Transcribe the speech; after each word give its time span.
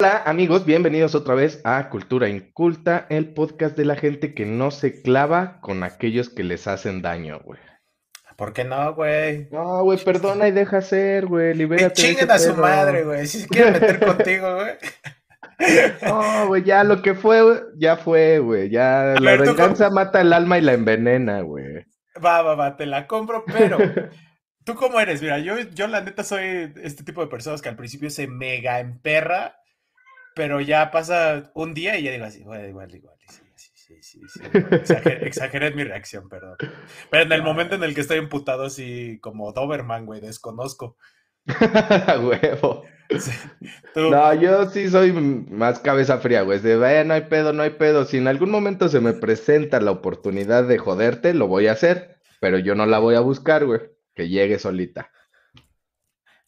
Hola 0.00 0.24
amigos, 0.26 0.66
bienvenidos 0.66 1.14
otra 1.14 1.36
vez 1.36 1.60
a 1.62 1.88
Cultura 1.88 2.28
Inculta, 2.28 3.06
el 3.10 3.32
podcast 3.32 3.76
de 3.76 3.84
la 3.84 3.94
gente 3.94 4.34
que 4.34 4.44
no 4.44 4.72
se 4.72 5.00
clava 5.00 5.60
con 5.60 5.84
aquellos 5.84 6.30
que 6.30 6.42
les 6.42 6.66
hacen 6.66 7.00
daño, 7.00 7.38
güey. 7.44 7.60
¿Por 8.36 8.52
qué 8.52 8.64
no, 8.64 8.92
güey? 8.94 9.48
No, 9.52 9.84
güey, 9.84 10.02
perdona 10.02 10.48
y 10.48 10.50
deja 10.50 10.80
ser, 10.80 11.26
güey, 11.26 11.52
Que 11.52 11.58
libérate 11.58 11.92
ese 11.92 12.08
chinguen 12.08 12.30
a 12.32 12.38
su 12.40 12.56
madre, 12.56 13.04
güey. 13.04 13.24
Si 13.28 13.42
se 13.42 13.48
quieren 13.48 13.74
meter 13.74 14.04
contigo, 14.04 14.54
güey. 14.56 14.72
No, 16.02 16.48
güey, 16.48 16.64
ya 16.64 16.82
lo 16.82 17.00
que 17.00 17.14
fue, 17.14 17.40
ya 17.76 17.96
fue, 17.96 18.40
güey, 18.40 18.70
ya 18.70 19.12
A 19.12 19.20
la 19.20 19.30
ver, 19.30 19.44
tú 19.44 19.50
venganza 19.50 19.88
mata 19.90 20.20
el 20.20 20.32
alma 20.32 20.58
y 20.58 20.62
la 20.62 20.72
envenena, 20.72 21.42
güey. 21.42 21.86
Va, 22.22 22.42
va, 22.42 22.56
va, 22.56 22.76
te 22.76 22.86
la 22.86 23.06
compro, 23.06 23.44
pero. 23.46 23.78
¿Tú 24.64 24.74
cómo 24.74 24.98
eres? 24.98 25.22
Mira, 25.22 25.38
yo, 25.38 25.60
yo 25.60 25.86
la 25.86 26.00
neta 26.00 26.24
soy 26.24 26.72
este 26.82 27.04
tipo 27.04 27.20
de 27.20 27.28
personas 27.28 27.62
que 27.62 27.68
al 27.68 27.76
principio 27.76 28.10
se 28.10 28.26
mega 28.26 28.80
emperra, 28.80 29.60
pero 30.34 30.60
ya 30.60 30.90
pasa 30.90 31.50
un 31.54 31.74
día 31.74 31.98
y 31.98 32.04
ya 32.04 32.12
digo 32.12 32.24
así, 32.24 32.42
bueno, 32.44 32.66
igual, 32.66 32.94
igual. 32.94 33.16
Sí, 33.28 33.74
sí, 34.00 34.02
sí, 34.02 34.20
sí. 34.28 34.40
Exageré, 34.72 35.26
exageré 35.28 35.66
en 35.68 35.76
mi 35.76 35.84
reacción, 35.84 36.28
perdón. 36.28 36.56
Pero 37.10 37.24
en 37.24 37.32
el 37.32 37.42
momento 37.42 37.74
en 37.74 37.82
el 37.84 37.94
que 37.94 38.00
estoy 38.00 38.18
emputado, 38.18 38.64
así 38.64 39.18
como 39.20 39.52
Doberman, 39.52 40.06
güey, 40.06 40.20
desconozco. 40.20 40.96
Huevo. 42.22 42.84
Sí. 43.18 43.30
No, 43.94 44.34
yo 44.34 44.68
sí 44.70 44.88
soy 44.88 45.12
más 45.12 45.78
cabeza 45.78 46.18
fría, 46.18 46.42
güey. 46.42 46.58
De, 46.58 46.76
"Ve, 46.76 47.04
no 47.04 47.14
hay 47.14 47.22
pedo, 47.22 47.52
no 47.52 47.62
hay 47.62 47.70
pedo. 47.70 48.04
Si 48.06 48.16
en 48.16 48.28
algún 48.28 48.50
momento 48.50 48.88
se 48.88 49.00
me 49.00 49.12
presenta 49.12 49.80
la 49.80 49.90
oportunidad 49.90 50.64
de 50.64 50.78
joderte, 50.78 51.34
lo 51.34 51.46
voy 51.46 51.66
a 51.66 51.72
hacer. 51.72 52.16
Pero 52.40 52.58
yo 52.58 52.74
no 52.74 52.86
la 52.86 52.98
voy 52.98 53.14
a 53.14 53.20
buscar, 53.20 53.66
güey. 53.66 53.80
Que 54.14 54.28
llegue 54.28 54.58
solita. 54.58 55.10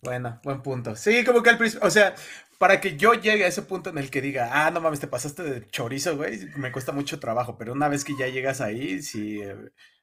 Bueno, 0.02 0.40
buen 0.44 0.62
punto. 0.62 0.94
Sí, 0.96 1.24
como 1.24 1.42
que 1.42 1.50
al 1.50 1.58
principio, 1.58 1.86
o 1.86 1.90
sea, 1.90 2.14
para 2.58 2.80
que 2.80 2.96
yo 2.96 3.14
llegue 3.14 3.44
a 3.44 3.48
ese 3.48 3.62
punto 3.62 3.90
en 3.90 3.98
el 3.98 4.10
que 4.10 4.22
diga, 4.22 4.50
ah, 4.52 4.70
no 4.70 4.80
mames, 4.80 5.00
te 5.00 5.06
pasaste 5.06 5.42
de 5.42 5.66
chorizo, 5.68 6.16
güey, 6.16 6.38
me 6.56 6.72
cuesta 6.72 6.92
mucho 6.92 7.18
trabajo, 7.18 7.56
pero 7.58 7.72
una 7.72 7.88
vez 7.88 8.04
que 8.04 8.16
ya 8.18 8.28
llegas 8.28 8.60
ahí, 8.60 9.02
sí, 9.02 9.40
eh, 9.40 9.56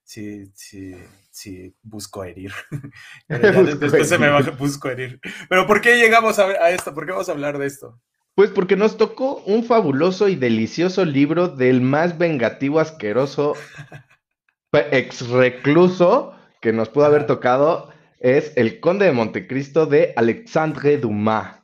sí, 0.03 0.52
sí, 0.53 0.95
sí, 1.31 1.75
busco 1.81 2.23
herir. 2.23 2.52
Después 3.27 4.09
se 4.09 4.17
me 4.17 4.30
baja, 4.30 4.52
busco 4.52 4.89
herir. 4.89 5.19
Pero 5.49 5.66
¿por 5.66 5.81
qué 5.81 5.95
llegamos 5.97 6.39
a, 6.39 6.45
a 6.45 6.69
esto? 6.71 6.94
¿Por 6.94 7.05
qué 7.05 7.11
vamos 7.11 7.30
a 7.30 7.33
hablar 7.33 7.58
de 7.58 7.67
esto? 7.67 7.99
Pues 8.36 8.49
porque 8.49 8.75
nos 8.75 8.97
tocó 8.97 9.44
un 9.45 9.64
fabuloso 9.64 10.27
y 10.27 10.36
delicioso 10.36 11.05
libro 11.05 11.49
del 11.49 11.81
más 11.81 12.17
vengativo, 12.17 12.80
asqueroso, 12.80 13.53
ex 14.73 15.27
recluso 15.30 16.33
que 16.59 16.73
nos 16.73 16.89
pudo 16.89 17.05
haber 17.05 17.27
tocado. 17.27 17.92
Es 18.23 18.53
El 18.55 18.79
Conde 18.79 19.05
de 19.05 19.11
Montecristo 19.11 19.85
de 19.85 20.13
Alexandre 20.16 20.97
Dumas. 20.97 21.59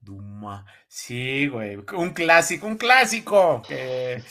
Duma. 0.00 0.64
Sí, 0.88 1.48
güey, 1.48 1.76
un 1.94 2.10
clásico, 2.14 2.66
un 2.66 2.78
clásico 2.78 3.60
que 3.68 4.22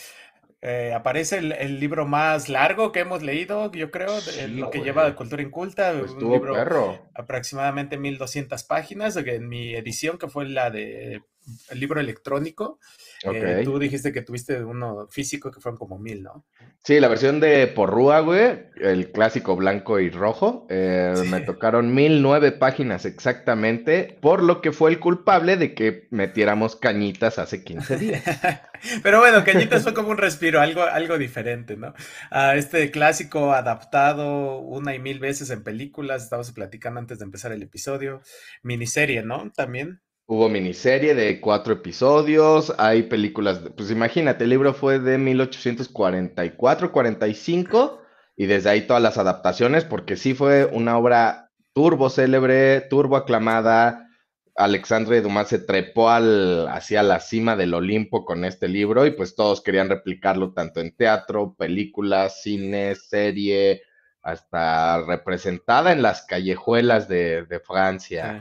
eh, 0.60 0.92
aparece 0.92 1.38
el, 1.38 1.52
el 1.52 1.78
libro 1.78 2.04
más 2.04 2.48
largo 2.48 2.90
que 2.90 2.98
hemos 2.98 3.22
leído, 3.22 3.70
yo 3.70 3.92
creo, 3.92 4.10
lo 4.48 4.70
que 4.70 4.80
lleva 4.80 5.04
de 5.04 5.14
Cultura 5.14 5.40
Inculta, 5.40 5.94
Pues 5.96 6.10
un 6.10 6.32
libro 6.32 6.54
perro. 6.54 7.10
aproximadamente 7.14 7.96
1200 7.96 8.64
páginas. 8.64 9.16
En 9.16 9.48
mi 9.48 9.76
edición, 9.76 10.18
que 10.18 10.26
fue 10.26 10.48
la 10.48 10.70
de 10.72 11.22
el 11.70 11.80
libro 11.80 12.00
electrónico, 12.00 12.78
eh, 13.24 13.62
tú 13.64 13.78
dijiste 13.78 14.12
que 14.12 14.22
tuviste 14.22 14.62
uno 14.62 15.06
físico 15.08 15.50
que 15.50 15.60
fueron 15.60 15.78
como 15.78 15.98
mil, 15.98 16.22
¿no? 16.22 16.44
Sí, 16.84 17.00
la 17.00 17.08
versión 17.08 17.40
de 17.40 17.66
Porrúa, 17.66 18.20
güey, 18.20 18.66
el 18.76 19.10
clásico 19.12 19.56
blanco 19.56 19.98
y 20.00 20.10
rojo, 20.10 20.66
eh, 20.70 21.14
me 21.28 21.40
tocaron 21.40 21.94
mil 21.94 22.22
nueve 22.22 22.52
páginas 22.52 23.04
exactamente, 23.04 24.16
por 24.20 24.42
lo 24.42 24.60
que 24.60 24.72
fue 24.72 24.90
el 24.90 25.00
culpable 25.00 25.56
de 25.56 25.74
que 25.74 26.08
metiéramos 26.10 26.76
cañitas 26.76 27.38
hace 27.38 27.64
15 27.64 27.96
días. 27.96 28.22
Pero 29.02 29.20
bueno, 29.20 29.44
Cañitas 29.44 29.82
fue 29.82 29.94
como 29.94 30.10
un 30.10 30.18
respiro, 30.18 30.60
algo, 30.60 30.82
algo 30.82 31.18
diferente, 31.18 31.76
¿no? 31.76 31.94
A 32.30 32.56
este 32.56 32.90
clásico 32.90 33.52
adaptado 33.52 34.58
una 34.58 34.94
y 34.94 34.98
mil 34.98 35.18
veces 35.18 35.50
en 35.50 35.62
películas, 35.62 36.22
estábamos 36.22 36.52
platicando 36.52 37.00
antes 37.00 37.18
de 37.18 37.24
empezar 37.24 37.52
el 37.52 37.62
episodio, 37.62 38.22
miniserie, 38.62 39.22
¿no? 39.22 39.50
También. 39.54 40.00
Hubo 40.30 40.48
miniserie 40.50 41.14
de 41.14 41.40
cuatro 41.40 41.72
episodios, 41.72 42.74
hay 42.78 43.04
películas, 43.04 43.64
de- 43.64 43.70
pues 43.70 43.90
imagínate, 43.90 44.44
el 44.44 44.50
libro 44.50 44.74
fue 44.74 44.98
de 44.98 45.16
1844-45 45.18 48.02
y 48.36 48.44
desde 48.46 48.68
ahí 48.70 48.86
todas 48.86 49.02
las 49.02 49.16
adaptaciones, 49.18 49.84
porque 49.84 50.16
sí 50.16 50.34
fue 50.34 50.66
una 50.66 50.98
obra 50.98 51.50
turbo 51.72 52.10
célebre, 52.10 52.82
turbo 52.82 53.16
aclamada. 53.16 54.06
Alexandre 54.54 55.22
Dumas 55.22 55.48
se 55.48 55.60
trepó 55.60 56.10
al, 56.10 56.68
hacia 56.68 57.02
la 57.02 57.20
cima 57.20 57.56
del 57.56 57.72
Olimpo 57.74 58.24
con 58.26 58.44
este 58.44 58.68
libro 58.68 59.06
y 59.06 59.12
pues 59.12 59.34
todos 59.34 59.62
querían 59.62 59.88
replicarlo 59.88 60.52
tanto 60.52 60.80
en 60.80 60.94
teatro, 60.94 61.54
películas, 61.56 62.42
cine, 62.42 62.94
serie, 62.96 63.82
hasta 64.22 65.02
representada 65.06 65.92
en 65.92 66.02
las 66.02 66.22
callejuelas 66.26 67.08
de, 67.08 67.46
de 67.46 67.60
Francia. 67.60 68.36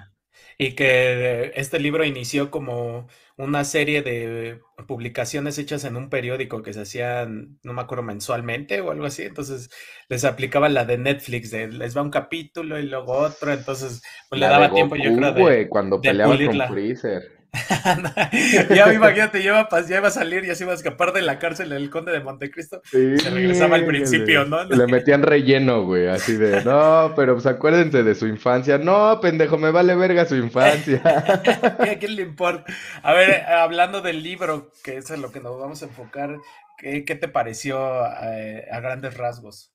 Y 0.60 0.72
que 0.72 1.52
este 1.56 1.80
libro 1.80 2.04
inició 2.04 2.50
como 2.50 3.08
una 3.38 3.64
serie 3.64 4.02
de 4.02 4.60
publicaciones 4.88 5.60
hechas 5.60 5.84
en 5.84 5.96
un 5.96 6.10
periódico 6.10 6.64
que 6.64 6.74
se 6.74 6.82
hacían, 6.82 7.60
no 7.64 7.74
me 7.74 7.82
acuerdo, 7.82 8.04
mensualmente 8.04 8.82
o 8.82 8.90
algo 8.90 9.06
así. 9.06 9.24
Entonces 9.24 9.70
les 10.10 10.26
aplicaba 10.26 10.68
la 10.70 10.86
de 10.86 10.98
Netflix, 10.98 11.52
de 11.52 11.68
les 11.68 11.96
va 11.96 12.02
un 12.02 12.10
capítulo 12.10 12.80
y 12.80 12.88
luego 12.88 13.14
otro. 13.14 13.54
Entonces, 13.54 14.02
pues 14.30 14.42
le 14.42 14.48
daba 14.48 14.74
tiempo, 14.74 14.96
yo 14.96 15.16
creo, 15.16 15.32
de, 15.34 15.42
güey, 15.42 15.70
cuando 15.70 16.00
de 16.00 16.10
peleaba 16.10 16.34
con 16.34 16.38
pulirla. 16.38 16.68
Freezer. 16.68 17.37
Ya 18.70 18.94
imagínate, 18.94 19.42
ya 19.42 19.50
iba, 19.62 19.82
ya 19.88 19.98
iba 19.98 20.08
a 20.08 20.12
salir, 20.12 20.46
ya 20.46 20.56
se 20.56 20.64
iba 20.64 20.74
a 20.74 20.76
escapar 20.76 21.14
de 21.14 21.22
la 21.22 21.40
cárcel 21.40 21.72
el 21.72 21.90
conde 21.90 22.12
de 22.12 22.20
Montecristo. 22.20 22.82
Sí, 22.86 23.18
Se 23.18 23.30
regresaba 23.30 23.76
al 23.76 23.82
le- 23.82 23.88
principio, 23.88 24.46
¿no? 24.46 24.64
Le 24.64 24.88
metían 24.88 25.24
relleno, 25.24 25.84
güey, 25.86 26.08
así 26.08 26.34
de, 26.34 26.64
no, 26.64 27.14
pero 27.16 27.34
pues 27.34 27.46
acuérdense 27.46 28.04
de 28.04 28.16
su 28.16 28.28
infancia. 28.28 28.78
No, 28.78 29.20
pendejo, 29.22 29.58
me 29.58 29.72
vale 29.72 29.96
verga 29.96 30.26
su 30.26 30.36
infancia. 30.36 31.02
¿Y 31.86 31.90
a 31.90 32.00
quién 32.00 32.16
le 32.16 32.22
importa? 32.24 32.72
A 33.02 33.14
ver, 33.14 33.44
hablando 33.46 34.02
del 34.02 34.22
libro, 34.24 34.72
que 34.84 34.98
es 34.98 35.10
en 35.10 35.22
lo 35.22 35.32
que 35.32 35.40
nos 35.40 35.60
vamos 35.60 35.82
a 35.82 35.86
enfocar, 35.86 36.38
¿qué, 36.78 37.06
qué 37.06 37.16
te 37.16 37.28
pareció 37.28 38.06
eh, 38.24 38.66
a 38.72 38.80
grandes 38.80 39.16
rasgos? 39.16 39.72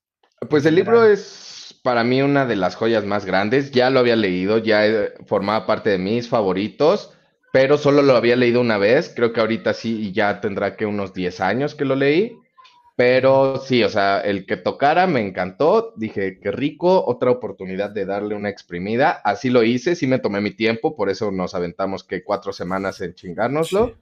Pues 0.50 0.66
el 0.66 0.74
libro 0.74 1.06
es 1.06 1.78
para 1.84 2.04
mí 2.04 2.20
una 2.22 2.46
de 2.46 2.56
las 2.56 2.74
joyas 2.74 3.04
más 3.04 3.24
grandes. 3.24 3.70
Ya 3.70 3.90
lo 3.90 4.00
había 4.00 4.16
leído, 4.16 4.58
ya 4.58 4.86
eh, 4.86 5.12
formaba 5.26 5.66
parte 5.66 5.90
de 5.90 5.98
mis 5.98 6.28
favoritos, 6.28 7.12
pero 7.52 7.78
solo 7.78 8.02
lo 8.02 8.16
había 8.16 8.36
leído 8.36 8.60
una 8.60 8.78
vez. 8.78 9.12
Creo 9.14 9.32
que 9.32 9.40
ahorita 9.40 9.74
sí, 9.74 10.00
y 10.08 10.12
ya 10.12 10.40
tendrá 10.40 10.76
que 10.76 10.86
unos 10.86 11.14
10 11.14 11.40
años 11.40 11.74
que 11.74 11.84
lo 11.84 11.96
leí. 11.96 12.36
Pero 12.96 13.58
sí, 13.58 13.82
o 13.84 13.88
sea, 13.90 14.20
el 14.20 14.46
que 14.46 14.56
tocara 14.56 15.06
me 15.06 15.20
encantó. 15.26 15.94
Dije, 15.96 16.38
qué 16.40 16.50
rico, 16.52 17.04
otra 17.06 17.30
oportunidad 17.30 17.90
de 17.90 18.06
darle 18.06 18.34
una 18.36 18.50
exprimida. 18.50 19.12
Así 19.24 19.50
lo 19.50 19.62
hice, 19.64 19.96
sí 19.96 20.06
me 20.06 20.18
tomé 20.18 20.40
mi 20.40 20.52
tiempo, 20.52 20.96
por 20.96 21.10
eso 21.10 21.30
nos 21.32 21.54
aventamos 21.54 22.04
que 22.04 22.24
cuatro 22.24 22.52
semanas 22.52 23.00
en 23.00 23.14
chingárnoslo. 23.14 23.88
Sí. 23.88 23.94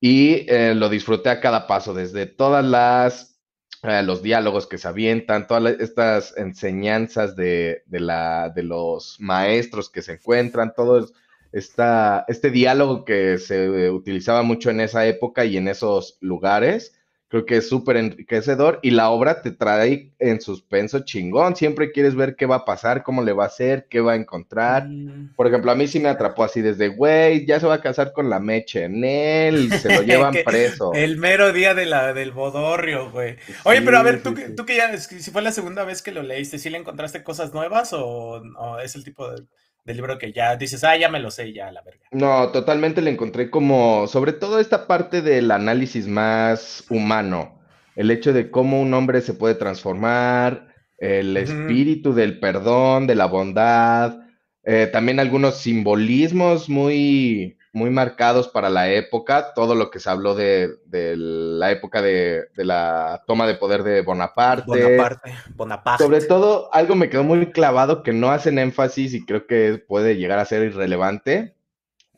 Y 0.00 0.46
eh, 0.50 0.74
lo 0.74 0.88
disfruté 0.88 1.30
a 1.30 1.40
cada 1.40 1.66
paso, 1.66 1.94
desde 1.94 2.26
todas 2.26 2.64
las 2.64 3.40
eh, 3.82 4.02
los 4.02 4.22
diálogos 4.22 4.66
que 4.66 4.78
se 4.78 4.88
avientan, 4.88 5.46
todas 5.46 5.78
estas 5.80 6.36
enseñanzas 6.36 7.36
de, 7.36 7.82
de 7.86 8.00
la, 8.00 8.50
de 8.50 8.62
los 8.62 9.16
maestros 9.20 9.90
que 9.90 10.02
se 10.02 10.14
encuentran, 10.14 10.72
todo 10.76 10.98
es- 10.98 11.12
esta, 11.54 12.24
este 12.28 12.50
diálogo 12.50 13.04
que 13.04 13.38
se 13.38 13.90
utilizaba 13.90 14.42
mucho 14.42 14.70
en 14.70 14.80
esa 14.80 15.06
época 15.06 15.44
y 15.44 15.56
en 15.56 15.68
esos 15.68 16.18
lugares. 16.20 16.98
Creo 17.28 17.46
que 17.46 17.56
es 17.56 17.68
súper 17.68 17.96
enriquecedor 17.96 18.78
y 18.82 18.90
la 18.92 19.10
obra 19.10 19.42
te 19.42 19.50
trae 19.50 20.12
en 20.20 20.40
suspenso 20.40 21.00
chingón. 21.00 21.56
Siempre 21.56 21.90
quieres 21.90 22.14
ver 22.14 22.36
qué 22.36 22.46
va 22.46 22.56
a 22.56 22.64
pasar, 22.64 23.02
cómo 23.02 23.22
le 23.22 23.32
va 23.32 23.44
a 23.44 23.46
hacer, 23.48 23.88
qué 23.90 24.00
va 24.00 24.12
a 24.12 24.16
encontrar. 24.16 24.84
Mm, 24.86 25.34
Por 25.34 25.48
ejemplo, 25.48 25.72
a 25.72 25.74
mí 25.74 25.88
sí 25.88 25.98
me 25.98 26.08
atrapó 26.10 26.44
así 26.44 26.60
desde, 26.60 26.88
güey, 26.88 27.44
ya 27.44 27.58
se 27.58 27.66
va 27.66 27.74
a 27.74 27.80
casar 27.80 28.12
con 28.12 28.30
la 28.30 28.38
Meche 28.38 28.84
en 28.84 29.02
él, 29.04 29.72
se 29.72 29.90
lo 29.90 30.02
llevan 30.02 30.42
preso. 30.44 30.92
el 30.94 31.16
mero 31.16 31.52
día 31.52 31.74
de 31.74 31.86
la, 31.86 32.12
del 32.12 32.30
bodorrio, 32.30 33.10
güey. 33.10 33.36
Oye, 33.64 33.82
pero 33.82 33.98
a 33.98 34.02
ver, 34.04 34.16
sí, 34.18 34.22
tú, 34.22 34.34
que- 34.34 34.46
sí. 34.48 34.54
tú 34.54 34.64
que 34.64 34.76
ya, 34.76 34.96
si 34.96 35.30
fue 35.32 35.42
la 35.42 35.50
segunda 35.50 35.84
vez 35.84 36.02
que 36.02 36.12
lo 36.12 36.22
leíste, 36.22 36.58
¿sí 36.58 36.70
le 36.70 36.78
encontraste 36.78 37.24
cosas 37.24 37.52
nuevas 37.52 37.92
o, 37.94 38.42
o 38.58 38.78
es 38.78 38.94
el 38.94 39.02
tipo 39.02 39.28
de, 39.30 39.42
de 39.84 39.94
libro 39.94 40.18
que 40.18 40.32
ya 40.32 40.56
dices, 40.56 40.82
ah, 40.84 40.96
ya 40.96 41.08
me 41.08 41.20
lo 41.20 41.30
sé, 41.30 41.52
ya, 41.52 41.70
la 41.70 41.82
verga? 41.82 42.06
No, 42.10 42.48
totalmente 42.50 43.02
le 43.02 43.10
encontré 43.10 43.50
como, 43.50 44.06
sobre 44.06 44.32
todo 44.32 44.58
esta 44.58 44.86
parte 44.86 45.20
del 45.20 45.50
análisis 45.50 46.06
más 46.06 46.84
humano, 46.88 47.60
el 47.94 48.10
hecho 48.10 48.32
de 48.32 48.50
cómo 48.50 48.80
un 48.80 48.94
hombre 48.94 49.20
se 49.20 49.34
puede 49.34 49.54
transformar, 49.54 50.68
el 50.98 51.36
espíritu 51.36 52.14
del 52.14 52.40
perdón, 52.40 53.06
de 53.06 53.14
la 53.14 53.26
bondad, 53.26 54.20
eh, 54.64 54.88
también 54.90 55.20
algunos 55.20 55.58
simbolismos 55.58 56.70
muy, 56.70 57.58
muy 57.74 57.90
marcados 57.90 58.48
para 58.48 58.70
la 58.70 58.90
época, 58.90 59.52
todo 59.52 59.74
lo 59.74 59.90
que 59.90 59.98
se 59.98 60.08
habló 60.08 60.36
de, 60.36 60.76
de 60.86 61.16
la 61.16 61.72
época 61.72 62.00
de, 62.00 62.44
de 62.56 62.64
la 62.64 63.24
toma 63.26 63.48
de 63.48 63.56
poder 63.56 63.82
de 63.82 64.00
Bonaparte. 64.00 64.64
Bonaparte, 64.66 65.34
Bonaparte. 65.56 66.04
Sobre 66.04 66.20
todo, 66.20 66.72
algo 66.72 66.94
me 66.94 67.10
quedó 67.10 67.24
muy 67.24 67.50
clavado 67.50 68.04
que 68.04 68.12
no 68.12 68.30
hacen 68.30 68.60
énfasis 68.60 69.12
y 69.12 69.26
creo 69.26 69.48
que 69.48 69.82
puede 69.86 70.16
llegar 70.16 70.38
a 70.38 70.44
ser 70.44 70.62
irrelevante, 70.62 71.56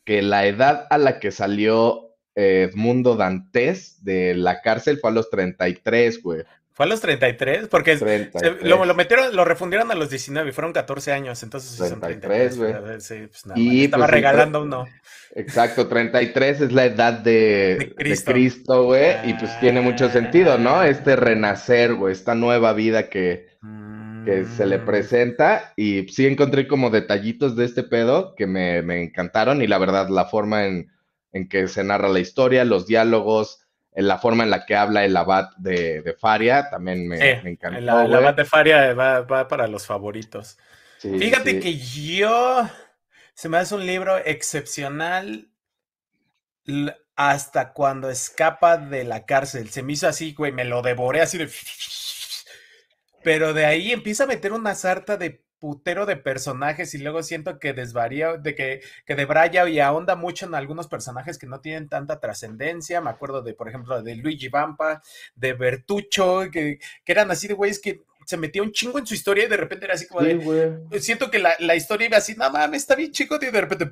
que 0.04 0.20
la 0.20 0.46
edad 0.46 0.86
a 0.90 0.98
la 0.98 1.18
que 1.18 1.30
salió 1.32 2.06
Edmundo 2.34 3.16
Dantes 3.16 4.04
de 4.04 4.34
la 4.34 4.60
cárcel 4.60 4.98
fue 4.98 5.08
a 5.08 5.14
los 5.14 5.30
33, 5.30 6.22
güey. 6.22 6.44
¿Fue 6.76 6.84
a 6.84 6.88
los 6.90 7.00
33? 7.00 7.68
Porque 7.68 7.96
lo, 8.60 8.84
lo, 8.84 8.94
metieron, 8.94 9.34
lo 9.34 9.46
refundieron 9.46 9.90
a 9.90 9.94
los 9.94 10.10
19 10.10 10.50
y 10.50 10.52
fueron 10.52 10.74
14 10.74 11.10
años, 11.10 11.42
entonces 11.42 11.74
33, 11.74 12.58
güey. 12.58 12.74
Sí, 12.98 13.14
pues 13.28 13.46
nada, 13.46 13.58
y 13.58 13.84
estaba 13.84 14.04
pues, 14.04 14.10
regalando 14.10 14.60
uno. 14.60 14.86
Exacto, 15.34 15.88
33 15.88 16.60
es 16.60 16.72
la 16.72 16.84
edad 16.84 17.14
de, 17.14 17.94
Cristo, 17.96 18.84
güey, 18.84 19.14
y 19.24 19.32
pues 19.32 19.58
tiene 19.58 19.80
mucho 19.80 20.10
sentido, 20.10 20.58
¿no? 20.58 20.80
Ah. 20.80 20.88
Este 20.88 21.16
renacer, 21.16 21.94
güey, 21.94 22.12
esta 22.12 22.34
nueva 22.34 22.74
vida 22.74 23.08
que, 23.08 23.46
que 24.26 24.44
se 24.44 24.66
le 24.66 24.76
mm. 24.76 24.84
presenta 24.84 25.72
y 25.76 26.06
sí 26.08 26.26
encontré 26.26 26.68
como 26.68 26.90
detallitos 26.90 27.56
de 27.56 27.64
este 27.64 27.84
pedo 27.84 28.34
que 28.34 28.46
me, 28.46 28.82
me 28.82 29.02
encantaron 29.02 29.62
y 29.62 29.66
la 29.66 29.78
verdad 29.78 30.10
la 30.10 30.26
forma 30.26 30.66
en, 30.66 30.92
en 31.32 31.48
que 31.48 31.68
se 31.68 31.84
narra 31.84 32.10
la 32.10 32.20
historia, 32.20 32.66
los 32.66 32.86
diálogos, 32.86 33.65
en 33.96 34.06
la 34.06 34.18
forma 34.18 34.44
en 34.44 34.50
la 34.50 34.66
que 34.66 34.76
habla 34.76 35.06
el 35.06 35.16
abad 35.16 35.56
de, 35.56 36.14
Faria, 36.20 36.68
también 36.68 37.08
me, 37.08 37.30
encantó. 37.30 37.78
el 37.78 37.88
abad 37.88 38.34
de 38.34 38.44
Faria 38.44 38.92
va, 38.92 39.48
para 39.48 39.66
los 39.68 39.86
favoritos. 39.86 40.58
Fíjate 41.00 41.58
que 41.60 41.78
yo, 41.78 42.68
se 43.32 43.48
me 43.48 43.56
hace 43.56 43.74
un 43.74 43.86
libro 43.86 44.18
excepcional 44.18 45.48
hasta 47.16 47.72
cuando 47.72 48.10
escapa 48.10 48.76
de 48.76 49.04
la 49.04 49.24
cárcel. 49.24 49.70
Se 49.70 49.82
me 49.82 49.94
hizo 49.94 50.06
así, 50.06 50.34
güey, 50.34 50.52
me 50.52 50.66
lo 50.66 50.82
devoré 50.82 51.22
así 51.22 51.38
de... 51.38 51.50
Pero 53.24 53.54
de 53.54 53.64
ahí 53.64 53.92
empieza 53.92 54.24
a 54.24 54.28
meter 54.28 54.52
una 54.52 54.74
sarta 54.74 55.16
de 55.16 55.45
putero 55.58 56.06
de 56.06 56.16
personajes 56.16 56.94
y 56.94 56.98
luego 56.98 57.22
siento 57.22 57.58
que 57.58 57.72
desvaría, 57.72 58.36
de 58.36 58.54
que, 58.54 58.80
que 59.04 59.14
debraya 59.14 59.68
y 59.68 59.80
ahonda 59.80 60.16
mucho 60.16 60.46
en 60.46 60.54
algunos 60.54 60.88
personajes 60.88 61.38
que 61.38 61.46
no 61.46 61.60
tienen 61.60 61.88
tanta 61.88 62.20
trascendencia. 62.20 63.00
Me 63.00 63.10
acuerdo 63.10 63.42
de, 63.42 63.54
por 63.54 63.68
ejemplo, 63.68 64.02
de 64.02 64.16
Luigi 64.16 64.48
Vampa, 64.48 65.02
de 65.34 65.52
Bertuccio, 65.54 66.50
que, 66.50 66.78
que 67.04 67.12
eran 67.12 67.30
así 67.30 67.48
de 67.48 67.54
güeyes 67.54 67.80
que 67.80 68.02
se 68.26 68.36
metía 68.36 68.62
un 68.62 68.72
chingo 68.72 68.98
en 68.98 69.06
su 69.06 69.14
historia 69.14 69.44
y 69.44 69.48
de 69.48 69.56
repente 69.56 69.84
era 69.84 69.94
así 69.94 70.06
como 70.06 70.22
de. 70.22 71.00
Siento 71.00 71.30
que 71.30 71.38
la, 71.38 71.54
la, 71.60 71.76
historia 71.76 72.08
iba 72.08 72.16
así, 72.16 72.34
no 72.34 72.50
mames, 72.50 72.82
está 72.82 72.96
bien 72.96 73.12
chico, 73.12 73.38
y 73.40 73.50
de 73.50 73.60
repente. 73.60 73.90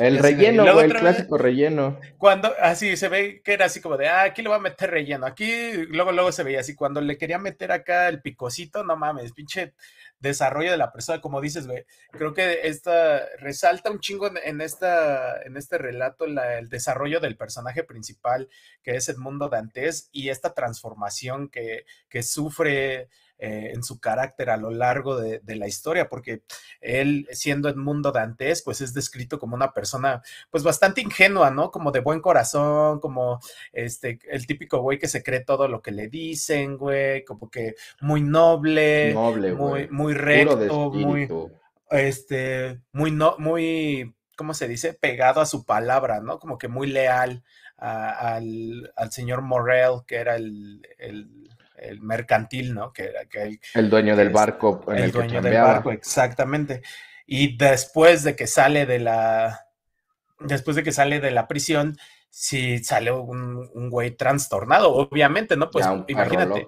El 0.00 0.18
relleno, 0.18 0.80
el 0.80 0.94
clásico 0.94 1.36
relleno. 1.36 2.00
Cuando, 2.16 2.52
así 2.60 2.96
se 2.96 3.08
ve 3.08 3.42
que 3.44 3.52
era 3.52 3.66
así 3.66 3.80
como 3.80 3.98
de, 3.98 4.08
ah, 4.08 4.22
aquí 4.22 4.40
le 4.40 4.48
voy 4.48 4.56
a 4.56 4.62
meter 4.62 4.90
relleno. 4.90 5.26
Aquí, 5.26 5.72
luego, 5.88 6.12
luego 6.12 6.32
se 6.32 6.42
veía 6.42 6.60
así, 6.60 6.74
cuando 6.74 7.00
le 7.02 7.18
quería 7.18 7.38
meter 7.38 7.70
acá 7.70 8.08
el 8.08 8.22
picocito, 8.22 8.82
no 8.82 8.96
mames, 8.96 9.32
pinche 9.32 9.74
desarrollo 10.18 10.70
de 10.70 10.78
la 10.78 10.90
persona, 10.90 11.20
como 11.20 11.40
dices, 11.40 11.66
güey. 11.66 11.84
Creo 12.12 12.32
que 12.32 12.60
esta 12.64 13.26
resalta 13.38 13.90
un 13.90 14.00
chingo 14.00 14.30
en, 14.42 14.60
esta, 14.60 15.42
en 15.42 15.56
este 15.56 15.76
relato 15.76 16.24
el 16.24 16.68
desarrollo 16.68 17.20
del 17.20 17.36
personaje 17.36 17.84
principal, 17.84 18.48
que 18.82 18.96
es 18.96 19.08
Edmundo 19.08 19.48
Dantes, 19.50 20.08
y 20.12 20.30
esta 20.30 20.54
transformación 20.54 21.50
que, 21.50 21.84
que 22.08 22.22
sufre 22.22 23.08
eh, 23.42 23.72
en 23.74 23.82
su 23.82 23.98
carácter 24.00 24.50
a 24.50 24.58
lo 24.58 24.70
largo 24.70 25.18
de, 25.18 25.40
la 25.56 25.66
historia, 25.66 26.10
porque 26.10 26.42
él, 26.82 27.26
siendo 27.32 27.70
Edmundo 27.70 28.12
Dantes, 28.12 28.60
pues 28.62 28.82
es 28.82 28.92
descrito 28.92 29.38
como 29.38 29.56
una 29.56 29.72
persona, 29.72 30.22
pues 30.50 30.62
bastante 30.62 31.00
ingenua, 31.00 31.50
¿no? 31.50 31.70
Como 31.70 31.90
de 31.90 32.00
buen 32.00 32.20
corazón, 32.20 33.00
como 33.00 33.40
este, 33.72 34.18
el 34.28 34.46
típico 34.46 34.82
güey 34.82 34.98
que 34.98 35.08
se 35.08 35.22
cree 35.22 35.40
todo 35.40 35.68
lo 35.68 35.80
que 35.80 35.90
le 35.90 36.08
dicen, 36.08 36.76
güey, 36.76 37.24
como 37.24 37.48
que 37.48 37.76
muy 38.02 38.20
noble, 38.20 39.14
muy, 39.14 39.88
muy 39.88 40.12
recto, 40.12 40.90
muy, 40.90 41.26
este, 41.90 42.78
muy, 42.92 43.10
no, 43.10 43.36
muy, 43.38 44.14
¿cómo 44.36 44.52
se 44.52 44.68
dice? 44.68 44.92
Pegado 44.92 45.40
a 45.40 45.46
su 45.46 45.64
palabra, 45.64 46.20
¿no? 46.20 46.38
Como 46.38 46.58
que 46.58 46.68
muy 46.68 46.88
leal 46.88 47.42
al, 47.78 48.92
señor 49.10 49.40
Morel, 49.40 50.02
que 50.06 50.16
era 50.16 50.36
el 50.36 50.86
el 50.98 51.48
mercantil, 52.00 52.74
¿no? 52.74 52.92
Que, 52.92 53.12
el, 53.74 53.90
dueño 53.90 54.16
del 54.16 54.30
barco. 54.30 54.84
el, 54.94 55.10
dueño 55.10 55.40
del 55.40 55.54
barco, 55.54 55.92
exactamente. 55.92 56.82
Y 57.26 57.56
después 57.56 58.24
de 58.24 58.36
que 58.36 58.46
sale 58.46 58.86
de 58.86 58.98
la, 58.98 59.66
después 60.40 60.76
de 60.76 60.82
que 60.82 60.92
sale 60.92 61.20
de 61.20 61.30
la 61.30 61.46
prisión, 61.46 61.96
si 62.30 62.78
sale 62.78 63.10
un, 63.10 63.68
un 63.74 63.90
güey 63.90 64.12
trastornado, 64.12 64.94
obviamente, 64.94 65.56
¿no? 65.56 65.68
Pues 65.70 65.84
imagínate, 66.06 66.66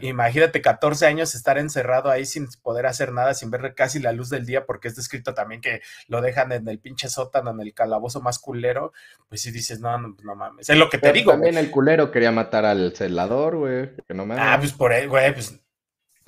imagínate 0.00 0.60
14 0.60 1.06
años 1.06 1.34
estar 1.34 1.56
encerrado 1.56 2.10
ahí 2.10 2.26
sin 2.26 2.46
poder 2.62 2.86
hacer 2.86 3.12
nada, 3.12 3.32
sin 3.32 3.50
ver 3.50 3.74
casi 3.74 4.00
la 4.00 4.12
luz 4.12 4.28
del 4.28 4.44
día, 4.44 4.66
porque 4.66 4.88
es 4.88 4.96
descrito 4.96 5.32
también 5.32 5.62
que 5.62 5.80
lo 6.08 6.20
dejan 6.20 6.52
en 6.52 6.68
el 6.68 6.78
pinche 6.78 7.08
sótano, 7.08 7.50
en 7.50 7.60
el 7.60 7.72
calabozo 7.72 8.20
más 8.20 8.38
culero, 8.38 8.92
pues 9.28 9.40
si 9.40 9.50
dices, 9.50 9.80
no, 9.80 9.96
no, 9.98 10.14
no 10.22 10.36
mames, 10.36 10.68
es 10.68 10.76
lo 10.76 10.90
que 10.90 10.98
te 10.98 11.10
digo. 11.12 11.32
También 11.32 11.56
el 11.56 11.70
culero 11.70 12.10
quería 12.10 12.30
matar 12.30 12.66
al 12.66 12.94
celador, 12.94 13.56
güey, 13.56 13.96
que 14.06 14.12
no 14.14 14.26
Ah, 14.36 14.56
pues 14.60 14.72
por 14.72 14.92
ahí, 14.92 15.06
güey, 15.06 15.32
pues 15.32 15.58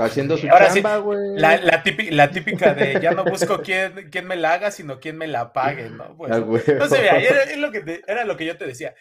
haciendo 0.05 0.37
su 0.37 0.47
chamba, 0.47 0.99
güey. 0.99 1.37
la, 1.37 1.83
típica, 1.83 2.75
de 2.75 3.01
ya 3.01 3.13
no 3.13 3.25
busco 3.25 3.61
quién, 3.63 4.09
quién, 4.11 4.27
me 4.27 4.37
la 4.37 4.55
haga, 4.55 4.71
sino 4.71 5.01
quién 5.01 5.17
me 5.17 5.27
la 5.27 5.53
pague, 5.53 5.91
¿no? 5.91 6.17
Pues, 6.17 6.33
entonces, 6.69 7.01
mira, 7.01 7.19
era, 7.19 7.57
lo 7.57 7.71
que 7.71 8.03
era 8.07 8.25
lo 8.25 8.37
que 8.37 8.47
yo 8.47 8.57
te 8.57 8.67
decía. 8.67 8.95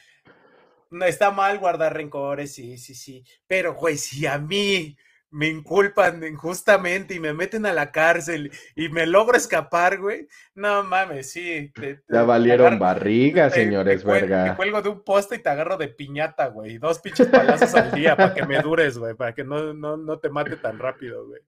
No 0.91 1.05
está 1.05 1.29
mal 1.29 1.59
guardar 1.59 1.93
rencores, 1.93 2.53
sí, 2.53 2.77
sí, 2.77 2.95
sí. 2.95 3.23
Pero, 3.45 3.75
güey, 3.75 3.97
si 3.97 4.25
a 4.25 4.39
mí 4.39 4.97
me 5.31 5.47
inculpan 5.47 6.23
injustamente 6.23 7.13
y 7.13 7.19
me 7.19 7.33
meten 7.33 7.65
a 7.65 7.73
la 7.73 7.91
cárcel 7.91 8.51
y 8.75 8.89
me 8.89 9.05
logro 9.05 9.37
escapar, 9.37 9.99
güey. 9.99 10.27
No 10.55 10.83
mames, 10.83 11.31
sí. 11.31 11.71
ya 12.07 12.23
valieron 12.23 12.79
barrigas, 12.79 13.53
señores, 13.53 14.03
verga. 14.03 14.51
Te 14.51 14.55
cuelgo 14.55 14.81
de 14.81 14.89
un 14.89 15.03
poste 15.03 15.35
y 15.35 15.39
te 15.39 15.49
agarro 15.49 15.77
de 15.77 15.89
piñata, 15.89 16.47
güey. 16.47 16.77
Dos 16.77 16.99
pinches 16.99 17.27
palazos 17.27 17.73
al 17.75 17.91
día 17.91 18.15
para 18.15 18.33
que 18.33 18.45
me 18.45 18.59
dures, 18.61 18.97
güey, 18.97 19.13
para 19.13 19.33
que 19.33 19.43
no, 19.43 19.73
no, 19.73 19.97
no, 19.97 20.19
te 20.19 20.29
mate 20.29 20.55
tan 20.55 20.79
rápido, 20.79 21.27
güey. 21.27 21.41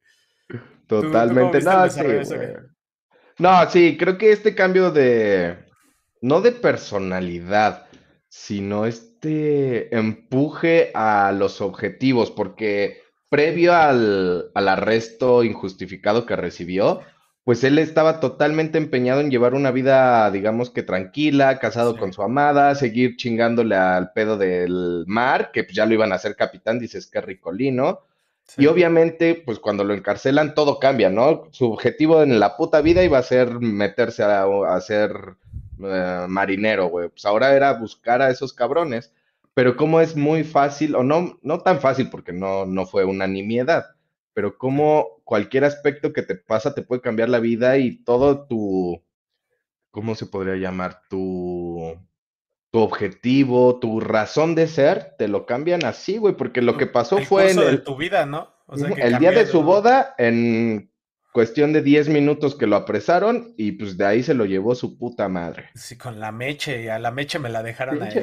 Totalmente. 0.88 1.62
no, 1.62 1.90
sí, 1.90 2.02
no, 3.40 3.70
sí, 3.70 3.98
creo 3.98 4.18
que 4.18 4.32
este 4.32 4.54
cambio 4.54 4.92
de. 4.92 5.58
No 6.22 6.42
de 6.42 6.52
personalidad, 6.52 7.88
sino 8.30 8.86
este 8.86 9.96
empuje 9.96 10.92
a 10.94 11.32
los 11.32 11.62
objetivos, 11.62 12.30
porque 12.30 13.02
previo 13.32 13.74
al, 13.74 14.52
arresto 14.54 15.46
injustificado 15.46 16.26
que 16.26 16.36
recibió, 16.36 17.00
pues 17.46 17.64
él 17.64 17.80
estaba 17.80 18.20
totalmente 18.20 18.78
empeñado 18.78 19.22
en 19.22 19.32
llevar 19.32 19.54
una 19.54 19.72
vida, 19.72 20.30
digamos 20.32 20.70
que 20.70 20.84
tranquila, 20.84 21.58
casado 21.58 21.98
con 21.98 22.12
su 22.12 22.24
amada, 22.24 22.76
seguir 22.76 23.16
chingándole 23.16 23.78
al 23.78 24.12
pedo 24.12 24.38
del 24.38 25.06
mar, 25.08 25.52
que 25.54 25.64
pues 25.64 25.74
ya 25.74 25.86
lo 25.86 25.94
iban 25.94 26.12
a 26.12 26.16
hacer 26.16 26.36
capitán, 26.36 26.78
dices 26.78 27.08
que 27.08 27.22
ricolino. 27.22 28.02
Y 28.58 28.68
obviamente, 28.68 29.42
pues 29.46 29.60
cuando 29.60 29.86
lo 29.86 29.94
encarcelan, 29.94 30.54
todo 30.54 30.78
cambia, 30.78 31.10
¿no? 31.10 31.48
Su 31.52 31.72
objetivo 31.72 32.22
en 32.24 32.38
la 32.38 32.58
puta 32.58 32.82
vida 32.82 33.02
iba 33.02 33.18
a 33.18 33.24
ser 33.24 33.62
meterse 33.62 34.24
a, 34.24 34.82
ser 34.82 35.14
eh, 35.82 36.26
marinero, 36.28 36.88
güey. 36.88 37.08
Pues 37.08 37.24
ahora 37.24 37.56
era 37.56 37.72
buscar 37.72 38.22
a 38.22 38.30
esos 38.30 38.52
cabrones 38.52 39.14
pero 39.54 39.76
cómo 39.76 40.02
es 40.02 40.16
muy 40.16 40.44
fácil, 40.44 40.96
o 40.96 41.04
no, 41.04 41.40
no 41.42 41.60
tan 41.60 41.80
fácil 41.80 42.10
porque 42.10 42.34
no, 42.34 42.66
no 42.66 42.86
fue 42.86 43.06
una 43.06 43.28
nimiedad, 43.28 43.86
pero 44.34 44.58
cómo 44.58 45.22
cualquier 45.24 45.66
aspecto 45.66 46.14
que 46.14 46.22
te 46.22 46.36
pasa 46.36 46.74
te 46.74 46.84
puede 46.84 47.02
cambiar 47.02 47.30
la 47.30 47.40
vida 47.40 47.78
y 47.78 48.04
todo 48.04 48.46
tu, 48.48 49.02
¿cómo 49.92 50.16
se 50.16 50.26
podría 50.26 50.56
llamar? 50.56 51.02
Tu, 51.10 51.98
tu 52.72 52.80
objetivo, 52.80 53.80
tu 53.80 54.00
razón 54.00 54.56
de 54.56 54.68
ser, 54.68 55.16
te 55.18 55.28
lo 55.28 55.46
cambian 55.46 55.86
así, 55.86 56.18
güey, 56.18 56.36
porque 56.36 56.62
lo 56.62 56.78
que 56.78 56.88
pasó 56.88 57.18
fue 57.20 57.52
en 57.52 57.60
el, 57.60 57.84
tu 57.84 57.98
vida, 57.98 58.26
¿no? 58.26 58.56
el 58.98 59.18
día 59.20 59.32
de 59.32 59.46
su 59.46 59.64
boda, 59.64 60.16
en 60.18 60.91
Cuestión 61.32 61.72
de 61.72 61.82
10 61.82 62.10
minutos 62.10 62.56
que 62.56 62.68
lo 62.68 62.76
apresaron 62.76 63.54
y 63.56 63.72
pues 63.74 63.98
de 63.98 64.06
ahí 64.06 64.22
se 64.22 64.34
lo 64.34 64.46
llevó 64.46 64.76
su 64.76 64.98
puta 64.98 65.30
madre. 65.30 65.70
Sí, 65.76 65.98
con 65.98 66.20
la 66.20 66.34
meche, 66.34 66.92
a 66.92 67.00
la 67.00 67.12
meche 67.12 67.40
me 67.40 67.48
la 67.48 67.64
dejaron 67.64 68.04
ahí. 68.04 68.14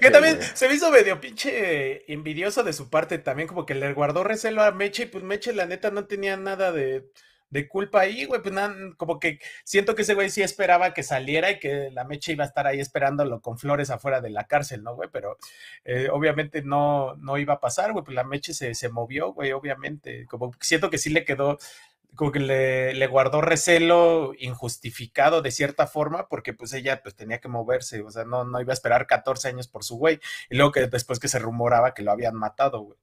que 0.00 0.10
también 0.10 0.38
se 0.42 0.66
me 0.66 0.74
hizo 0.74 0.90
medio 0.90 1.20
pinche 1.20 2.12
envidioso 2.12 2.64
de 2.64 2.72
su 2.72 2.90
parte 2.90 3.18
también, 3.18 3.48
como 3.48 3.66
que 3.66 3.74
le 3.74 3.92
guardó 3.92 4.24
recelo 4.24 4.62
a 4.62 4.72
Meche 4.72 5.04
y 5.04 5.06
pues 5.06 5.22
Meche 5.22 5.52
la 5.52 5.66
neta 5.66 5.90
no 5.90 6.06
tenía 6.06 6.36
nada 6.36 6.72
de, 6.72 7.04
culpa 7.68 8.00
ahí, 8.00 8.24
güey, 8.26 8.42
pues 8.42 8.52
nada, 8.52 8.74
como 8.98 9.18
que 9.18 9.38
siento 9.64 9.94
que 9.94 10.02
ese 10.02 10.14
güey 10.14 10.28
sí 10.28 10.42
esperaba 10.42 10.92
que 10.92 11.02
saliera 11.02 11.50
y 11.50 11.58
que 11.58 11.90
la 11.90 12.04
Meche 12.04 12.32
iba 12.32 12.44
a 12.44 12.48
estar 12.48 12.66
ahí 12.66 12.80
esperándolo 12.80 13.40
con 13.40 13.56
flores 13.58 13.88
afuera 13.88 14.20
de 14.20 14.28
la 14.28 14.46
cárcel, 14.46 14.82
¿no, 14.82 14.94
güey? 14.94 15.08
Pero 15.10 15.38
eh, 15.84 16.08
obviamente 16.12 16.62
no, 16.62 17.14
no 17.16 17.38
iba 17.38 17.54
a 17.54 17.60
pasar, 17.60 17.92
güey, 17.92 18.04
pues 18.04 18.14
la 18.14 18.24
Meche 18.24 18.52
se, 18.52 18.74
se 18.74 18.88
movió, 18.90 19.32
güey, 19.32 19.52
obviamente, 19.52 20.26
como 20.26 20.52
siento 20.60 20.90
que 20.90 20.98
sí 20.98 21.08
le 21.08 21.24
quedó 21.24 21.56
como 22.16 22.32
que 22.32 22.40
le, 22.40 23.06
guardó 23.06 23.40
recelo 23.40 24.32
injustificado 24.38 25.42
de 25.42 25.50
cierta 25.50 25.86
forma, 25.86 26.28
porque 26.28 26.52
pues 26.52 26.72
ella 26.72 27.02
pues 27.02 27.14
tenía 27.14 27.38
que 27.38 27.48
moverse, 27.48 28.02
o 28.02 28.10
sea, 28.10 28.24
no, 28.24 28.44
no 28.44 28.60
iba 28.60 28.72
a 28.72 28.74
esperar 28.74 29.06
14 29.06 29.48
años 29.48 29.68
por 29.68 29.84
su 29.84 29.96
güey, 29.96 30.18
y 30.50 30.56
luego 30.56 30.72
que 30.72 30.86
después 30.86 31.20
que 31.20 31.28
se 31.28 31.38
rumoraba 31.38 31.94
que 31.94 32.02
lo 32.02 32.10
habían 32.10 32.34
matado, 32.34 32.80
güey. 32.80 32.98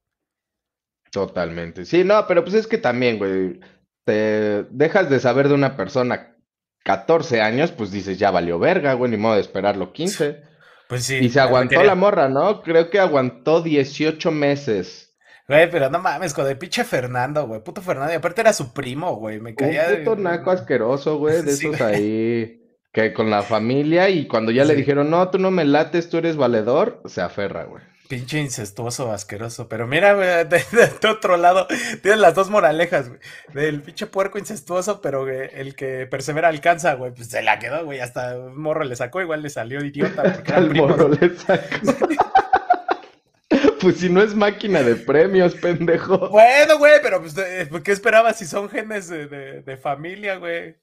Totalmente, 1.12 1.86
sí, 1.86 2.04
no, 2.04 2.26
pero 2.28 2.44
pues 2.44 2.56
es 2.56 2.68
que 2.68 2.80
también, 2.80 3.18
güey, 3.20 3.60
te 4.04 4.64
dejas 4.64 5.10
de 5.10 5.20
saber 5.20 5.48
de 5.48 5.54
una 5.54 5.78
persona 5.78 6.36
14 6.84 7.42
años, 7.42 7.72
pues 7.72 7.92
dices, 7.92 8.20
ya 8.20 8.32
valió 8.32 8.60
verga, 8.60 8.94
güey, 8.94 9.12
ni 9.12 9.18
modo 9.18 9.36
de 9.36 9.42
esperarlo 9.42 9.94
15. 9.94 10.44
Pues 10.90 11.06
sí. 11.06 11.16
Y 11.16 11.30
se 11.30 11.40
aguantó 11.40 11.82
la 11.84 11.96
morra, 11.96 12.28
¿no? 12.30 12.62
Creo 12.62 12.90
que 12.90 13.00
aguantó 13.00 13.62
18 13.62 14.32
meses. 14.32 15.13
Güey, 15.48 15.70
pero 15.70 15.90
no 15.90 16.00
mames, 16.00 16.34
con 16.34 16.48
el 16.48 16.58
pinche 16.58 16.84
Fernando, 16.84 17.46
güey. 17.46 17.62
Puto 17.62 17.82
Fernando. 17.82 18.14
Y 18.14 18.16
aparte 18.16 18.42
era 18.42 18.54
su 18.54 18.74
primo, 18.74 19.16
güey. 19.16 19.40
Me 19.40 19.56
caía. 19.56 19.88
Un 19.98 20.04
puto 20.06 20.22
naco 20.22 20.52
asqueroso, 20.52 21.18
güey. 21.18 21.42
De 21.42 21.52
esos 21.54 21.82
ahí. 21.82 22.60
Que 22.94 23.12
con 23.14 23.30
la 23.30 23.42
familia. 23.42 24.10
Y 24.10 24.28
cuando 24.28 24.52
ya 24.52 24.64
le 24.64 24.76
dijeron, 24.76 25.10
no, 25.10 25.30
tú 25.30 25.40
no 25.40 25.52
me 25.52 25.66
lates, 25.66 26.10
tú 26.10 26.18
eres 26.18 26.38
valedor, 26.38 27.02
se 27.06 27.22
aferra, 27.22 27.66
güey. 27.66 27.84
Pinche 28.08 28.40
incestuoso, 28.40 29.12
asqueroso. 29.12 29.68
Pero 29.68 29.88
mira, 29.88 30.14
güey, 30.14 30.28
de, 30.48 31.08
otro 31.10 31.36
lado, 31.36 31.68
tienen 32.02 32.22
las 32.22 32.36
dos 32.36 32.50
moralejas, 32.50 33.10
güey. 33.10 33.20
Del 33.54 33.82
pinche 33.82 34.08
puerco 34.08 34.38
incestuoso, 34.38 35.02
pero 35.02 35.28
el 35.28 35.76
que 35.76 36.06
persevera 36.06 36.48
alcanza, 36.48 36.94
güey. 36.94 37.14
Pues 37.14 37.30
se 37.30 37.42
la 37.42 37.60
quedó, 37.60 37.84
güey. 37.84 38.00
Hasta 38.00 38.38
un 38.38 38.62
morro 38.62 38.86
le 38.86 38.96
sacó, 38.96 39.20
igual 39.20 39.42
le 39.42 39.50
salió 39.50 39.84
idiota. 39.84 40.24
Porque 40.24 40.54
morro 40.74 41.10
le 41.10 41.36
sacó. 41.36 42.23
Pues 43.84 43.98
si 43.98 44.10
no 44.10 44.22
es 44.22 44.34
máquina 44.34 44.82
de 44.82 44.96
premios, 44.96 45.56
pendejo. 45.56 46.30
Bueno, 46.30 46.78
güey, 46.78 46.94
pero 47.04 47.20
pues, 47.20 47.36
¿qué 47.84 47.92
esperabas 47.92 48.38
si 48.38 48.46
son 48.46 48.70
genes 48.70 49.10
de, 49.10 49.78
familia, 49.82 50.38
güey? 50.38 50.78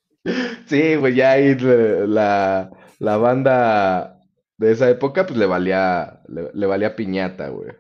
Sí, 0.67 0.97
güey, 0.97 1.15
ya 1.15 1.33
ahí 1.33 1.57
la, 1.59 2.71
la 2.99 3.17
banda 3.17 4.21
de 4.59 4.73
esa 4.73 4.91
época, 4.91 5.27
pues 5.27 5.39
le 5.39 5.47
valía, 5.47 6.21
le, 6.29 6.67
valía 6.67 6.95
piñata, 6.95 7.49
güey. 7.49 7.71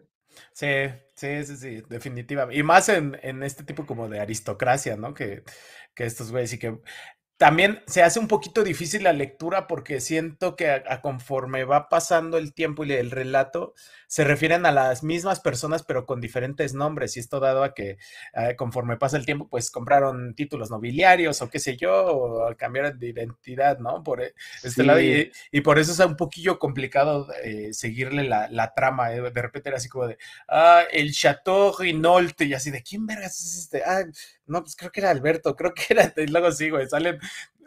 Sí, 0.54 0.88
sí, 1.14 1.44
sí, 1.44 1.56
sí, 1.56 1.82
definitiva. 1.90 2.48
Y 2.50 2.62
más 2.62 2.88
en, 2.88 3.18
en, 3.22 3.42
este 3.42 3.62
tipo 3.62 3.84
como 3.84 4.08
de 4.08 4.20
aristocracia, 4.20 4.96
¿no? 4.96 5.12
Que, 5.12 5.42
que 5.94 6.06
estos 6.06 6.32
güeyes 6.32 6.54
y 6.54 6.58
que 6.58 6.78
también 7.40 7.82
se 7.86 8.02
hace 8.02 8.18
un 8.18 8.28
poquito 8.28 8.62
difícil 8.62 9.02
la 9.04 9.14
lectura 9.14 9.66
porque 9.66 10.00
siento 10.00 10.56
que 10.56 10.70
a, 10.70 11.00
conforme 11.00 11.64
va 11.64 11.88
pasando 11.88 12.36
el 12.36 12.52
tiempo 12.52 12.84
y 12.84 12.92
el 12.92 13.10
relato, 13.10 13.72
se 14.10 14.24
refieren 14.24 14.66
a 14.66 14.72
las 14.72 15.04
mismas 15.04 15.38
personas 15.38 15.84
pero 15.84 16.04
con 16.04 16.20
diferentes 16.20 16.74
nombres 16.74 17.16
y 17.16 17.20
esto 17.20 17.38
dado 17.38 17.62
a 17.62 17.74
que 17.74 17.96
eh, 18.34 18.56
conforme 18.56 18.96
pasa 18.96 19.16
el 19.16 19.24
tiempo 19.24 19.46
pues 19.48 19.70
compraron 19.70 20.34
títulos 20.34 20.68
nobiliarios 20.68 21.40
o 21.40 21.48
qué 21.48 21.60
sé 21.60 21.76
yo, 21.76 22.06
o 22.06 22.56
cambiaron 22.56 22.98
de 22.98 23.06
identidad, 23.06 23.78
¿no? 23.78 24.02
Por 24.02 24.20
e, 24.20 24.34
este 24.64 24.82
lado 24.82 25.00
y, 25.00 25.60
por 25.62 25.78
eso 25.78 25.92
es 25.92 26.00
un 26.00 26.16
poquillo 26.16 26.58
complicado 26.58 27.28
eh, 27.44 27.72
seguirle 27.72 28.24
la, 28.24 28.72
trama, 28.74 29.14
¿eh? 29.14 29.20
de 29.20 29.42
repente 29.42 29.68
era 29.68 29.78
así 29.78 29.88
como 29.88 30.08
de, 30.08 30.18
ah, 30.48 30.82
el 30.90 31.12
Chateau 31.12 31.72
Rinault 31.78 32.40
y 32.40 32.52
así 32.52 32.72
de, 32.72 32.82
¿quién 32.82 33.06
vergas 33.06 33.40
es 33.40 33.58
este? 33.58 33.84
Ah, 33.84 34.02
no, 34.46 34.60
pues 34.62 34.74
creo 34.74 34.90
que 34.90 35.00
era 35.00 35.10
Alberto, 35.10 35.54
creo 35.54 35.72
que 35.72 35.84
era, 35.90 36.12
y 36.16 36.26
luego 36.26 36.50
sí, 36.50 36.68
güey, 36.68 36.88
salen, 36.88 37.20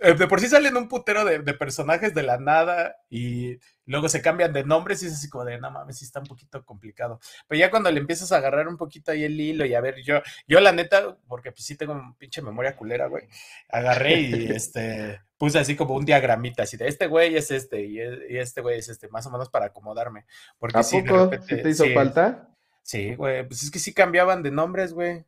de 0.04 0.28
por 0.28 0.42
sí 0.42 0.48
salen 0.48 0.76
un 0.76 0.90
putero 0.90 1.24
de, 1.24 1.42
personajes 1.54 2.14
de 2.14 2.24
la 2.24 2.38
nada 2.38 2.98
y 3.10 3.58
luego 3.86 4.10
se 4.10 4.22
cambian 4.22 4.52
de 4.52 4.66
nombres 4.66 5.02
y 5.02 5.08
es 5.08 5.14
así 5.14 5.30
como 5.30 5.46
de, 5.46 5.58
no 5.60 5.72
mames, 5.72 5.98
sí 5.98 6.06
está 6.06 6.20
un 6.20 6.26
poquito 6.26 6.66
complicado. 6.66 7.20
Pero 7.48 7.60
ya 7.60 7.72
cuando 7.72 7.90
le 7.90 8.00
empiezas 8.00 8.32
a 8.32 8.38
agarrar 8.38 8.68
un 8.68 8.76
poquito 8.76 9.12
ahí 9.12 9.24
el 9.24 9.40
hilo 9.40 9.66
y 9.66 9.74
a 9.74 9.82
ver, 9.82 10.02
yo, 10.04 10.22
yo 10.46 10.60
la 10.60 10.74
neta, 10.74 11.18
porque 11.28 11.52
pues 11.52 11.66
sí 11.66 11.78
tengo 11.78 11.94
un 11.94 12.16
pinche 12.16 12.42
memoria 12.42 12.76
culera, 12.76 13.08
güey, 13.08 13.24
agarré 13.70 14.20
y 14.20 14.34
este, 14.52 15.22
puse 15.38 15.60
así 15.60 15.76
como 15.76 15.96
un 15.96 16.06
diagramita, 16.06 16.64
así 16.64 16.76
de, 16.76 16.88
este 16.88 17.08
güey 17.08 17.38
es 17.38 17.50
este 17.52 17.86
y, 17.86 18.00
este 18.38 18.60
güey 18.62 18.80
es 18.80 18.90
este, 18.90 19.08
más 19.08 19.26
o 19.26 19.32
menos 19.32 19.50
para 19.50 19.68
acomodarme. 19.68 20.26
Porque 20.60 20.80
¿A 20.80 20.84
poco? 20.84 21.30
te 21.48 21.70
hizo 21.70 21.86
falta? 21.94 22.50
Sí, 22.82 23.16
güey, 23.16 23.48
pues 23.48 23.64
es 23.64 23.72
que 23.72 23.80
sí 23.80 23.94
cambiaban 23.94 24.44
de 24.44 24.52
nombres, 24.52 24.94
güey. 24.94 25.24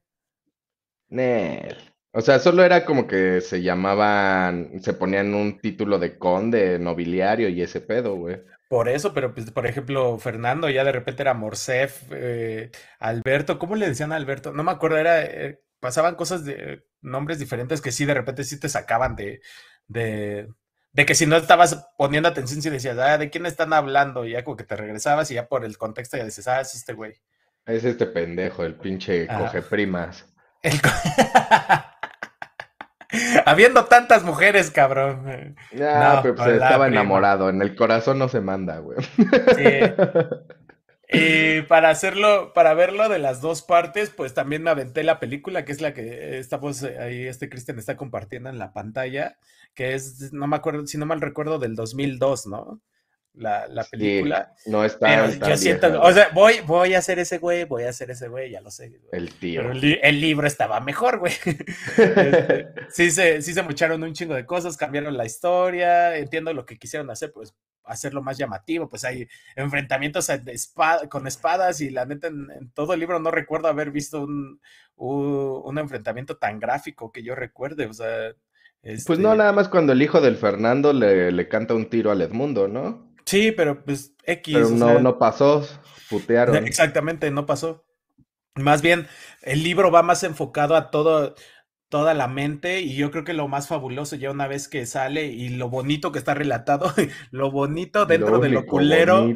Nel. 1.07 1.94
O 2.17 2.21
sea, 2.21 2.39
solo 2.39 2.63
era 2.63 2.85
como 2.85 3.07
que 3.07 3.41
se 3.41 3.61
llamaban, 3.61 4.81
se 4.81 4.93
ponían 4.93 5.33
un 5.33 5.59
título 5.59 5.99
de 5.99 6.17
conde, 6.17 6.79
nobiliario 6.79 7.49
y 7.49 7.61
ese 7.61 7.81
pedo, 7.81 8.15
güey. 8.15 8.41
Por 8.69 8.87
eso, 8.87 9.13
pero 9.13 9.33
pues, 9.33 9.51
por 9.51 9.67
ejemplo, 9.67 10.17
Fernando 10.17 10.69
ya 10.69 10.85
de 10.85 10.93
repente 10.93 11.23
era 11.23 11.33
Morcef, 11.33 12.03
eh, 12.11 12.71
Alberto, 12.99 13.59
¿cómo 13.59 13.75
le 13.75 13.89
decían 13.89 14.13
a 14.13 14.15
Alberto? 14.15 14.53
No 14.53 14.63
me 14.63 14.71
acuerdo, 14.71 14.97
era, 14.97 15.25
eh, 15.25 15.61
pasaban 15.81 16.15
cosas 16.15 16.45
de 16.45 16.85
nombres 17.01 17.37
diferentes 17.37 17.81
que 17.81 17.91
sí 17.91 18.05
de 18.05 18.13
repente 18.13 18.45
sí 18.45 18.57
te 18.57 18.69
sacaban 18.69 19.17
de, 19.17 19.41
de, 19.89 20.47
de 20.93 21.05
que 21.05 21.15
si 21.15 21.25
no 21.25 21.35
estabas 21.35 21.85
poniendo 21.97 22.29
atención, 22.29 22.61
si 22.61 22.69
decías, 22.69 22.97
ah, 22.97 23.17
¿de 23.17 23.29
quién 23.29 23.45
están 23.45 23.73
hablando? 23.73 24.23
Y 24.23 24.31
ya 24.31 24.45
como 24.45 24.55
que 24.55 24.63
te 24.63 24.77
regresabas 24.77 25.31
y 25.31 25.33
ya 25.33 25.49
por 25.49 25.65
el 25.65 25.77
contexto 25.77 26.15
ya 26.15 26.23
dices, 26.23 26.47
ah, 26.47 26.61
es 26.61 26.75
este 26.75 26.93
güey. 26.93 27.13
Es 27.65 27.83
este 27.83 28.05
pendejo, 28.05 28.63
el 28.63 28.75
pinche 28.75 29.27
coge 29.27 29.61
primas. 29.61 30.25
Habiendo 33.45 33.85
tantas 33.85 34.23
mujeres, 34.23 34.71
cabrón. 34.71 35.55
no, 35.71 36.19
pero 36.21 36.35
pues 36.35 36.47
estaba 36.47 36.87
enamorado. 36.87 37.49
En 37.49 37.61
el 37.61 37.75
corazón 37.75 38.19
no 38.19 38.27
se 38.27 38.41
manda, 38.41 38.79
güey. 38.79 38.97
Y 41.07 41.61
para 41.63 41.89
hacerlo, 41.89 42.51
para 42.53 42.73
verlo 42.73 43.07
de 43.09 43.19
las 43.19 43.39
dos 43.39 43.61
partes, 43.61 44.09
pues 44.09 44.33
también 44.33 44.63
me 44.63 44.71
aventé 44.71 45.03
la 45.03 45.19
película, 45.19 45.63
que 45.63 45.71
es 45.71 45.79
la 45.79 45.93
que 45.93 46.39
estamos 46.39 46.81
ahí, 46.83 47.27
este 47.27 47.47
Cristian 47.47 47.77
está 47.77 47.95
compartiendo 47.95 48.49
en 48.49 48.57
la 48.57 48.73
pantalla, 48.73 49.37
que 49.75 49.93
es, 49.93 50.33
no 50.33 50.47
me 50.47 50.55
acuerdo, 50.55 50.87
si 50.87 50.97
no 50.97 51.05
mal 51.05 51.21
recuerdo, 51.21 51.59
del 51.59 51.75
2002, 51.75 52.47
¿no? 52.47 52.81
La, 53.37 53.67
la 53.67 53.83
película. 53.83 54.53
no 54.65 54.83
está. 54.83 55.29
yo 55.29 55.57
siento, 55.57 56.01
o 56.01 56.11
sea, 56.11 56.29
voy, 56.33 56.61
voy 56.65 56.93
a 56.93 56.99
hacer 56.99 57.19
ese 57.19 57.37
güey, 57.37 57.65
voy 57.65 57.83
a 57.83 57.89
hacer 57.89 58.11
ese 58.11 58.27
güey, 58.27 58.51
ya 58.51 58.61
lo 58.61 58.71
sé. 58.71 58.99
El 59.11 59.33
tío. 59.33 59.61
Pero 59.61 59.71
el, 60.01 60.21
libro 60.21 60.47
estaba 60.47 60.79
mejor, 60.79 61.19
güey. 61.19 61.33
Este, 61.97 62.67
sí, 62.89 63.11
se, 63.11 63.41
sí 63.41 63.53
se 63.53 63.63
mucharon 63.63 64.03
un 64.03 64.13
chingo 64.13 64.35
de 64.35 64.45
cosas, 64.45 64.77
cambiaron 64.77 65.17
la 65.17 65.25
historia, 65.25 66.17
entiendo 66.17 66.53
lo 66.53 66.65
que 66.65 66.77
quisieron 66.77 67.09
hacer, 67.09 67.31
pues 67.31 67.53
hacerlo 67.85 68.21
más 68.21 68.37
llamativo, 68.37 68.89
pues 68.89 69.05
hay 69.05 69.27
enfrentamientos 69.55 70.29
con 71.09 71.27
espadas 71.27 71.81
y 71.81 71.89
la 71.89 72.05
neta 72.05 72.27
en, 72.27 72.71
todo 72.73 72.93
el 72.93 72.99
libro 72.99 73.19
no 73.19 73.31
recuerdo 73.31 73.67
haber 73.67 73.91
visto 73.91 74.21
un, 74.21 74.59
un, 74.95 75.77
enfrentamiento 75.77 76.37
tan 76.37 76.59
gráfico 76.59 77.11
que 77.11 77.23
yo 77.23 77.35
recuerde, 77.35 77.85
o 77.85 77.93
sea... 77.93 78.33
Pues 78.81 79.17
no, 79.19 79.29
este 79.31 79.37
nada 79.37 79.51
más 79.51 79.67
cuando 79.67 79.93
el 79.93 80.01
hijo 80.01 80.21
del 80.21 80.37
Fernando 80.37 80.93
le, 80.93 81.31
le 81.31 81.47
canta 81.47 81.73
un 81.73 81.89
tiro 81.89 82.11
al 82.11 82.21
Edmundo, 82.21 82.67
¿no? 82.67 83.04
Sí, 83.25 83.51
pero 83.51 83.83
pues 83.83 84.15
X. 84.23 84.53
Pero 84.53 84.69
no, 84.69 84.99
no 84.99 85.17
pasó, 85.17 85.67
putearon. 86.09 86.55
Exactamente, 86.67 87.31
no 87.31 87.45
pasó. 87.45 87.85
Más 88.55 88.81
bien, 88.81 89.07
el 89.41 89.63
libro 89.63 89.91
va 89.91 90.01
más 90.01 90.23
enfocado 90.23 90.75
a 90.75 90.89
todo, 90.89 91.35
toda 91.89 92.13
la 92.13 92.27
mente 92.27 92.81
y 92.81 92.95
yo 92.95 93.11
creo 93.11 93.23
que 93.23 93.33
lo 93.33 93.47
más 93.47 93.67
fabuloso 93.67 94.15
ya 94.15 94.31
una 94.31 94.47
vez 94.47 94.67
que 94.67 94.85
sale 94.85 95.25
y 95.27 95.49
lo 95.49 95.69
bonito 95.69 96.11
que 96.11 96.19
está 96.19 96.33
relatado, 96.33 96.93
lo 97.31 97.51
bonito 97.51 98.05
dentro 98.05 98.39
de 98.39 98.49
lo 98.49 98.65
culero, 98.65 99.27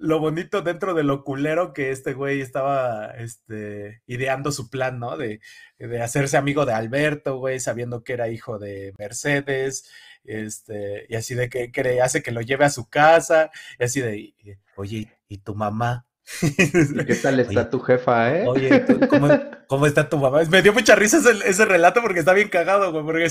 lo 0.00 0.20
bonito 0.20 0.62
dentro 0.62 0.94
de 0.94 1.02
lo 1.02 1.24
culero 1.24 1.72
que 1.72 1.90
este 1.90 2.14
güey 2.14 2.40
estaba 2.40 3.06
este, 3.18 4.02
ideando 4.06 4.52
su 4.52 4.70
plan, 4.70 4.98
¿no? 4.98 5.16
De, 5.16 5.40
de 5.78 6.02
hacerse 6.02 6.36
amigo 6.36 6.66
de 6.66 6.72
Alberto, 6.72 7.38
güey, 7.38 7.60
sabiendo 7.60 8.04
que 8.04 8.14
era 8.14 8.28
hijo 8.28 8.58
de 8.58 8.94
Mercedes, 8.98 9.90
este, 10.24 11.06
y 11.08 11.14
así 11.14 11.34
de 11.34 11.48
que, 11.48 11.72
que 11.72 12.00
hace 12.00 12.22
que 12.22 12.32
lo 12.32 12.40
lleve 12.40 12.64
a 12.64 12.70
su 12.70 12.88
casa, 12.88 13.50
y 13.78 13.84
así 13.84 14.00
de, 14.00 14.34
oye, 14.76 15.10
¿y 15.28 15.38
tu 15.38 15.54
mamá? 15.54 16.06
¿Y 16.42 17.04
qué 17.04 17.14
tal 17.14 17.40
está 17.40 17.70
tu 17.70 17.80
jefa, 17.80 18.36
eh? 18.36 18.46
Oye, 18.46 18.84
¿cómo, 19.66 19.86
está 19.86 20.08
tu 20.08 20.18
mamá? 20.18 20.42
Me 20.44 20.62
dio 20.62 20.72
mucha 20.72 20.94
risa 20.94 21.18
ese, 21.44 21.64
relato 21.64 22.02
porque 22.02 22.20
está 22.20 22.32
bien 22.32 22.48
cagado, 22.48 22.92
güey, 22.92 23.04
porque 23.04 23.28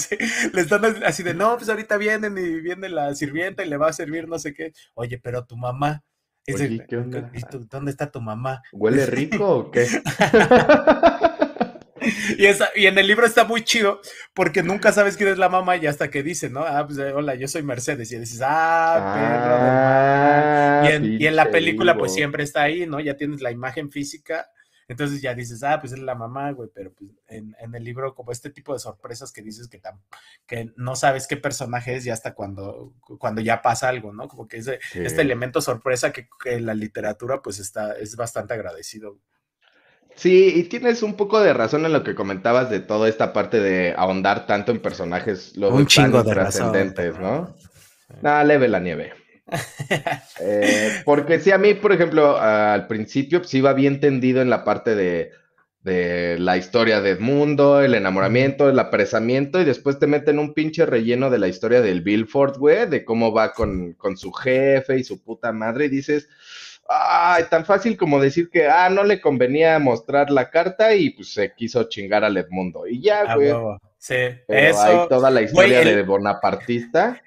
le 0.53 0.61
están 0.61 1.03
así 1.05 1.23
de, 1.23 1.33
no, 1.33 1.55
pues 1.57 1.69
ahorita 1.69 1.97
vienen 1.97 2.37
y 2.37 2.59
viene 2.59 2.89
la 2.89 3.13
sirvienta 3.15 3.63
y 3.63 3.69
le 3.69 3.77
va 3.77 3.89
a 3.89 3.93
servir 3.93 4.27
no 4.27 4.39
sé 4.39 4.53
qué. 4.53 4.73
Oye, 4.95 5.19
pero 5.19 5.45
tu 5.45 5.57
mamá. 5.57 6.03
Oye, 6.53 6.85
¿qué 6.87 6.95
onda? 6.95 7.29
¿Dónde 7.69 7.91
está 7.91 8.09
tu 8.09 8.21
mamá? 8.21 8.63
¿Huele 8.71 9.05
rico 9.07 9.49
o 9.49 9.71
qué? 9.71 9.85
Y, 12.37 12.85
en 12.85 12.97
el 12.97 13.05
libro 13.05 13.25
está 13.25 13.43
muy 13.43 13.63
chido 13.63 13.99
porque 14.33 14.63
nunca 14.63 14.93
sabes 14.93 15.17
quién 15.17 15.29
es 15.29 15.37
la 15.37 15.49
mamá 15.49 15.75
y 15.75 15.87
hasta 15.87 16.09
que 16.09 16.23
dice, 16.23 16.49
¿no? 16.49 16.61
Ah, 16.61 16.85
pues 16.87 16.97
hola, 16.99 17.35
yo 17.35 17.49
soy 17.49 17.63
Mercedes. 17.63 18.11
Y 18.13 18.17
dices, 18.17 18.41
ah, 18.45 19.13
perro 19.13 20.93
de 20.93 20.95
ah, 20.95 21.09
Y 21.19 21.25
en, 21.27 21.35
la 21.35 21.51
película, 21.51 21.97
pues 21.97 22.13
siempre 22.13 22.43
está 22.43 22.61
ahí, 22.63 22.85
¿no? 22.85 23.01
Ya 23.01 23.17
tienes 23.17 23.41
la 23.41 23.51
imagen 23.51 23.91
física. 23.91 24.49
Entonces 24.87 25.21
ya 25.21 25.33
dices, 25.33 25.63
ah, 25.63 25.79
pues 25.81 25.91
es 25.93 25.99
la 25.99 26.15
mamá, 26.15 26.51
güey, 26.51 26.69
pero 26.73 26.93
pues 26.93 27.11
en, 27.27 27.55
el 27.73 27.83
libro, 27.83 28.15
como 28.15 28.31
este 28.31 28.49
tipo 28.49 28.73
de 28.73 28.79
sorpresas 28.79 29.33
que 29.33 29.41
dices 29.41 29.67
que, 29.67 29.81
que 30.45 30.71
no 30.77 30.95
sabes 30.95 31.27
qué 31.27 31.35
personaje 31.35 31.95
es 31.95 32.05
y 32.05 32.09
hasta 32.09 32.33
cuando, 32.33 32.93
cuando 33.19 33.41
ya 33.41 33.61
pasa 33.61 33.89
algo, 33.89 34.13
¿no? 34.13 34.27
Como 34.29 34.47
que 34.47 34.57
ese, 34.57 34.79
este 34.93 35.21
elemento 35.21 35.59
sorpresa 35.59 36.13
que, 36.13 36.29
que, 36.41 36.61
la 36.61 36.73
literatura, 36.73 37.41
pues 37.41 37.59
está, 37.59 37.97
es 37.97 38.15
bastante 38.15 38.53
agradecido. 38.53 39.19
Sí, 40.15 40.53
y 40.55 40.63
tienes 40.63 41.03
un 41.03 41.15
poco 41.15 41.39
de 41.41 41.53
razón 41.53 41.85
en 41.85 41.93
lo 41.93 42.03
que 42.03 42.15
comentabas 42.15 42.69
de 42.69 42.79
toda 42.79 43.07
esta 43.07 43.33
parte 43.33 43.59
de 43.59 43.93
ahondar 43.95 44.47
tanto 44.47 44.71
en 44.71 44.81
personajes 44.81 45.55
luego 45.55 45.85
tan 45.85 46.11
trascendentes, 46.25 47.19
¿no? 47.19 47.55
Nada, 48.21 48.43
leve 48.43 48.67
la 48.67 48.79
nieve. 48.79 49.13
Eh, 50.39 51.01
porque 51.03 51.39
sí, 51.39 51.51
a 51.51 51.57
mí, 51.57 51.73
por 51.73 51.91
ejemplo, 51.91 52.37
al 52.37 52.85
principio 52.85 53.39
pues 53.39 53.53
iba 53.55 53.73
bien 53.73 53.99
tendido 53.99 54.41
en 54.41 54.51
la 54.51 54.63
parte 54.63 54.93
de, 54.93 55.31
de 55.81 56.37
la 56.37 56.57
historia 56.57 57.01
de 57.01 57.11
Edmundo, 57.11 57.81
el 57.81 57.95
enamoramiento, 57.95 58.69
el 58.69 58.77
apresamiento, 58.77 59.59
y 59.61 59.65
después 59.65 59.97
te 59.99 60.05
meten 60.05 60.37
un 60.37 60.53
pinche 60.53 60.85
relleno 60.85 61.29
de 61.29 61.39
la 61.39 61.47
historia 61.47 61.81
del 61.81 62.01
Billford, 62.01 62.57
güey, 62.57 62.87
de 62.87 63.05
cómo 63.05 63.31
va 63.33 63.53
con, 63.53 63.93
con 63.93 64.17
su 64.17 64.31
jefe 64.31 64.99
y 64.99 65.03
su 65.03 65.23
puta 65.23 65.51
madre, 65.53 65.85
y 65.85 65.89
dices, 65.89 66.27
ay, 66.89 67.45
tan 67.49 67.65
fácil 67.65 67.97
como 67.97 68.19
decir 68.19 68.49
que, 68.49 68.67
ah, 68.67 68.89
no 68.89 69.03
le 69.03 69.21
convenía 69.21 69.79
mostrar 69.79 70.29
la 70.29 70.49
carta 70.49 70.93
y 70.93 71.11
pues 71.11 71.33
se 71.33 71.53
quiso 71.53 71.83
chingar 71.85 72.23
al 72.23 72.37
Edmundo. 72.37 72.87
Y 72.87 73.01
ya, 73.01 73.35
güey. 73.35 73.53
sí, 73.97 74.15
Pero 74.47 74.67
eso. 74.67 74.81
hay 74.81 75.07
toda 75.07 75.29
la 75.29 75.41
historia 75.41 75.81
de 75.81 76.03
Bonapartista. 76.03 77.21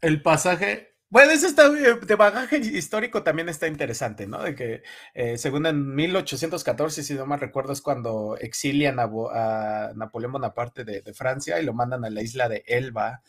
El 0.00 0.22
pasaje, 0.22 0.87
bueno, 1.10 1.32
eso 1.32 1.46
está 1.46 1.70
de 1.70 2.14
bagaje 2.16 2.58
histórico 2.58 3.22
también 3.22 3.48
está 3.48 3.66
interesante, 3.66 4.26
¿no? 4.26 4.42
De 4.42 4.54
que 4.54 4.82
eh, 5.14 5.38
según 5.38 5.64
en 5.66 5.94
1814, 5.94 7.02
si 7.02 7.14
no 7.14 7.24
mal 7.24 7.40
recuerdo, 7.40 7.72
es 7.72 7.80
cuando 7.80 8.36
exilian 8.38 8.98
a, 9.00 9.92
Napoleón 9.94 10.32
Bonaparte 10.32 10.84
de, 10.84 11.00
de, 11.00 11.14
Francia 11.14 11.60
y 11.60 11.64
lo 11.64 11.72
mandan 11.72 12.04
a 12.04 12.10
la 12.10 12.22
isla 12.22 12.48
de 12.48 12.62
Elba. 12.66 13.22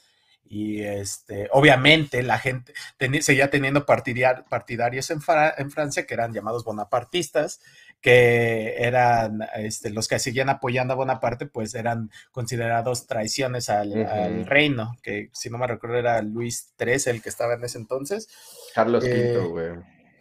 Y 0.52 0.82
este, 0.82 1.48
obviamente 1.52 2.24
la 2.24 2.40
gente 2.40 2.74
seguía 3.22 3.52
teniendo 3.52 3.86
partidarios 3.86 5.12
en 5.12 5.22
Francia 5.22 6.06
que 6.08 6.14
eran 6.16 6.34
llamados 6.34 6.64
bonapartistas 6.66 7.62
que 8.01 8.75
eran 8.77 9.41
este, 9.56 9.89
los 9.89 10.08
que 10.08 10.20
seguían 10.20 10.50
apoyando 10.50 10.94
a 10.94 10.98
Bonaparte, 10.98 11.46
pues 11.46 11.75
eran 11.75 12.10
considerados 12.32 13.08
traiciones 13.08 13.70
al, 13.70 13.89
uh 13.89 13.96
-huh. 13.96 14.10
al, 14.10 14.46
reino, 14.46 14.98
que 15.03 15.29
si 15.34 15.50
no 15.50 15.58
me 15.58 15.68
recuerdo 15.68 15.98
era 15.98 16.22
Luis 16.22 16.74
XIII 16.79 17.13
el 17.13 17.22
que 17.22 17.29
estaba 17.29 17.56
en 17.56 17.63
ese 17.63 17.77
entonces. 17.77 18.27
Carlos 18.74 19.03
eh, 19.06 19.38
V, 19.38 19.48
güey. 19.48 19.72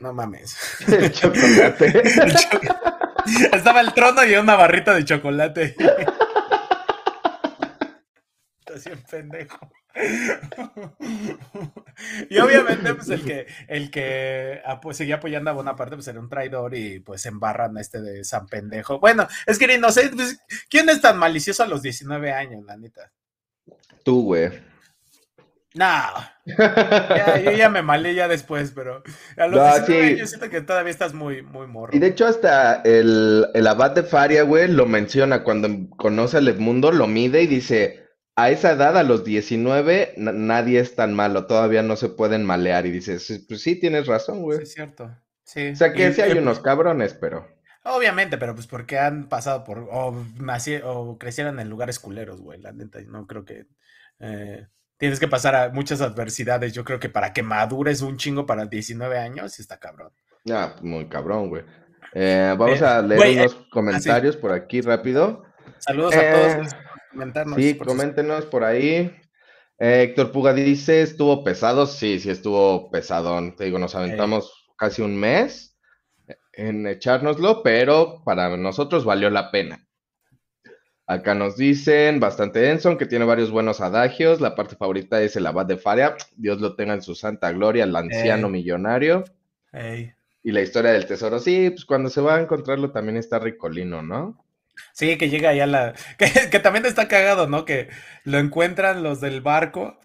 No 0.01 0.13
mames. 0.13 0.57
El 0.87 1.11
chocolate. 1.11 1.87
el 2.05 2.35
cho 2.35 2.61
estaba 3.53 3.81
el 3.81 3.93
trono 3.93 4.25
y 4.25 4.35
una 4.37 4.57
barrita 4.57 4.95
de 4.95 5.05
chocolate. 5.05 5.75
Así 8.75 8.91
en 8.91 9.03
pendejo. 9.03 9.71
y 12.31 12.39
obviamente, 12.39 12.95
pues 12.95 13.09
el 13.09 13.25
que, 13.25 13.47
el 13.67 13.91
que 13.91 14.63
seguía 14.93 15.17
apoyando 15.17 15.51
a 15.51 15.55
Bonaparte, 15.55 15.97
pues 15.97 16.09
era 16.09 16.21
un 16.21 16.29
traidor 16.29 16.75
y 16.75 17.01
pues 17.01 17.25
embarran 17.27 17.77
a 17.77 17.81
este 17.81 18.01
de 18.01 18.25
San 18.25 18.47
Pendejo. 18.47 19.01
Bueno, 19.01 19.27
es 19.47 19.59
que 19.59 19.79
no 19.79 19.91
sé, 19.91 20.11
pues, 20.15 20.41
¿quién 20.69 20.89
es 20.89 21.01
tan 21.01 21.19
malicioso 21.19 21.63
a 21.63 21.69
los 21.69 21.83
19 21.83 22.33
años, 22.33 22.65
la 22.65 22.77
neta? 22.77 23.13
Tú, 24.05 24.25
güey. 24.25 24.51
No, 25.75 25.85
ya, 26.47 27.41
yo 27.45 27.53
ya 27.53 27.69
me 27.69 27.83
malé 27.83 28.15
ya 28.15 28.27
después, 28.27 28.73
pero 28.75 29.03
a 29.37 29.47
los 29.47 29.61
no, 29.61 29.87
19 29.87 30.09
sí. 30.09 30.17
yo 30.17 30.27
siento 30.27 30.49
que 30.49 30.63
todavía 30.63 30.91
estás 30.91 31.13
muy, 31.13 31.43
muy 31.43 31.67
morro. 31.67 31.95
Y 31.95 31.99
de 31.99 32.09
hecho 32.09 32.27
hasta 32.27 32.81
el, 32.83 33.47
el 33.53 33.67
abad 33.67 33.91
de 33.93 34.03
Faria, 34.03 34.45
güey, 34.45 34.69
lo 34.69 34.87
menciona 34.87 35.45
cuando 35.45 35.69
conoce 35.97 36.39
al 36.39 36.49
Edmundo, 36.49 36.91
lo 36.91 37.07
mide 37.07 37.43
y 37.43 37.47
dice, 37.47 38.08
a 38.39 38.51
esa 38.51 38.71
edad, 38.71 38.97
a 38.97 39.03
los 39.03 39.25
19, 39.25 40.15
nadie 40.17 40.79
es 40.79 40.95
tan 40.95 41.13
malo, 41.13 41.47
todavía 41.47 41.83
no 41.83 41.97
se 41.97 42.09
pueden 42.09 42.45
malear. 42.45 42.87
Y 42.87 42.93
dices, 42.93 43.45
pues 43.49 43.63
sí, 43.63 43.75
tienes 43.75 44.07
razón, 44.07 44.43
güey. 44.43 44.59
Sí, 44.59 44.63
es 44.63 44.73
cierto. 44.75 45.11
Sí. 45.43 45.71
O 45.71 45.77
sea 45.77 45.93
que 45.93 46.09
y, 46.09 46.13
sí 46.13 46.21
hay 46.21 46.37
y, 46.37 46.39
unos 46.39 46.61
cabrones, 46.61 47.15
pero. 47.15 47.49
Obviamente, 47.83 48.39
pero 48.39 48.55
pues 48.55 48.69
porque 48.69 48.97
han 48.97 49.29
pasado 49.29 49.65
por. 49.65 49.81
O, 49.91 50.25
o 50.85 51.19
crecieron 51.19 51.59
en 51.59 51.69
lugares 51.69 51.99
culeros, 51.99 52.41
güey. 52.41 52.61
La 52.61 52.71
neta, 52.71 53.01
no 53.09 53.27
creo 53.27 53.45
que. 53.45 53.67
Eh, 54.21 54.69
tienes 54.99 55.19
que 55.19 55.27
pasar 55.27 55.57
a 55.57 55.71
muchas 55.71 56.01
adversidades. 56.01 56.73
Yo 56.73 56.85
creo 56.85 57.01
que 57.01 57.09
para 57.09 57.33
que 57.33 57.43
madures 57.43 58.03
un 58.03 58.19
chingo 58.19 58.47
para 58.47 58.67
19 58.67 59.19
años, 59.19 59.53
sí 59.53 59.63
está 59.63 59.81
cabrón. 59.81 60.13
Ah, 60.49 60.77
muy 60.81 61.09
cabrón, 61.09 61.49
güey. 61.49 61.65
Eh, 62.13 62.55
vamos 62.57 62.83
a 62.83 63.03
leer 63.03 63.41
unos 63.41 63.55
eh, 63.55 63.67
comentarios 63.73 64.37
así. 64.37 64.41
por 64.41 64.53
aquí 64.53 64.81
rápido. 64.81 65.43
Saludos 65.81 66.15
a 66.15 66.33
todos 66.33 66.77
comentarnos. 67.19 67.57
Sí, 67.57 67.75
por 67.75 67.89
coméntenos 67.89 68.47
por 68.47 68.65
ahí. 68.65 69.13
Eh, 69.79 70.03
Héctor 70.03 70.33
Puga 70.33 70.53
dice, 70.53 71.03
¿estuvo 71.03 71.45
pesado? 71.45 71.87
Sí, 71.87 72.19
sí, 72.21 72.31
estuvo 72.31 72.91
pesadón. 72.91 73.57
Te 73.57 73.65
digo, 73.65 73.79
nos 73.79 73.95
aventamos 73.95 74.47
eh. 74.47 74.73
casi 74.77 75.03
un 75.03 75.17
mes 75.17 75.77
en 76.53 76.87
echárnoslo, 76.87 77.63
pero 77.63 78.23
para 78.25 78.57
nosotros 78.57 79.05
valió 79.05 79.31
la 79.31 79.51
pena. 79.51 79.85
Acá 81.07 81.35
nos 81.35 81.57
dicen, 81.57 82.21
bastante 82.21 82.59
denso, 82.59 82.99
que 82.99 83.07
tiene 83.07 83.25
varios 83.25 83.51
buenos 83.51 83.81
adagios. 83.81 84.41
La 84.41 84.55
parte 84.55 84.77
favorita 84.77 85.23
es 85.23 85.37
el 85.37 85.47
abad 85.47 85.65
de 85.65 85.79
Faria. 85.79 86.17
Dios 86.37 86.61
lo 86.61 86.77
tenga 86.77 86.95
en 86.95 87.03
su 87.03 87.15
santa 87.15 87.51
gloria, 87.53 87.85
el 87.85 87.97
anciano 87.97 88.49
Ey. 88.49 88.53
millonario. 88.53 89.25
Ey. 89.73 90.13
Y 90.43 90.53
la 90.53 90.61
historia 90.61 90.93
del 90.93 91.07
tesoro, 91.07 91.39
sí, 91.39 91.71
pues 91.71 91.85
cuando 91.85 92.11
se 92.11 92.21
va 92.21 92.37
a 92.37 92.41
encontrarlo 92.41 92.91
también 92.91 93.17
está 93.17 93.39
ricolino, 93.39 94.03
¿no? 94.03 94.45
Sí, 94.93 95.17
que 95.17 95.29
llega 95.29 95.51
allá 95.51 95.67
la. 95.67 95.95
Que, 96.19 96.51
que, 96.51 96.59
también 96.59 96.87
está 96.87 97.09
cagado, 97.09 97.47
¿no? 97.47 97.65
Que 97.65 97.89
lo 98.25 98.39
encuentran 98.39 99.03
los 99.03 99.21
del 99.21 99.41
barco 99.41 99.99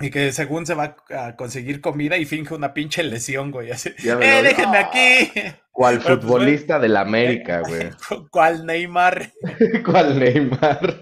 y 0.00 0.10
que 0.10 0.32
según 0.32 0.66
se 0.66 0.74
va 0.74 0.96
a 1.10 1.36
conseguir 1.36 1.80
comida 1.80 2.16
y 2.16 2.24
finge 2.24 2.54
una 2.54 2.74
pinche 2.74 3.02
lesión, 3.02 3.50
güey. 3.50 3.70
Así. 3.70 3.90
¡Eh, 3.98 4.40
déjenme 4.42 4.78
aquí! 4.78 5.32
¿Cuál 5.74 5.98
Pero, 5.98 6.20
futbolista 6.20 6.74
pues, 6.74 6.82
del 6.82 6.96
América, 6.96 7.60
güey? 7.66 7.90
¿Cuál 8.30 8.64
Neymar? 8.64 9.32
¿Cuál 9.84 10.20
Neymar? 10.20 11.00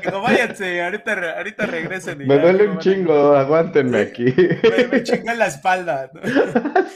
no 0.12 0.22
váyanse, 0.22 0.80
ahorita, 0.80 1.36
ahorita 1.38 1.66
regresen. 1.66 2.18
me 2.18 2.38
duele 2.38 2.68
un 2.68 2.78
chingo, 2.78 3.34
aguántenme 3.34 3.98
aquí. 4.00 4.26
Me, 4.26 4.86
me 4.86 5.02
chinga 5.02 5.32
en 5.32 5.38
la 5.40 5.46
espalda. 5.48 6.08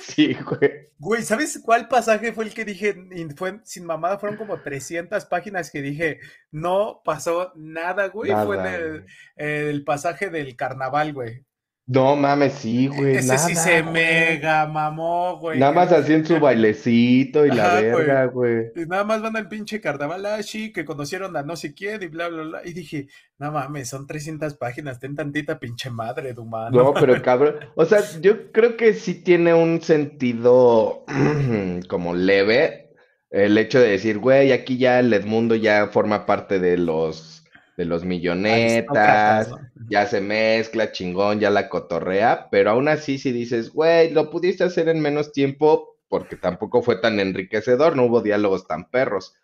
sí, 0.02 0.34
güey. 0.34 0.88
Güey, 1.00 1.22
¿sabes 1.22 1.60
cuál 1.64 1.88
pasaje 1.88 2.32
fue 2.32 2.44
el 2.44 2.54
que 2.54 2.64
dije? 2.64 2.94
Fue 3.34 3.58
sin 3.64 3.84
mamada, 3.84 4.20
fueron 4.20 4.38
como 4.38 4.60
300 4.60 5.24
páginas 5.24 5.72
que 5.72 5.82
dije, 5.82 6.20
no 6.52 7.02
pasó 7.04 7.52
nada, 7.56 8.06
güey. 8.06 8.30
Nada, 8.30 8.46
fue 8.46 8.56
en 8.56 8.66
el, 8.66 9.06
el, 9.34 9.84
pasaje 9.84 10.30
del 10.30 10.54
carnaval, 10.54 11.12
güey. 11.12 11.44
No 11.88 12.16
mames, 12.16 12.52
sí, 12.52 12.86
güey. 12.86 13.16
Ese 13.16 13.28
nada, 13.28 13.38
sí 13.38 13.54
se 13.54 13.80
güey. 13.80 13.94
mega 13.94 14.66
mamó, 14.66 15.38
güey. 15.38 15.58
Nada 15.58 15.72
más 15.72 15.90
hacían 15.90 16.26
su 16.26 16.38
bailecito 16.38 17.46
y 17.46 17.48
la 17.50 17.80
verga, 17.80 18.26
güey. 18.26 18.66
Y 18.76 18.80
nada 18.84 19.04
más 19.04 19.22
van 19.22 19.38
al 19.38 19.48
pinche 19.48 19.80
carnaval, 19.80 20.26
ah, 20.26 20.42
sí, 20.42 20.70
que 20.70 20.84
conocieron 20.84 21.34
a 21.34 21.42
no 21.42 21.56
sé 21.56 21.72
quién 21.72 22.02
y 22.02 22.08
bla, 22.08 22.28
bla, 22.28 22.42
bla. 22.42 22.60
Y 22.62 22.74
dije, 22.74 23.08
no 23.38 23.52
mames, 23.52 23.88
son 23.88 24.06
300 24.06 24.52
páginas, 24.56 25.00
ten 25.00 25.16
tantita 25.16 25.58
pinche 25.58 25.88
madre 25.88 26.34
de 26.34 26.40
humano. 26.40 26.76
No, 26.76 26.92
pero 26.92 27.22
cabrón, 27.22 27.56
o 27.74 27.86
sea, 27.86 28.00
yo 28.20 28.52
creo 28.52 28.76
que 28.76 28.92
sí 28.92 29.14
tiene 29.14 29.54
un 29.54 29.80
sentido 29.80 31.06
como 31.88 32.14
leve 32.14 32.90
el 33.30 33.56
hecho 33.56 33.80
de 33.80 33.88
decir, 33.88 34.18
güey, 34.18 34.52
aquí 34.52 34.76
ya 34.76 35.00
el 35.00 35.12
Edmundo 35.12 35.54
ya 35.54 35.88
forma 35.88 36.26
parte 36.26 36.58
de 36.58 36.76
los 36.76 37.37
de 37.78 37.84
los 37.84 38.04
millonetas, 38.04 39.54
ya 39.88 40.04
se 40.06 40.20
mezcla, 40.20 40.90
chingón, 40.90 41.38
ya 41.38 41.48
la 41.48 41.68
cotorrea, 41.68 42.48
pero 42.50 42.70
aún 42.70 42.88
así 42.88 43.18
si 43.18 43.30
dices, 43.30 43.72
güey, 43.72 44.10
lo 44.10 44.30
pudiste 44.30 44.64
hacer 44.64 44.88
en 44.88 45.00
menos 45.00 45.30
tiempo 45.30 45.96
porque 46.08 46.34
tampoco 46.34 46.82
fue 46.82 46.96
tan 46.96 47.20
enriquecedor, 47.20 47.94
no 47.94 48.02
hubo 48.02 48.20
diálogos 48.20 48.66
tan 48.66 48.90
perros. 48.90 49.36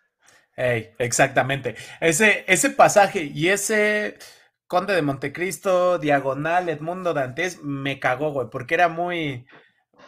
Hey, 0.57 0.89
exactamente. 0.99 1.75
Ese, 2.01 2.43
ese 2.47 2.71
pasaje 2.71 3.23
y 3.33 3.47
ese 3.47 4.17
Conde 4.67 4.95
de 4.95 5.01
Montecristo, 5.01 5.97
Diagonal, 5.97 6.67
Edmundo 6.67 7.13
Dantes, 7.13 7.63
me 7.63 8.01
cagó, 8.01 8.31
güey, 8.33 8.49
porque 8.51 8.73
era 8.73 8.89
muy... 8.89 9.45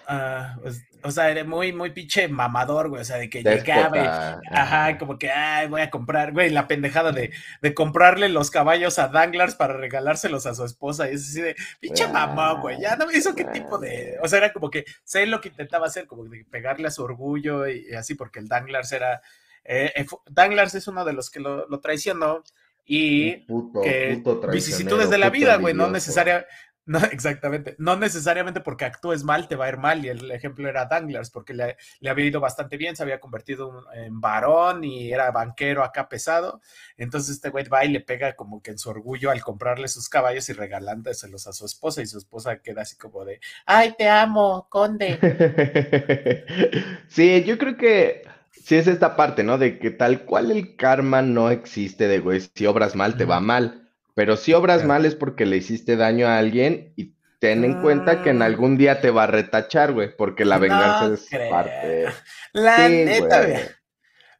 Uh, 0.10 0.62
pues, 0.62 0.86
o 1.04 1.12
sea, 1.12 1.30
era 1.30 1.44
muy, 1.44 1.74
muy 1.74 1.92
pinche 1.92 2.28
mamador, 2.28 2.90
güey. 2.90 3.02
O 3.02 3.06
sea, 3.06 3.18
de 3.18 3.30
que 3.30 3.44
llegaba 3.44 4.40
ajá, 4.52 4.98
como 4.98 5.18
que, 5.18 5.32
ay, 5.32 5.68
voy 5.68 5.82
a 5.82 5.90
comprar, 5.90 6.34
güey, 6.34 6.50
la 6.50 6.68
pendejada 6.68 7.12
de, 7.12 7.32
de 7.62 7.74
comprarle 7.74 8.30
los 8.30 8.52
caballos 8.52 9.00
a 9.00 9.08
Danglars 9.08 9.56
para 9.56 9.78
regalárselos 9.78 10.46
a 10.46 10.56
su 10.56 10.66
esposa. 10.66 11.10
Y 11.10 11.16
es 11.16 11.30
así 11.30 11.42
de, 11.42 11.56
pinche 11.80 12.08
mamá, 12.08 12.54
güey. 12.54 12.80
Ya 12.82 12.96
no 12.96 13.06
me 13.06 13.18
hizo 13.18 13.36
qué 13.36 13.46
tipo 13.46 13.78
de. 13.78 14.18
O 14.22 14.28
sea, 14.28 14.40
era 14.40 14.54
como 14.54 14.70
que 14.70 14.86
sé 15.04 15.26
lo 15.26 15.42
que 15.42 15.50
intentaba 15.50 15.88
hacer, 15.88 16.08
como 16.08 16.24
de 16.26 16.46
pegarle 16.46 16.88
a 16.88 16.92
su 16.92 17.04
orgullo 17.04 17.68
y, 17.68 17.88
y 17.90 17.94
así, 17.94 18.16
porque 18.16 18.40
el 18.40 18.48
Danglars 18.48 18.92
era. 18.92 19.22
Eh, 19.64 19.92
eh, 19.96 20.06
Danglars 20.28 20.76
es 20.76 20.88
uno 20.88 21.04
de 21.06 21.14
los 21.14 21.30
que 21.30 21.40
lo, 21.40 21.68
lo 21.68 21.80
traicionó 21.80 22.44
y 22.90 23.36
puto, 23.46 23.82
que 23.82 24.22
puto 24.24 24.48
vicisitudes 24.48 25.10
de 25.10 25.18
la 25.18 25.30
vida, 25.30 25.58
güey, 25.58 25.74
no 25.74 25.90
necesaria, 25.90 26.48
no, 26.88 27.00
exactamente. 27.12 27.76
No 27.78 27.98
necesariamente 27.98 28.62
porque 28.62 28.86
actúes 28.86 29.24
mal 29.24 29.48
te 29.48 29.56
va 29.56 29.66
a 29.66 29.70
ir 29.70 29.78
mal. 29.78 30.04
Y 30.04 30.10
el 30.10 30.32
ejemplo 30.32 30.68
era 30.68 30.86
Danglars, 30.86 31.30
porque 31.30 31.54
le, 31.54 31.78
le 32.00 32.10
había 32.10 32.26
ido 32.26 32.40
bastante 32.40 32.78
bien, 32.78 32.96
se 32.96 33.04
había 33.04 33.20
convertido 33.20 33.86
en 33.94 34.20
varón 34.22 34.84
y 34.84 35.12
era 35.12 35.30
banquero 35.32 35.84
acá 35.84 36.08
pesado. 36.08 36.62
Entonces 36.96 37.36
este 37.36 37.50
güey 37.50 37.66
va 37.68 37.84
y 37.86 37.90
le 37.90 38.00
pega 38.00 38.36
como 38.36 38.62
que 38.62 38.72
en 38.72 38.78
su 38.78 38.90
orgullo 38.90 39.30
al 39.32 39.44
comprarle 39.44 39.90
sus 39.90 40.08
caballos 40.08 40.48
y 40.50 40.54
regalándoselos 40.54 41.46
a 41.48 41.54
su 41.54 41.66
esposa. 41.66 42.02
Y 42.02 42.08
su 42.08 42.18
esposa 42.18 42.60
queda 42.60 42.84
así 42.84 42.96
como 42.96 43.26
de, 43.26 43.42
ay, 43.66 43.94
te 43.98 44.08
amo, 44.08 44.68
conde. 44.70 45.20
sí, 47.10 47.44
yo 47.44 47.58
creo 47.58 47.76
que 47.76 48.24
sí 48.52 48.76
es 48.76 48.88
esta 48.88 49.18
parte, 49.18 49.44
¿no? 49.44 49.58
De 49.58 49.78
que 49.78 49.92
tal 49.92 50.24
cual 50.24 50.52
el 50.52 50.78
karma 50.78 51.22
no 51.22 51.52
existe 51.52 52.08
de, 52.08 52.20
güey, 52.20 52.40
si 52.40 52.66
obras 52.66 52.96
mal, 52.96 53.18
te 53.18 53.26
va 53.26 53.42
mal. 53.42 53.87
Pero 54.18 54.36
si 54.36 54.52
obras 54.54 54.84
mal 54.84 55.06
es 55.06 55.14
porque 55.14 55.46
le 55.46 55.58
hiciste 55.58 55.96
daño 55.96 56.26
a 56.26 56.40
alguien 56.40 56.92
y 56.96 57.14
ten 57.38 57.64
en 57.64 57.80
cuenta 57.84 58.24
que 58.24 58.32
en 58.32 58.40
Mm. 58.40 58.42
algún 58.42 58.76
día 58.76 59.00
te 59.00 59.12
va 59.12 59.26
a 59.26 59.28
retachar, 59.28 59.94
güey, 59.94 60.10
porque 60.18 60.44
la 60.44 60.58
venganza 60.58 61.08
No 61.08 61.14
es 61.14 61.28
creo. 61.30 61.50
parte. 61.52 62.06
La 62.52 62.76
Sí, 62.88 63.06
neta, 63.06 63.44
güey. 63.46 63.58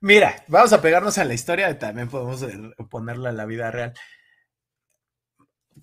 Mira, 0.02 0.36
vamos 0.48 0.74
a 0.74 0.82
pegarnos 0.82 1.20
a 1.20 1.26
la 1.26 1.36
historia, 1.36 1.78
también 1.78 2.08
podemos 2.10 2.44
ponerla 2.90 3.30
en 3.30 3.38
la 3.38 3.46
vida 3.46 3.70
real 3.70 3.94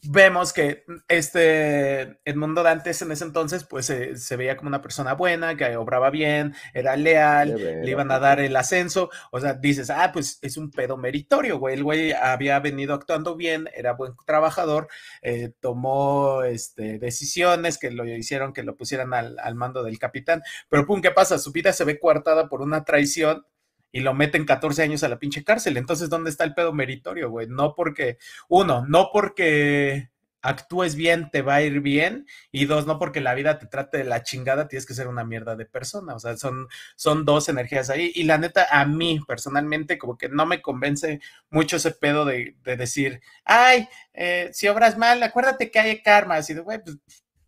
vemos 0.09 0.53
que 0.53 0.85
este 1.09 2.19
Edmundo 2.25 2.63
Dantes 2.63 3.03
en 3.03 3.13
ese 3.13 3.25
entonces 3.25 3.65
pues 3.65 3.87
se 3.87 4.37
veía 4.37 4.57
como 4.57 4.69
una 4.69 4.83
persona 4.83 5.15
buena, 5.15 5.57
que 5.57 5.77
obraba 5.77 6.11
bien, 6.11 6.55
era 6.73 6.97
leal, 6.97 7.57
le 7.57 7.91
iban 7.91 8.11
a 8.11 8.19
dar 8.19 8.41
el 8.41 8.57
ascenso, 8.57 9.11
o 9.31 9.41
sea, 9.41 9.55
dices, 9.55 9.91
ah, 9.91 10.11
pues 10.13 10.39
es 10.43 10.57
un 10.57 10.71
pedo 10.71 10.97
meritorio, 10.97 11.59
güey, 11.59 11.75
el 11.75 11.85
güey 11.85 12.13
había 12.13 12.59
venido 12.61 12.95
actuando 12.95 13.37
bien, 13.37 13.69
era 13.75 13.93
buen 13.93 14.13
trabajador, 14.27 14.89
eh, 15.23 15.53
tomó 15.61 16.43
este, 16.43 16.99
decisiones 16.99 17.79
que 17.79 17.91
lo 17.91 18.05
hicieron 18.05 18.53
que 18.53 18.63
lo 18.63 18.77
pusieran 18.77 19.15
al, 19.15 19.39
al 19.39 19.55
mando 19.55 19.83
del 19.83 19.99
capitán, 19.99 20.43
pero 20.69 20.87
pum, 20.87 21.01
¿qué 21.01 21.11
pasa? 21.11 21.39
Su 21.39 21.53
vida 21.53 21.73
se 21.73 21.85
ve 21.85 21.99
coartada 21.99 22.49
por 22.49 22.63
una 22.63 22.85
traición 22.85 23.47
y 23.95 24.01
lo 24.01 24.13
meten 24.13 24.45
14 24.45 24.83
años 24.83 25.05
a 25.05 25.09
la 25.09 25.21
pinche 25.21 25.45
cárcel. 25.45 25.77
Entonces, 25.77 26.11
¿dónde 26.11 26.29
está 26.29 26.43
el 26.43 26.53
pedo 26.53 26.73
meritorio, 26.73 27.31
güey? 27.31 27.47
No 27.47 27.77
porque, 27.77 28.19
uno, 28.49 28.85
no 28.89 29.11
porque 29.13 30.11
actúes 30.43 30.97
bien 30.97 31.31
te 31.31 31.43
va 31.43 31.55
a 31.55 31.63
ir 31.63 31.79
bien 31.81 32.27
y 32.51 32.65
dos, 32.65 32.89
no 32.89 32.99
porque 32.99 33.21
la 33.21 33.35
vida 33.35 33.57
te 33.61 33.67
trate 33.67 33.99
de 33.99 34.05
la 34.05 34.25
chingada 34.25 34.67
tienes 34.67 34.85
que 34.85 34.95
ser 34.95 35.07
una 35.07 35.25
mierda 35.25 35.55
de 35.55 35.65
persona, 35.65 36.15
o 36.17 36.19
sea, 36.19 36.37
son, 36.37 36.67
son 36.97 37.25
dos 37.25 37.49
energías 37.49 37.89
ahí 37.89 38.11
y 38.15 38.25
la 38.25 38.37
neta 38.37 38.67
a 38.71 38.85
mí 38.85 39.21
personalmente 39.27 39.97
como 39.97 40.19
que 40.19 40.29
no 40.29 40.45
me 40.45 40.61
convence 40.61 41.21
mucho 41.49 41.77
ese 41.77 41.93
pedo 41.93 42.25
de, 42.27 42.57
decir, 42.65 43.23
ay, 43.45 43.89
eh, 44.13 44.51
si 44.53 44.67
obras 44.69 44.99
mal, 44.99 45.23
acuérdate 45.23 45.71
que 45.71 45.79
hay 45.79 46.03
karma, 46.03 46.35
así 46.35 46.53
de, 46.53 46.61
güey, 46.61 46.83
pues 46.83 46.99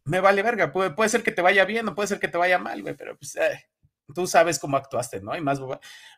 me 0.05 0.21
vale 0.21 0.43
verga, 0.43 0.73
puede, 0.73 0.91
puede 0.91 1.11
ser 1.11 1.23
que 1.25 1.33
te 1.33 1.43
vaya 1.43 1.65
bien 1.65 1.89
o 1.89 1.95
puede 1.95 2.07
ser 2.07 2.21
que 2.21 2.29
te 2.29 2.39
vaya 2.39 2.59
mal, 2.59 2.83
güey, 2.83 2.95
pero 2.95 3.17
pues... 3.19 3.35
Eh, 3.35 3.67
tú 4.15 4.27
sabes 4.27 4.59
cómo 4.59 4.77
actuaste, 4.77 5.21
¿no? 5.21 5.37
Y 5.37 5.41
más, 5.41 5.61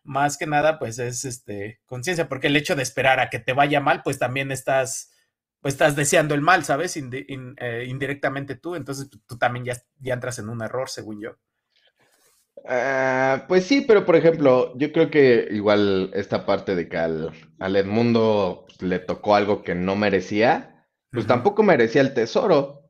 más 0.05 0.37
que 0.37 0.47
nada, 0.47 0.79
pues 0.79 0.99
es 0.99 1.25
este 1.25 1.81
conciencia, 1.87 2.29
porque 2.29 2.49
el 2.49 2.57
hecho 2.57 2.77
de 2.77 2.83
esperar 2.83 3.21
a 3.21 3.31
que 3.31 3.39
te 3.39 3.53
vaya 3.53 3.81
mal, 3.81 4.03
pues 4.03 4.19
también 4.19 4.53
estás, 4.53 5.13
pues 5.61 5.75
estás 5.75 5.97
deseando 5.97 6.35
el 6.35 6.41
mal, 6.41 6.65
¿sabes? 6.65 6.97
Eh, 6.97 7.85
indirectamente 7.87 8.57
tú, 8.57 8.75
entonces 8.75 9.09
pues, 9.11 9.23
tú 9.27 9.39
también 9.39 9.65
ya, 9.65 9.77
ya 9.99 10.15
entras 10.15 10.39
en 10.39 10.49
un 10.49 10.63
error, 10.63 10.89
según 10.89 11.21
yo. 11.21 11.37
Ah, 12.67 13.45
pues 13.49 13.65
sí, 13.65 13.83
pero 13.87 14.05
por 14.05 14.17
ejemplo, 14.17 14.77
yo 14.77 14.93
creo 14.93 15.11
que 15.11 15.49
igual 15.51 16.11
esta 16.15 16.45
parte 16.45 16.75
de 16.75 16.89
que 16.89 16.99
al, 16.99 17.33
Edmundo 17.59 18.67
le 18.81 18.99
tocó 18.99 19.37
algo 19.37 19.63
que 19.63 19.75
no 19.75 19.97
merecía, 19.97 20.87
pues 21.11 21.27
tampoco 21.27 21.63
merecía 21.63 22.03
el 22.03 22.15
tesoro. 22.15 22.83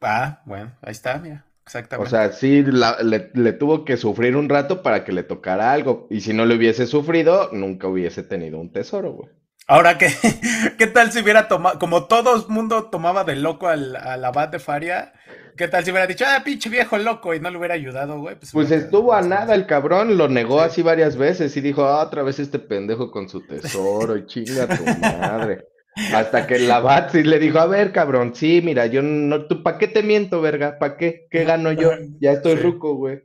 Ah, 0.00 0.42
bueno, 0.46 0.76
ahí 0.82 0.92
está, 0.92 1.18
mira. 1.18 1.49
Exactamente. 1.70 2.08
O 2.08 2.10
sea, 2.10 2.32
sí, 2.32 2.64
le, 2.64 3.52
tuvo 3.52 3.84
que 3.84 3.96
sufrir 3.96 4.34
un 4.34 4.48
rato 4.48 4.82
para 4.82 5.04
que 5.04 5.12
le 5.12 5.22
tocara 5.22 5.72
algo. 5.72 6.08
Y 6.10 6.20
si 6.20 6.32
no 6.32 6.44
le 6.44 6.56
hubiese 6.56 6.88
sufrido, 6.88 7.48
nunca 7.52 7.86
hubiese 7.86 8.24
tenido 8.24 8.58
un 8.58 8.72
tesoro, 8.72 9.12
güey. 9.12 9.30
Ahora, 9.68 9.96
¿qué, 9.96 10.08
¿qué 10.78 10.88
tal 10.88 11.12
si 11.12 11.20
hubiera 11.20 11.46
tomado, 11.46 11.78
como 11.78 12.06
todo 12.06 12.34
el 12.34 12.42
mundo 12.48 12.86
tomaba 12.86 13.22
de 13.22 13.36
loco 13.36 13.68
al, 13.68 13.94
al 13.94 14.24
abad 14.24 14.48
de 14.48 14.58
Faria, 14.58 15.12
¿qué 15.56 15.68
tal 15.68 15.84
si 15.84 15.92
hubiera 15.92 16.08
dicho, 16.08 16.24
ah, 16.26 16.42
pinche 16.44 16.68
viejo 16.68 16.98
loco, 16.98 17.34
y 17.34 17.40
no 17.40 17.50
le 17.50 17.58
hubiera 17.58 17.74
ayudado, 17.74 18.18
güey? 18.18 18.34
Pues, 18.34 18.50
pues 18.50 18.72
estuvo 18.72 19.14
a 19.14 19.22
nada 19.22 19.54
el 19.54 19.66
cabrón, 19.66 20.18
lo 20.18 20.26
negó 20.26 20.60
así 20.60 20.82
varias 20.82 21.16
veces 21.16 21.56
y 21.56 21.60
dijo, 21.60 21.84
ah, 21.84 22.02
otra 22.02 22.24
vez 22.24 22.40
este 22.40 22.58
pendejo 22.58 23.12
con 23.12 23.28
su 23.28 23.46
tesoro 23.46 24.16
y 24.16 24.26
chinga 24.26 24.66
tu 24.66 24.84
madre. 25.00 25.69
Hasta 25.94 26.46
que 26.46 26.58
la 26.58 26.80
Bat 26.80 27.14
le 27.14 27.38
dijo, 27.38 27.58
a 27.58 27.66
ver, 27.66 27.92
cabrón, 27.92 28.34
sí, 28.34 28.60
mira, 28.62 28.86
yo 28.86 29.02
no, 29.02 29.46
¿tú 29.46 29.62
para 29.62 29.78
qué 29.78 29.88
te 29.88 30.02
miento, 30.02 30.40
verga? 30.40 30.78
¿Para 30.78 30.96
qué? 30.96 31.26
¿Qué 31.30 31.44
gano 31.44 31.72
yo? 31.72 31.90
Ya 32.20 32.32
estoy 32.32 32.56
ruco, 32.56 32.94
güey. 32.94 33.22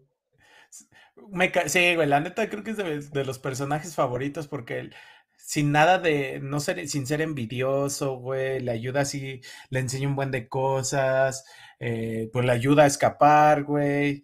sí, 1.68 1.96
güey, 1.96 2.08
la 2.08 2.20
neta 2.20 2.50
creo 2.50 2.64
que 2.64 2.72
es 2.72 3.12
de, 3.12 3.26
los 3.26 3.40
personajes 3.40 3.94
favoritos 3.96 4.48
porque 4.48 4.90
sin 5.38 5.72
nada 5.72 6.00
de, 6.00 6.40
no 6.42 6.60
ser, 6.60 6.88
sin 6.90 7.06
ser 7.06 7.22
envidioso, 7.22 8.18
güey, 8.18 8.60
le 8.60 8.72
ayuda 8.72 9.02
así, 9.02 9.42
le 9.70 9.80
enseña 9.80 10.08
un 10.08 10.16
buen 10.16 10.32
de 10.32 10.48
cosas, 10.48 11.46
eh, 11.80 12.30
pues 12.34 12.46
le 12.46 12.52
ayuda 12.52 12.84
a 12.84 12.88
escapar, 12.88 13.64
güey. 13.64 14.24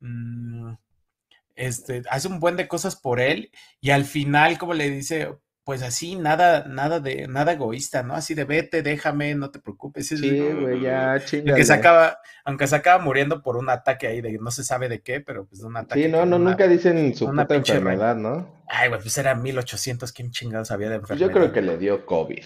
Mm, 0.00 0.74
este, 1.54 2.02
hace 2.10 2.28
un 2.28 2.40
buen 2.40 2.56
de 2.56 2.68
cosas 2.68 2.96
por 2.96 3.20
él 3.20 3.50
y 3.80 3.90
al 3.90 4.04
final, 4.04 4.58
como 4.58 4.74
le 4.74 4.90
dice, 4.90 5.28
pues 5.66 5.82
así, 5.82 6.14
nada, 6.14 6.64
nada 6.68 7.00
de, 7.00 7.26
nada 7.26 7.54
egoísta, 7.54 8.04
¿no? 8.04 8.14
Así 8.14 8.34
de 8.34 8.44
vete, 8.44 8.82
déjame, 8.82 9.34
no 9.34 9.50
te 9.50 9.58
preocupes. 9.58 10.06
Sí, 10.06 10.40
güey, 10.60 10.80
ya, 10.80 11.18
chingale. 11.24 11.50
Aunque 11.50 11.64
se 11.64 11.72
acaba, 11.72 12.20
aunque 12.44 12.68
se 12.68 12.76
acaba 12.76 13.02
muriendo 13.02 13.42
por 13.42 13.56
un 13.56 13.68
ataque 13.68 14.06
ahí 14.06 14.20
de 14.20 14.38
no 14.38 14.52
se 14.52 14.62
sabe 14.62 14.88
de 14.88 15.00
qué, 15.02 15.20
pero 15.20 15.44
pues 15.44 15.62
de 15.62 15.66
un 15.66 15.76
ataque. 15.76 16.04
Sí, 16.04 16.08
no, 16.08 16.24
no, 16.24 16.38
nunca 16.38 16.68
dicen 16.68 17.12
su 17.16 17.26
puta 17.26 17.56
enfermedad, 17.56 18.14
¿no? 18.14 18.62
Ay, 18.68 18.90
güey, 18.90 19.00
pues 19.00 19.18
era 19.18 19.34
1800, 19.34 20.12
¿quién 20.12 20.30
chingados 20.30 20.70
había 20.70 20.88
de 20.88 20.96
enfermedad? 20.96 21.26
Yo 21.26 21.32
creo 21.34 21.52
que 21.52 21.62
le 21.62 21.76
dio 21.78 22.06
COVID. 22.06 22.44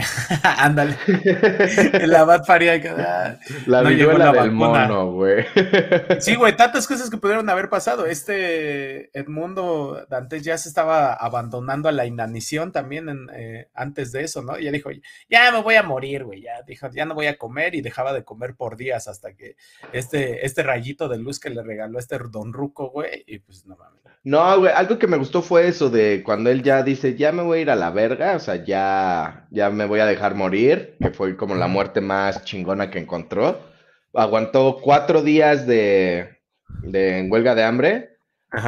Ándale. 0.42 0.96
la 2.06 2.24
Bad 2.24 2.44
Faria. 2.44 2.80
Ah, 2.96 3.36
la 3.66 3.82
no 3.82 3.88
viruela 3.88 4.32
del 4.32 4.52
mono, 4.52 5.12
güey. 5.12 5.44
sí, 6.20 6.36
güey, 6.36 6.56
tantas 6.56 6.86
cosas 6.86 7.10
que 7.10 7.16
pudieron 7.16 7.48
haber 7.50 7.68
pasado. 7.68 8.06
Este 8.06 9.16
Edmundo 9.18 10.06
Dantes 10.08 10.42
ya 10.42 10.56
se 10.58 10.68
estaba 10.68 11.14
abandonando 11.14 11.88
a 11.88 11.92
la 11.92 12.06
inanición 12.06 12.72
también 12.72 13.28
eh, 13.34 13.68
antes 13.74 14.12
de 14.12 14.22
eso, 14.22 14.42
¿no? 14.42 14.58
Y 14.58 14.64
ya 14.64 14.72
dijo, 14.72 14.90
ya 15.28 15.50
me 15.50 15.62
voy 15.62 15.74
a 15.74 15.82
morir, 15.82 16.24
güey. 16.24 16.42
Ya 16.42 16.62
dijo, 16.66 16.88
ya 16.92 17.04
no 17.04 17.14
voy 17.14 17.26
a 17.26 17.38
comer 17.38 17.74
y 17.74 17.80
dejaba 17.80 18.12
de 18.12 18.24
comer 18.24 18.54
por 18.54 18.76
días 18.76 19.08
hasta 19.08 19.34
que 19.34 19.56
este, 19.92 20.46
este 20.46 20.62
rayito 20.62 21.08
de 21.08 21.18
luz 21.18 21.40
que 21.40 21.50
le 21.50 21.62
regaló 21.62 21.98
este 21.98 22.18
Don 22.18 22.52
Ruco, 22.52 22.90
güey, 22.90 23.24
y 23.26 23.38
pues 23.38 23.66
no 23.66 23.76
mames. 23.76 24.00
No, 24.22 24.58
güey, 24.58 24.70
algo 24.74 24.98
que 24.98 25.06
me 25.06 25.16
gustó 25.16 25.40
fue 25.40 25.66
eso 25.66 25.88
de 25.88 26.22
cuando 26.22 26.50
él 26.50 26.62
ya 26.62 26.82
dice, 26.82 27.16
ya 27.16 27.32
me 27.32 27.42
voy 27.42 27.60
a 27.60 27.62
ir 27.62 27.70
a 27.70 27.76
la 27.76 27.90
verga, 27.90 28.36
o 28.36 28.38
sea, 28.38 28.62
ya, 28.62 29.46
ya 29.50 29.70
me 29.70 29.86
voy 29.90 30.00
a 30.00 30.06
dejar 30.06 30.34
morir, 30.34 30.96
que 31.00 31.10
fue 31.10 31.36
como 31.36 31.54
la 31.56 31.66
muerte 31.66 32.00
más 32.00 32.44
chingona 32.44 32.90
que 32.90 33.00
encontró. 33.00 33.60
Aguantó 34.14 34.78
cuatro 34.82 35.22
días 35.22 35.66
de, 35.66 36.38
de 36.82 37.26
huelga 37.28 37.54
de 37.54 37.64
hambre, 37.64 38.16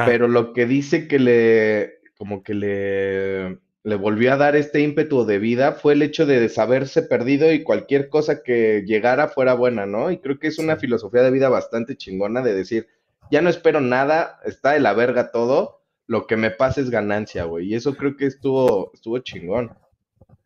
pero 0.05 0.27
lo 0.27 0.53
que 0.53 0.65
dice 0.65 1.07
que 1.07 1.19
le, 1.19 1.93
como 2.17 2.43
que 2.43 2.53
le, 2.53 3.57
le 3.83 3.95
volvió 3.95 4.33
a 4.33 4.37
dar 4.37 4.55
este 4.55 4.81
ímpetu 4.81 5.25
de 5.25 5.39
vida 5.39 5.71
fue 5.71 5.93
el 5.93 6.01
hecho 6.01 6.25
de 6.25 6.47
saberse 6.49 7.01
perdido 7.01 7.51
y 7.51 7.63
cualquier 7.63 8.09
cosa 8.09 8.43
que 8.43 8.83
llegara 8.85 9.29
fuera 9.29 9.53
buena, 9.53 9.85
¿no? 9.85 10.11
Y 10.11 10.19
creo 10.19 10.39
que 10.39 10.47
es 10.47 10.59
una 10.59 10.77
filosofía 10.77 11.21
de 11.21 11.31
vida 11.31 11.49
bastante 11.49 11.95
chingona 11.95 12.41
de 12.41 12.53
decir, 12.53 12.87
ya 13.31 13.41
no 13.41 13.49
espero 13.49 13.81
nada, 13.81 14.39
está 14.45 14.71
de 14.73 14.81
la 14.81 14.93
verga 14.93 15.31
todo, 15.31 15.81
lo 16.05 16.27
que 16.27 16.35
me 16.35 16.51
pase 16.51 16.81
es 16.81 16.89
ganancia, 16.89 17.45
güey. 17.45 17.67
Y 17.67 17.75
eso 17.75 17.95
creo 17.95 18.15
que 18.17 18.25
estuvo, 18.25 18.91
estuvo 18.93 19.19
chingón. 19.19 19.71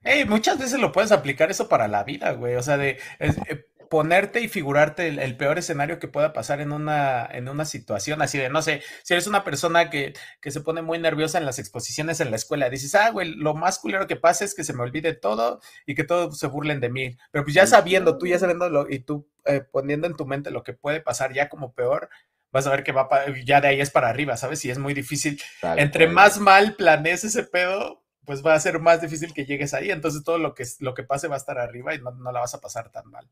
Hey, 0.10 0.24
muchas 0.24 0.58
veces 0.58 0.80
lo 0.80 0.94
puedes 0.94 1.12
aplicar 1.12 1.52
eso 1.52 1.68
para 1.68 1.90
la 1.90 2.06
vida, 2.06 2.32
güey. 2.32 2.56
O 2.56 2.64
sea, 2.64 2.78
de 2.78 2.98
eh, 3.20 3.66
ponerte 3.90 4.40
y 4.40 4.48
figurarte 4.48 5.10
el, 5.10 5.36
peor 5.36 5.58
escenario 5.58 6.00
que 6.00 6.08
pueda 6.08 6.32
pasar 6.32 6.62
en 6.62 6.72
una, 6.72 7.28
en 7.30 7.50
una 7.50 7.66
situación 7.66 8.22
así 8.22 8.38
de, 8.38 8.50
no 8.50 8.62
sé, 8.62 8.82
si 9.04 9.14
eres 9.14 9.28
una 9.28 9.44
persona 9.44 9.90
que, 9.90 10.14
que, 10.42 10.52
se 10.52 10.62
pone 10.62 10.82
muy 10.82 10.98
nerviosa 10.98 11.38
en 11.38 11.46
las 11.46 11.60
exposiciones 11.60 12.22
en 12.22 12.32
la 12.32 12.38
escuela, 12.38 12.70
dices, 12.70 12.96
ah, 12.96 13.10
güey, 13.10 13.36
lo 13.36 13.54
más 13.54 13.80
culero 13.80 14.08
que 14.08 14.16
pasa 14.16 14.46
es 14.46 14.56
que 14.56 14.64
se 14.64 14.72
me 14.72 14.84
olvide 14.84 15.14
todo 15.14 15.60
y 15.86 15.94
que 15.94 16.06
todos 16.06 16.40
se 16.40 16.48
burlen 16.48 16.80
de 16.80 16.90
mí. 16.90 17.18
Pero 17.32 17.44
pues 17.44 17.54
ya 17.54 17.68
sabiendo, 17.68 18.18
tú 18.18 18.28
ya 18.28 18.40
sabiendo 18.40 18.88
y 18.90 19.00
tú 19.00 19.28
eh, 19.44 19.60
poniendo 19.60 20.08
en 20.08 20.16
tu 20.16 20.26
mente 20.26 20.52
lo 20.52 20.64
que 20.64 20.72
puede 20.72 21.02
pasar 21.02 21.34
ya 21.34 21.50
como 21.50 21.74
peor, 21.74 22.08
vas 22.54 22.66
a 22.66 22.72
ver 22.72 22.86
que 22.86 22.94
va 22.94 23.10
ya 23.44 23.60
de 23.60 23.68
ahí 23.68 23.82
es 23.82 23.92
para 23.92 24.08
arriba, 24.08 24.38
¿sabes? 24.38 24.64
Y 24.64 24.72
es 24.72 24.80
muy 24.80 24.94
difícil. 24.94 25.42
Entre 25.76 26.08
más 26.08 26.40
mal 26.40 26.76
planees 26.76 27.26
ese 27.26 27.44
pedo, 27.44 28.07
pues 28.28 28.46
va 28.46 28.54
a 28.54 28.60
ser 28.60 28.80
más 28.80 29.00
difícil 29.02 29.34
que 29.34 29.46
llegues 29.46 29.74
ahí. 29.74 29.90
Entonces 29.90 30.22
todo 30.24 30.38
lo 30.38 30.54
que, 30.54 30.66
lo 30.82 30.94
que 30.94 31.04
pase 31.04 31.30
va 31.30 31.36
a 31.36 31.40
estar 31.40 31.58
arriba 31.58 31.96
y 31.96 32.00
no, 32.00 32.12
la 32.12 32.42
vas 32.42 32.54
a 32.54 32.60
pasar 32.60 32.92
tan 32.92 33.10
mal. 33.10 33.26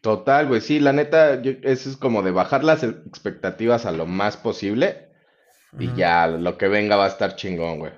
Total, 0.00 0.48
güey. 0.48 0.62
Sí, 0.62 0.80
la 0.80 0.94
neta, 0.94 1.34
eso 1.34 1.90
es 1.90 1.96
como 1.98 2.22
de 2.22 2.30
bajar 2.30 2.64
las 2.64 2.82
expectativas 2.82 3.84
a 3.84 3.92
lo 3.92 4.06
más 4.06 4.38
posible 4.38 5.10
y 5.78 5.94
ya 5.94 6.26
lo 6.26 6.56
que 6.56 6.68
venga 6.68 6.96
va 6.96 7.04
a 7.04 7.08
estar 7.08 7.36
chingón, 7.36 7.80
güey. 7.80 7.92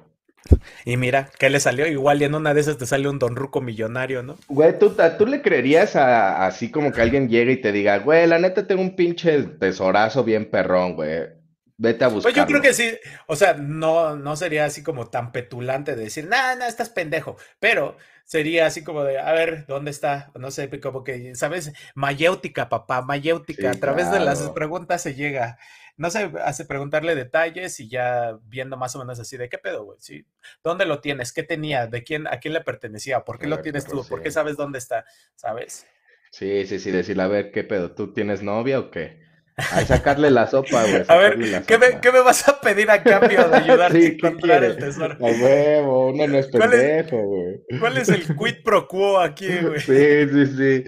Y 0.85 0.97
mira, 0.97 1.31
¿qué 1.39 1.49
le 1.49 1.61
salió? 1.61 1.87
Igual 1.87 2.23
y 2.23 2.25
en 2.25 2.35
una 2.35 2.55
de 2.55 2.63
esas 2.63 2.77
te 2.77 2.87
sale 2.87 3.09
un 3.09 3.21
don 3.21 3.37
ruco 3.37 3.61
millonario, 3.61 4.25
¿no? 4.25 4.37
Güey, 4.49 4.79
¿tú, 4.81 4.97
¿tú 5.17 5.27
le 5.27 5.43
creerías 5.43 5.95
a, 5.95 6.45
así 6.45 6.73
como 6.73 6.91
que 6.91 7.03
alguien 7.03 7.29
llegue 7.29 7.53
y 7.53 7.61
te 7.61 7.71
diga, 7.71 7.99
güey, 7.99 8.27
la 8.27 8.39
neta 8.41 8.67
tengo 8.67 8.83
un 8.83 8.97
pinche 8.97 9.41
tesorazo 9.43 10.25
bien 10.25 10.51
perrón, 10.51 10.97
güey. 10.97 11.40
Vete 11.83 12.05
a 12.05 12.09
buscar. 12.09 12.31
Pues 12.31 12.35
yo 12.35 12.47
creo 12.47 12.61
que 12.61 12.75
sí, 12.75 12.93
o 13.27 13.37
sea, 13.37 13.55
no, 13.55 14.15
no 14.15 14.37
sería 14.37 14.67
así 14.67 14.83
como 14.83 15.09
tan 15.09 15.33
petulante 15.33 15.97
de 15.97 16.05
decir, 16.05 16.27
nah, 16.27 16.55
no, 16.55 16.67
estás 16.67 16.91
pendejo, 16.91 17.39
pero 17.59 17.97
sería 18.25 18.67
así 18.67 18.85
como 18.85 19.03
de, 19.03 19.19
a 19.19 19.33
ver, 19.33 19.65
¿dónde 19.67 19.91
está? 19.91 20.31
No 20.39 20.51
sé, 20.51 20.69
como 20.79 21.05
que, 21.05 21.35
¿sabes? 21.35 21.73
Mayéutica, 21.95 22.69
papá, 22.69 23.01
mayéutica, 23.01 23.71
a 23.71 23.75
través 23.75 24.11
de 24.13 24.21
las 24.21 24.51
preguntas 24.51 25.03
se 25.03 25.15
llega 25.15 25.59
no 25.97 26.11
sé, 26.11 26.31
hace 26.45 26.65
preguntarle 26.65 27.15
detalles 27.15 27.79
y 27.79 27.89
ya 27.89 28.39
viendo 28.45 28.79
más 28.79 28.97
o 28.97 28.99
menos 28.99 29.21
así 29.21 29.37
de 29.37 29.51
qué 29.51 29.59
pedo, 29.59 29.85
güey, 29.85 29.99
¿sí? 30.01 30.25
¿Dónde 30.65 30.87
lo 30.87 31.01
tienes? 31.01 31.31
¿Qué 31.31 31.43
tenía? 31.43 31.87
¿De 31.89 32.03
quién, 32.03 32.27
a 32.27 32.41
quién 32.41 32.55
le 32.55 32.63
pertenecía? 32.63 33.23
¿Por 33.23 33.39
qué 33.39 33.47
lo 33.47 33.61
tienes 33.61 33.85
tú? 33.85 34.03
¿Por 34.09 34.23
qué 34.23 34.31
sabes 34.31 34.57
dónde 34.57 34.79
está? 34.79 35.05
¿Sabes? 35.35 35.87
Sí, 36.31 36.67
sí, 36.67 36.79
sí, 36.79 36.91
decirle, 36.91 37.23
a 37.23 37.27
ver, 37.27 37.51
¿qué 37.51 37.65
pedo? 37.65 37.95
¿Tú 37.95 38.15
tienes 38.15 38.43
novia 38.43 38.79
o 38.79 38.91
qué? 38.91 39.30
A 39.73 39.85
sacarle 39.85 40.31
la 40.31 40.47
sopa, 40.47 40.83
güey. 40.83 41.05
A 41.09 41.17
ver, 41.17 41.65
¿qué 41.67 41.79
me, 41.79 42.01
¿qué 42.01 42.13
me, 42.13 42.21
vas 42.21 42.49
a 42.49 42.61
pedir 42.61 42.91
a 42.91 43.03
cambio 43.03 43.49
de 43.49 43.57
ayudarte 43.57 43.99
a 43.99 44.09
encontrar 44.09 44.65
el 44.65 44.77
tesoro? 44.77 45.15
A 45.15 45.31
huevo, 45.31 46.09
uno 46.09 46.27
no 46.27 46.39
es 46.39 46.47
pendejo, 46.49 47.17
güey. 47.19 47.61
¿Cuál 47.79 47.99
es 47.99 48.09
el 48.09 48.25
quid 48.37 48.63
pro 48.65 48.89
quo 48.89 49.21
aquí, 49.21 49.49
güey? 49.59 49.81
Sí, 49.81 50.29
sí, 50.29 50.47
sí. 50.57 50.85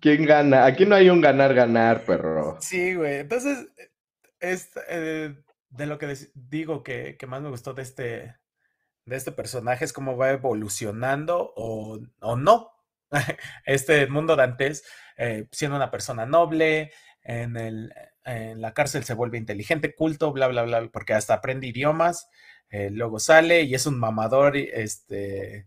¿Quién 0.00 0.26
gana? 0.26 0.66
Aquí 0.66 0.84
no 0.84 0.94
hay 0.94 1.08
un 1.08 1.20
ganar-ganar, 1.20 2.04
perro. 2.04 2.58
Sí, 2.60 2.94
güey. 2.94 3.20
Entonces, 3.20 3.66
es, 4.40 4.70
eh, 4.88 5.34
de 5.70 5.86
lo 5.86 5.98
que 5.98 6.14
digo 6.34 6.82
que, 6.82 7.16
que, 7.16 7.26
más 7.26 7.40
me 7.40 7.48
gustó 7.48 7.74
de 7.74 7.82
este, 7.82 8.36
de 9.06 9.16
este 9.16 9.32
personaje 9.32 9.84
es 9.84 9.92
cómo 9.92 10.16
va 10.16 10.30
evolucionando 10.30 11.52
o, 11.56 11.98
o 12.20 12.36
no. 12.36 12.70
este 13.64 14.06
mundo 14.06 14.36
dantes, 14.36 14.84
eh, 15.16 15.46
siendo 15.52 15.76
una 15.76 15.90
persona 15.90 16.26
noble, 16.26 16.92
en, 17.24 17.56
el, 17.56 17.92
en 18.24 18.60
la 18.60 18.72
cárcel 18.72 19.04
se 19.04 19.14
vuelve 19.14 19.38
inteligente, 19.38 19.94
culto, 19.94 20.32
bla, 20.32 20.46
bla, 20.48 20.62
bla, 20.62 20.88
porque 20.92 21.14
hasta 21.14 21.34
aprende 21.34 21.66
idiomas, 21.66 22.28
eh, 22.70 22.90
luego 22.90 23.18
sale 23.18 23.62
y 23.62 23.74
es 23.74 23.86
un 23.86 23.98
mamador, 23.98 24.56
este 24.56 25.66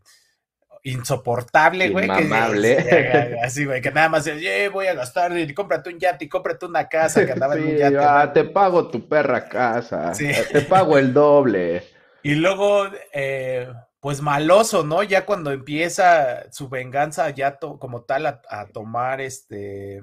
insoportable, 0.83 1.89
güey. 1.89 2.07
Que, 2.07 3.37
así, 3.43 3.65
güey, 3.65 3.81
que 3.81 3.91
nada 3.91 4.09
más 4.09 4.27
es, 4.27 4.71
voy 4.71 4.87
a 4.87 4.93
gastar, 4.93 5.37
y 5.37 5.53
cómprate 5.53 5.89
un 5.89 5.99
yate, 5.99 6.25
y 6.25 6.29
cómprate 6.29 6.65
una 6.65 6.87
casa, 6.87 7.25
que 7.25 7.33
andaba 7.33 7.55
en 7.55 7.63
un 7.63 7.75
yate. 7.75 7.97
Ah, 7.99 8.31
te 8.33 8.43
pago 8.45 8.87
tu 8.87 9.07
perra 9.07 9.47
casa, 9.47 10.13
te 10.13 10.61
pago 10.61 10.97
el 10.97 11.13
doble. 11.13 11.83
Y 12.23 12.35
luego, 12.35 12.87
eh, 13.13 13.71
pues 14.01 14.21
maloso, 14.21 14.83
¿no? 14.83 15.01
Ya 15.03 15.25
cuando 15.25 15.51
empieza 15.51 16.51
su 16.51 16.67
venganza 16.67 17.29
ya 17.29 17.57
como 17.57 18.01
tal 18.01 18.25
a, 18.25 18.67
tomar 18.73 19.21
este, 19.21 20.01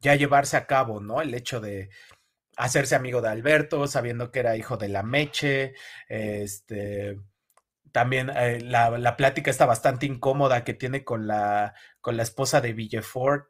ya 0.00 0.14
llevarse 0.14 0.56
a 0.56 0.66
cabo, 0.66 1.00
¿no? 1.00 1.20
El 1.20 1.34
hecho 1.34 1.60
de 1.60 1.90
hacerse 2.56 2.96
amigo 2.96 3.22
de 3.22 3.28
Alberto, 3.28 3.86
sabiendo 3.86 4.30
que 4.30 4.40
era 4.40 4.56
hijo 4.56 4.76
de 4.76 4.88
la 4.88 5.02
Meche, 5.02 5.74
este, 6.08 7.18
también 7.92 8.30
eh, 8.34 8.60
la, 8.60 9.16
plática 9.16 9.50
está 9.50 9.66
bastante 9.66 10.06
incómoda 10.06 10.64
que 10.64 10.74
tiene 10.74 11.04
con 11.04 11.26
la, 11.26 11.74
con 12.00 12.16
la 12.16 12.22
esposa 12.22 12.60
de 12.60 12.72
Villefort. 12.72 13.48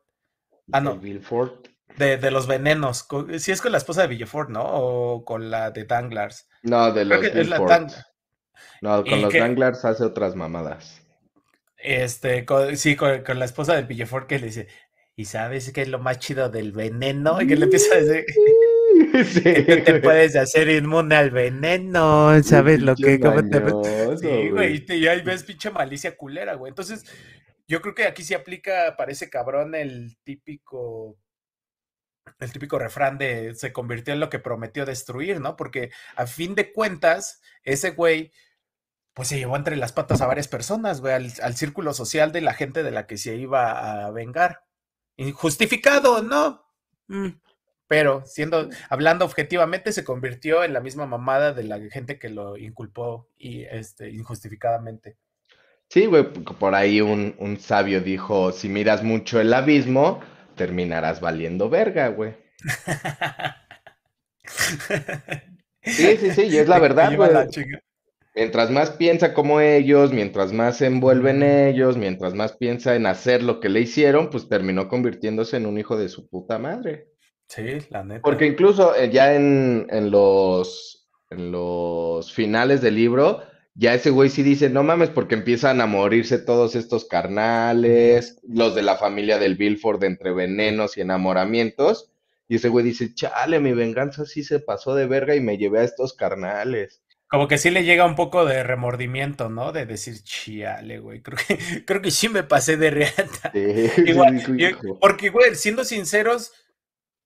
Ah, 0.73 0.81
no. 0.81 1.01
De, 1.97 2.17
de, 2.19 2.31
los 2.31 2.47
venenos. 2.47 3.09
Si 3.39 3.51
es 3.51 3.63
con 3.63 3.73
la 3.73 3.79
esposa 3.79 4.03
de 4.03 4.09
Villefort, 4.09 4.51
¿no? 4.51 4.63
O 4.63 5.25
con 5.25 5.51
la 5.51 5.71
de 5.71 5.85
Danglars. 5.85 6.49
No, 6.63 6.93
de 6.93 7.05
los 7.05 7.21
No, 8.83 9.05
con 9.05 9.23
los 9.23 9.33
Danglars 9.33 9.85
hace 9.85 10.05
otras 10.05 10.37
mamadas. 10.37 11.03
Este, 11.79 12.45
sí, 12.77 12.97
con, 12.97 13.23
la 13.39 13.45
esposa 13.45 13.75
de 13.75 13.83
Villefort 13.83 14.27
que 14.27 14.39
le 14.39 14.47
dice, 14.47 14.69
¿y 15.19 15.25
sabes 15.25 15.73
qué 15.73 15.83
es 15.83 15.89
lo 15.89 15.99
más 15.99 16.21
chido 16.21 16.49
del 16.49 16.71
veneno? 16.71 17.43
Y 17.43 17.49
que 17.49 17.57
le 17.57 17.65
empieza 17.65 17.93
a 17.93 17.99
decir... 17.99 18.25
que 19.43 19.83
te 19.85 20.01
puedes 20.01 20.37
hacer 20.37 20.69
inmune 20.69 21.17
al 21.17 21.33
veneno, 21.33 22.41
¿sabes 22.45 22.81
lo 22.81 22.95
que? 22.95 23.19
¿Cómo 23.19 23.43
te... 23.49 23.59
Sí, 24.17 24.51
güey, 24.51 24.85
y, 24.89 25.09
ahí 25.09 25.23
ves 25.23 25.43
pinche 25.43 25.73
malicia 25.73 26.17
culera, 26.17 26.55
güey. 26.55 26.71
Entonces, 26.71 27.05
yo 27.67 27.81
creo 27.81 27.97
que 27.97 28.05
aquí 28.05 28.23
se 28.23 28.37
aplica 28.37 28.95
para 28.97 29.11
ese 29.11 29.29
cabrón 29.29 29.75
el 29.75 30.17
típico 30.23 31.19
el 32.39 32.53
típico 32.53 32.79
refrán 32.79 33.19
de 33.19 33.57
se 33.57 33.73
convirtió 33.73 34.15
en 34.15 34.21
lo 34.21 34.31
que 34.31 34.39
prometió 34.39 34.87
destruir, 34.87 35.41
¿no? 35.41 35.57
Porque 35.57 35.91
a 36.15 36.29
fin 36.29 36.55
de 36.55 36.73
cuentas, 36.73 37.41
ese 37.65 37.91
güey, 37.91 38.31
pues 39.15 39.27
se 39.27 39.39
llevó 39.39 39.57
entre 39.57 39.75
las 39.75 39.93
patas 39.93 40.21
a 40.21 40.27
varias 40.29 40.47
personas, 40.47 41.01
güey, 41.01 41.15
al, 41.15 41.33
al, 41.43 41.57
círculo 41.57 41.93
social 41.93 42.31
de 42.31 42.43
la 42.43 42.55
gente 42.55 42.85
de 42.85 42.93
la 42.93 43.09
que 43.09 43.19
se 43.19 43.35
iba 43.35 44.07
a 44.07 44.13
vengar. 44.13 44.68
Injustificado, 45.19 46.23
¿no? 46.23 46.65
Mm 47.09 47.29
pero 47.89 48.23
siendo, 48.27 48.69
hablando 48.91 49.25
objetivamente, 49.25 49.93
se 49.93 50.05
convirtió 50.05 50.63
en 50.63 50.75
la 50.75 50.81
misma 50.81 51.07
mamada 51.07 51.55
de 51.55 51.63
la 51.65 51.81
gente 51.91 52.19
que 52.19 52.29
lo 52.29 52.59
inculpó 52.59 53.27
y 53.37 53.65
este, 53.65 54.11
injustificadamente. 54.11 55.17
Sí, 55.89 56.05
güey, 56.05 56.25
por 56.25 56.75
ahí 56.75 57.01
un, 57.01 57.59
sabio 57.59 58.03
dijo, 58.03 58.53
si 58.53 58.69
miras 58.69 59.03
mucho 59.03 59.41
el 59.41 59.55
abismo, 59.55 60.21
terminarás 60.55 61.23
valiendo 61.23 61.71
verga, 61.71 62.09
güey. 62.09 62.35
sí, 65.83 66.17
sí, 66.19 66.31
sí, 66.33 66.43
y 66.43 66.59
es 66.59 66.69
la 66.69 66.79
verdad, 66.79 67.17
güey. 67.17 67.31
Mientras 68.39 68.71
más 68.71 68.93
piensa 68.93 69.35
como 69.35 69.61
ellos, 69.61 70.13
mientras 70.13 70.53
más 70.53 70.77
se 70.77 70.87
envuelve 70.87 71.31
en 71.31 71.43
ellos, 71.43 71.97
mientras 71.97 72.35
más 72.35 72.53
piensa 72.53 72.95
en 72.95 73.07
hacer 73.07 73.43
lo 73.43 73.59
que 73.59 73.69
le 73.69 73.81
hicieron, 73.81 74.31
pues 74.31 74.49
terminó 74.49 74.87
convirtiéndose 74.87 75.57
en 75.57 75.67
un 75.67 75.77
hijo 75.77 75.97
de 75.97 76.09
su 76.09 76.29
puta 76.29 76.57
madre. 76.57 77.09
Sí, 77.49 77.65
la 77.91 78.05
neta. 78.05 78.21
Porque 78.23 78.47
incluso 78.47 78.95
eh, 78.95 79.11
ya 79.11 79.35
en, 79.35 79.89
los, 80.13 81.09
en 81.31 81.51
los 81.51 82.33
finales 82.33 82.81
del 82.81 82.95
libro, 82.95 83.43
ya 83.75 83.95
ese 83.95 84.11
güey 84.11 84.31
sí 84.31 84.45
dice, 84.45 84.71
no 84.71 84.85
mames, 84.85 85.11
porque 85.11 85.35
empiezan 85.35 85.81
a 85.81 85.87
morirse 85.87 86.39
todos 86.39 86.77
estos 86.77 87.07
carnales, 87.07 88.39
los 88.45 88.77
de 88.77 88.83
la 88.83 88.95
familia 88.99 89.41
del 89.41 89.57
Bilford 89.57 90.05
entre 90.05 90.33
venenos 90.33 90.97
y 90.97 91.01
enamoramientos. 91.01 92.13
Y 92.47 92.55
ese 92.55 92.69
güey 92.69 92.85
dice, 92.85 93.13
chale, 93.17 93.59
mi 93.59 93.73
venganza 93.73 94.27
sí 94.27 94.45
se 94.45 94.61
pasó 94.61 94.95
de 94.95 95.09
verga 95.09 95.35
y 95.35 95.41
me 95.41 95.59
llevé 95.59 95.81
a 95.81 95.85
estos 95.85 96.15
carnales. 96.15 97.03
Como 97.29 97.47
que 97.47 97.59
sí 97.59 97.71
le 97.71 97.85
llega 97.85 98.07
un 98.07 98.15
poco 98.15 98.47
de 98.47 98.63
remordimiento, 98.63 99.51
¿no? 99.51 99.71
De 99.73 99.85
decir, 99.85 100.23
chale, 100.23 100.99
güey, 100.99 101.21
creo 101.21 101.39
que, 101.47 101.59
creo 101.85 102.01
que 102.01 102.11
sí 102.11 102.29
me 102.29 102.43
pasé 102.43 102.77
de 102.77 102.91
reata. 102.91 103.53
Igual, 103.55 104.43
porque, 105.01 105.29
güey, 105.29 105.55
siendo 105.55 105.85
sinceros, 105.85 106.53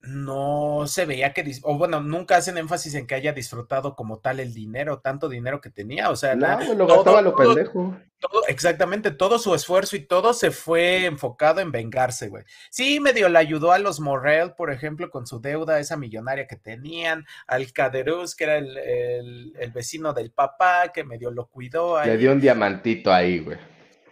no 0.02 0.84
se 0.86 1.06
veía 1.06 1.32
que, 1.32 1.44
o 1.62 1.78
bueno, 1.78 2.00
nunca 2.00 2.36
hacen 2.36 2.58
énfasis 2.58 2.94
en 2.94 3.06
que 3.06 3.14
haya 3.14 3.32
disfrutado 3.32 3.94
como 3.94 4.18
tal 4.18 4.40
el 4.40 4.52
dinero, 4.52 4.98
tanto 4.98 5.28
dinero 5.28 5.60
que 5.60 5.70
tenía, 5.70 6.10
o 6.10 6.16
sea, 6.16 6.34
no, 6.34 6.74
lo 6.74 6.86
gastaba 6.86 7.22
lo 7.22 7.36
pendejo. 7.36 7.96
Todo, 8.18 8.46
exactamente, 8.48 9.10
todo 9.10 9.38
su 9.38 9.54
esfuerzo 9.54 9.96
y 9.96 10.00
todo 10.00 10.32
se 10.32 10.50
fue 10.50 11.06
enfocado 11.06 11.60
en 11.60 11.72
vengarse, 11.72 12.28
güey. 12.28 12.44
Sí, 12.70 13.00
medio 13.00 13.28
le 13.28 13.38
ayudó 13.38 13.72
a 13.72 13.78
los 13.78 14.00
Morrell, 14.00 14.54
por 14.54 14.72
ejemplo, 14.72 15.10
con 15.10 15.26
su 15.26 15.40
deuda, 15.40 15.80
esa 15.80 15.96
millonaria 15.96 16.46
que 16.46 16.56
tenían, 16.56 17.24
al 17.46 17.72
Caderuz, 17.72 18.34
que 18.34 18.44
era 18.44 18.58
el, 18.58 19.72
vecino 19.72 20.12
del 20.12 20.30
papá, 20.30 20.92
que 20.92 21.04
medio 21.04 21.30
lo 21.30 21.48
cuidó. 21.48 21.96
Ahí. 21.96 22.10
Le 22.10 22.18
dio 22.18 22.32
un 22.32 22.40
diamantito 22.40 23.12
ahí, 23.12 23.40
güey. 23.40 23.58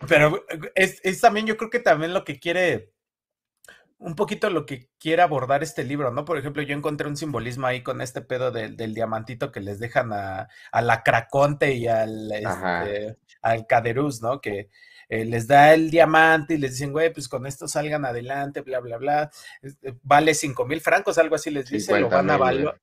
Pero 0.09 0.44
es, 0.74 1.00
es 1.05 1.20
también, 1.20 1.46
yo 1.46 1.57
creo 1.57 1.70
que 1.70 1.81
también 1.81 2.14
lo 2.14 2.24
que 2.24 2.40
quiere 2.40 2.92
un 4.00 4.14
poquito 4.16 4.48
lo 4.48 4.64
que 4.64 4.88
quiere 4.98 5.20
abordar 5.22 5.62
este 5.62 5.84
libro, 5.84 6.10
¿no? 6.10 6.24
Por 6.24 6.38
ejemplo, 6.38 6.62
yo 6.62 6.74
encontré 6.74 7.06
un 7.06 7.18
simbolismo 7.18 7.66
ahí 7.66 7.82
con 7.82 8.00
este 8.00 8.22
pedo 8.22 8.50
del 8.50 8.94
diamantito 8.94 9.52
que 9.52 9.60
les 9.60 9.78
dejan 9.78 10.12
a, 10.12 10.48
la 10.72 11.02
Craconte 11.02 11.74
y 11.74 11.86
al, 11.86 12.32
este, 12.32 13.18
al 13.42 13.66
Caderuz, 13.66 14.22
¿no? 14.22 14.40
Que 14.40 14.70
eh, 15.10 15.24
les 15.26 15.46
da 15.46 15.74
el 15.74 15.90
diamante 15.90 16.54
y 16.54 16.58
les 16.58 16.72
dicen, 16.72 16.92
güey, 16.92 17.12
pues 17.12 17.28
con 17.28 17.46
esto 17.46 17.68
salgan 17.68 18.06
adelante, 18.06 18.62
bla, 18.62 18.80
bla, 18.80 18.96
bla. 18.96 19.30
Eh, 19.62 19.94
vale 20.02 20.32
cinco 20.34 20.64
mil 20.64 20.80
francos, 20.80 21.18
algo 21.18 21.34
así 21.34 21.50
les 21.50 21.68
dice, 21.68 22.00
lo 22.00 22.08
van 22.08 22.30
a 22.30 22.34
evaluar 22.36 22.80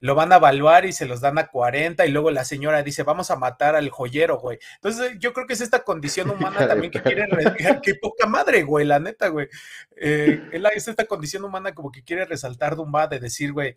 lo 0.00 0.14
van 0.14 0.32
a 0.32 0.36
evaluar 0.36 0.86
y 0.86 0.92
se 0.92 1.06
los 1.06 1.20
dan 1.20 1.38
a 1.38 1.48
40 1.48 2.06
y 2.06 2.10
luego 2.10 2.30
la 2.30 2.44
señora 2.44 2.82
dice, 2.82 3.02
vamos 3.02 3.30
a 3.30 3.36
matar 3.36 3.74
al 3.74 3.90
joyero, 3.90 4.38
güey. 4.38 4.58
Entonces 4.76 5.16
yo 5.18 5.32
creo 5.32 5.46
que 5.46 5.54
es 5.54 5.60
esta 5.60 5.82
condición 5.82 6.30
humana 6.30 6.66
también 6.68 6.92
que 6.92 7.02
quiere, 7.02 7.26
que 7.82 7.94
poca 7.96 8.26
madre, 8.26 8.62
güey, 8.62 8.86
la 8.86 9.00
neta, 9.00 9.28
güey. 9.28 9.48
Eh, 9.96 10.40
es 10.74 10.88
esta 10.88 11.04
condición 11.06 11.44
humana 11.44 11.74
como 11.74 11.90
que 11.90 12.04
quiere 12.04 12.24
resaltar 12.24 12.76
Dumba 12.76 13.08
de 13.08 13.18
decir, 13.18 13.52
güey, 13.52 13.74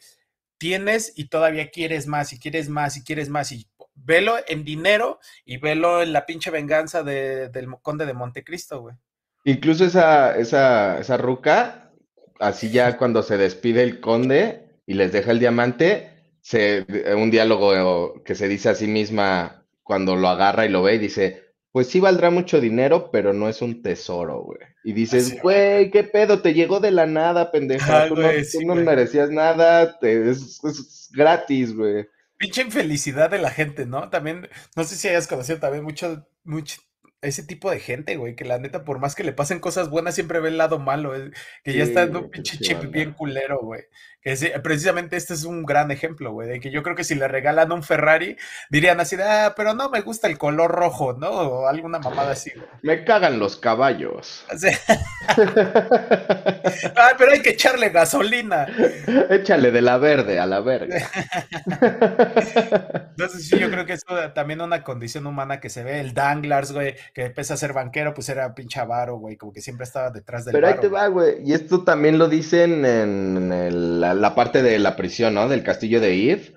tienes 0.57 1.13
y 1.15 1.27
todavía 1.27 1.71
quieres 1.71 2.05
más 2.05 2.33
y 2.33 2.39
quieres 2.39 2.69
más 2.69 2.95
y 2.97 3.03
quieres 3.03 3.29
más 3.29 3.51
y 3.51 3.67
velo 3.95 4.35
en 4.47 4.63
dinero 4.63 5.19
y 5.43 5.57
velo 5.57 6.01
en 6.01 6.13
la 6.13 6.25
pinche 6.25 6.51
venganza 6.51 7.03
del 7.03 7.67
conde 7.81 8.05
de 8.05 8.13
Montecristo, 8.13 8.81
güey. 8.81 8.95
Incluso 9.43 9.85
esa, 9.85 10.37
esa, 10.37 10.99
esa 10.99 11.17
ruca, 11.17 11.91
así 12.39 12.69
ya 12.69 12.97
cuando 12.97 13.23
se 13.23 13.37
despide 13.37 13.81
el 13.81 13.99
conde 13.99 14.79
y 14.85 14.93
les 14.93 15.11
deja 15.11 15.31
el 15.31 15.39
diamante, 15.39 16.10
se, 16.41 16.85
un 17.15 17.31
diálogo 17.31 18.21
que 18.23 18.35
se 18.35 18.47
dice 18.47 18.69
a 18.69 18.75
sí 18.75 18.87
misma 18.87 19.65
cuando 19.83 20.15
lo 20.15 20.27
agarra 20.27 20.65
y 20.65 20.69
lo 20.69 20.83
ve 20.83 20.95
y 20.95 20.99
dice, 20.99 21.51
pues 21.71 21.87
sí 21.87 21.99
valdrá 21.99 22.29
mucho 22.29 22.59
dinero, 22.59 23.09
pero 23.11 23.33
no 23.33 23.47
es 23.47 23.61
un 23.61 23.81
tesoro, 23.81 24.41
güey. 24.41 24.59
Y 24.83 24.93
dices, 24.93 25.41
güey, 25.41 25.91
¿qué 25.91 26.03
pedo? 26.03 26.41
Te 26.41 26.53
llegó 26.53 26.79
de 26.79 26.91
la 26.91 27.05
nada, 27.05 27.51
pendeja. 27.51 28.07
tú, 28.07 28.15
no, 28.15 28.75
merecías 28.75 29.29
nada, 29.29 29.97
es, 30.01 31.09
gratis, 31.13 31.75
güey. 31.75 32.07
Pinche 32.37 32.63
infelicidad 32.63 33.29
de 33.29 33.37
la 33.37 33.51
gente, 33.51 33.85
¿no? 33.85 34.09
También, 34.09 34.49
no 34.75 34.83
sé 34.83 34.95
si 34.95 35.07
hayas 35.07 35.27
conocido 35.27 35.59
también 35.59 35.83
mucho, 35.83 36.27
mucho 36.43 36.81
ese 37.21 37.43
tipo 37.43 37.69
de 37.69 37.79
gente, 37.79 38.17
güey, 38.17 38.35
que 38.35 38.45
la 38.45 38.57
neta, 38.57 38.83
por 38.83 38.99
más 38.99 39.13
que 39.13 39.23
le 39.23 39.31
pasen 39.31 39.59
cosas 39.59 39.89
buenas, 39.89 40.15
siempre 40.15 40.39
ve 40.39 40.49
el 40.49 40.57
lado 40.57 40.79
malo, 40.79 41.15
eh, 41.15 41.31
que 41.63 41.73
ya 41.73 41.83
está 41.83 42.03
en 42.03 42.15
un 42.15 42.31
pinche 42.31 42.57
chip 42.57 42.81
bien 42.91 43.13
culero, 43.13 43.59
güey. 43.59 43.83
Que 44.23 44.35
precisamente 44.63 45.17
este 45.17 45.33
es 45.33 45.45
un 45.45 45.63
gran 45.63 45.89
ejemplo, 45.89 46.31
güey, 46.31 46.47
de 46.47 46.59
que 46.59 46.69
yo 46.69 46.83
creo 46.83 46.95
que 46.95 47.03
si 47.03 47.15
le 47.15 47.27
regalan 47.27 47.71
un 47.71 47.81
Ferrari, 47.81 48.37
dirían 48.69 48.99
así, 48.99 49.15
ah, 49.19 49.55
pero 49.57 49.73
no 49.73 49.89
me 49.89 50.01
gusta 50.01 50.27
el 50.27 50.37
color 50.37 50.69
rojo, 50.69 51.13
¿no? 51.13 51.29
O 51.29 51.67
alguna 51.67 51.97
mamada 51.97 52.33
así. 52.33 52.51
Me 52.83 53.03
cagan 53.03 53.39
los 53.39 53.57
caballos. 53.57 54.45
ah, 56.95 57.13
pero 57.17 57.31
hay 57.31 57.41
que 57.41 57.51
echarle 57.51 57.89
gasolina. 57.89 58.67
Échale 59.31 59.71
de 59.71 59.81
la 59.81 59.97
verde 59.97 60.39
a 60.39 60.45
la 60.45 60.59
verga. 60.59 60.97
Entonces, 63.09 63.47
sí, 63.47 63.57
yo 63.57 63.71
creo 63.71 63.87
que 63.87 63.93
es 63.93 64.05
también 64.35 64.61
una 64.61 64.83
condición 64.83 65.25
humana 65.25 65.59
que 65.59 65.69
se 65.69 65.83
ve. 65.83 65.99
El 65.99 66.13
Danglars, 66.13 66.71
güey, 66.71 66.95
que 67.13 67.25
empezó 67.25 67.53
a 67.53 67.57
ser 67.57 67.73
banquero, 67.73 68.13
pues 68.13 68.29
era 68.29 68.53
pinche 68.53 68.79
avaro, 68.79 69.17
güey, 69.17 69.35
como 69.35 69.51
que 69.51 69.61
siempre 69.61 69.83
estaba 69.83 70.09
detrás 70.11 70.45
del 70.45 70.53
Pero 70.53 70.67
ahí 70.67 70.75
te 70.79 70.87
va, 70.87 71.07
güey. 71.07 71.41
Y 71.43 71.53
esto 71.53 71.83
también 71.83 72.17
lo 72.17 72.27
dicen 72.27 72.85
en 72.85 73.99
la, 73.99 74.35
parte 74.35 74.61
de 74.63 74.79
la 74.79 74.95
prisión, 74.95 75.33
¿no? 75.33 75.49
Del 75.49 75.63
castillo 75.63 75.99
de 75.99 76.31
Eve, 76.31 76.53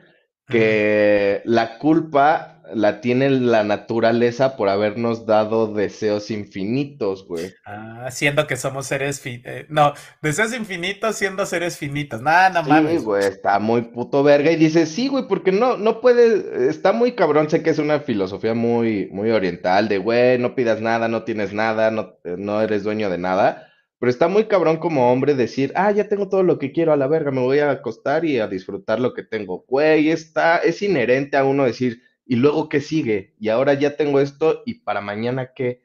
que 0.46 1.42
la 1.44 1.78
culpa 1.78 2.53
la 2.72 3.00
tiene 3.00 3.28
la 3.28 3.64
naturaleza 3.64 4.56
por 4.56 4.68
habernos 4.68 5.26
dado 5.26 5.72
deseos 5.72 6.30
infinitos, 6.30 7.26
güey. 7.26 7.52
Ah, 7.64 8.08
siendo 8.10 8.46
que 8.46 8.56
somos 8.56 8.86
seres 8.86 9.20
eh, 9.26 9.66
no, 9.68 9.92
deseos 10.22 10.54
infinitos 10.54 11.16
siendo 11.16 11.44
seres 11.46 11.76
finitos. 11.76 12.22
Nada, 12.22 12.48
nada 12.50 12.62
más. 12.62 12.90
Sí, 12.90 12.98
güey, 12.98 13.24
está 13.24 13.58
muy 13.58 13.82
puto 13.82 14.22
verga 14.22 14.50
y 14.50 14.56
dice, 14.56 14.86
sí, 14.86 15.08
güey, 15.08 15.26
porque 15.28 15.52
no, 15.52 15.76
no 15.76 16.00
puede, 16.00 16.68
está 16.68 16.92
muy 16.92 17.12
cabrón, 17.12 17.50
sé 17.50 17.62
que 17.62 17.70
es 17.70 17.78
una 17.78 18.00
filosofía 18.00 18.54
muy, 18.54 19.08
muy 19.10 19.30
oriental 19.30 19.88
de, 19.88 19.98
güey, 19.98 20.38
no 20.38 20.54
pidas 20.54 20.80
nada, 20.80 21.08
no 21.08 21.24
tienes 21.24 21.52
nada, 21.52 21.90
no, 21.90 22.16
no 22.24 22.62
eres 22.62 22.82
dueño 22.82 23.10
de 23.10 23.18
nada. 23.18 23.68
Pero 23.98 24.10
está 24.10 24.28
muy 24.28 24.44
cabrón 24.44 24.78
como 24.78 25.10
hombre 25.10 25.34
decir, 25.34 25.72
ah, 25.76 25.90
ya 25.90 26.08
tengo 26.08 26.28
todo 26.28 26.42
lo 26.42 26.58
que 26.58 26.72
quiero 26.72 26.92
a 26.92 26.96
la 26.96 27.06
verga, 27.06 27.30
me 27.30 27.40
voy 27.40 27.60
a 27.60 27.70
acostar 27.70 28.24
y 28.24 28.38
a 28.38 28.48
disfrutar 28.48 29.00
lo 29.00 29.14
que 29.14 29.22
tengo. 29.22 29.64
Güey, 29.66 30.10
está, 30.10 30.58
es 30.58 30.82
inherente 30.82 31.36
a 31.36 31.44
uno 31.44 31.64
decir, 31.64 32.02
y 32.26 32.36
luego 32.36 32.68
qué 32.68 32.80
sigue, 32.80 33.34
y 33.38 33.48
ahora 33.48 33.74
ya 33.74 33.96
tengo 33.96 34.20
esto, 34.20 34.62
y 34.66 34.74
para 34.80 35.00
mañana 35.00 35.52
qué. 35.54 35.82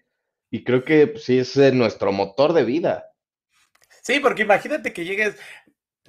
Y 0.51 0.63
creo 0.63 0.83
que 0.83 1.07
pues, 1.07 1.23
sí 1.25 1.37
es 1.37 1.57
nuestro 1.73 2.11
motor 2.11 2.53
de 2.53 2.63
vida. 2.63 3.05
Sí, 4.01 4.19
porque 4.19 4.43
imagínate 4.43 4.93
que 4.93 5.05
llegues, 5.05 5.35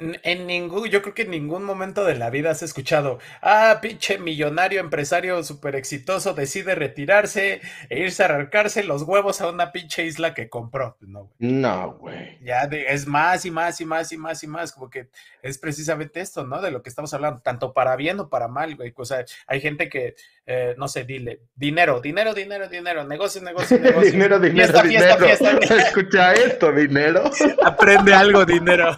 en 0.01 0.47
ningún, 0.47 0.89
yo 0.89 1.03
creo 1.03 1.15
que 1.15 1.23
en 1.23 1.31
ningún 1.31 1.63
momento 1.63 2.05
de 2.05 2.15
la 2.15 2.31
vida 2.31 2.51
has 2.51 2.63
escuchado, 2.63 3.19
ah, 3.43 3.79
pinche 3.83 4.19
millonario, 4.19 4.81
empresario 4.81 5.43
súper 5.43 5.77
exitoso, 5.77 6.33
decide 6.33 6.75
retirarse 6.75 7.61
e 7.91 8.01
irse 8.01 8.23
a 8.23 8.27
arrancarse 8.27 8.83
los 8.83 9.03
huevos 9.03 9.41
a 9.41 9.51
una 9.51 9.73
pinche 9.73 10.07
isla 10.07 10.33
que 10.33 10.49
compró. 10.49 10.97
No, 11.01 11.31
güey. 11.39 11.53
No, 11.53 11.93
güey. 11.99 12.39
Ya 12.43 12.63
es 12.63 13.07
más 13.07 13.45
y 13.45 13.51
más 13.51 13.81
y 13.81 13.85
más 13.85 14.11
y 14.13 14.17
más 14.17 14.43
y 14.43 14.47
más, 14.47 14.73
como 14.73 14.89
que 14.89 15.09
es 15.43 15.59
precisamente 15.59 16.21
esto, 16.21 16.47
¿no? 16.47 16.63
De 16.63 16.71
lo 16.71 16.83
que 16.83 16.89
estamos 16.89 17.13
hablando, 17.13 17.41
tanto 17.43 17.75
para 17.75 17.95
bien 17.97 18.21
o 18.21 18.29
para 18.29 18.49
mal, 18.49 18.77
güey. 18.77 18.95
O 18.97 19.05
sea, 19.05 19.25
hay 19.47 19.61
gente 19.61 19.89
que, 19.91 20.15
eh, 20.47 20.75
no 20.79 20.89
sé, 20.89 21.05
dile, 21.05 21.41
dinero, 21.55 22.01
dinero, 22.01 22.33
dinero, 22.33 22.69
dinero, 22.69 23.05
negocio, 23.05 23.43
negocio, 23.43 23.79
negocio. 23.81 24.13
dinero, 24.13 24.39
dinero, 24.39 24.83
dinero. 24.83 25.27
Escucha 25.61 26.33
esto, 26.33 26.73
dinero. 26.73 27.31
Aprende 27.63 28.15
algo, 28.15 28.47
dinero. 28.47 28.97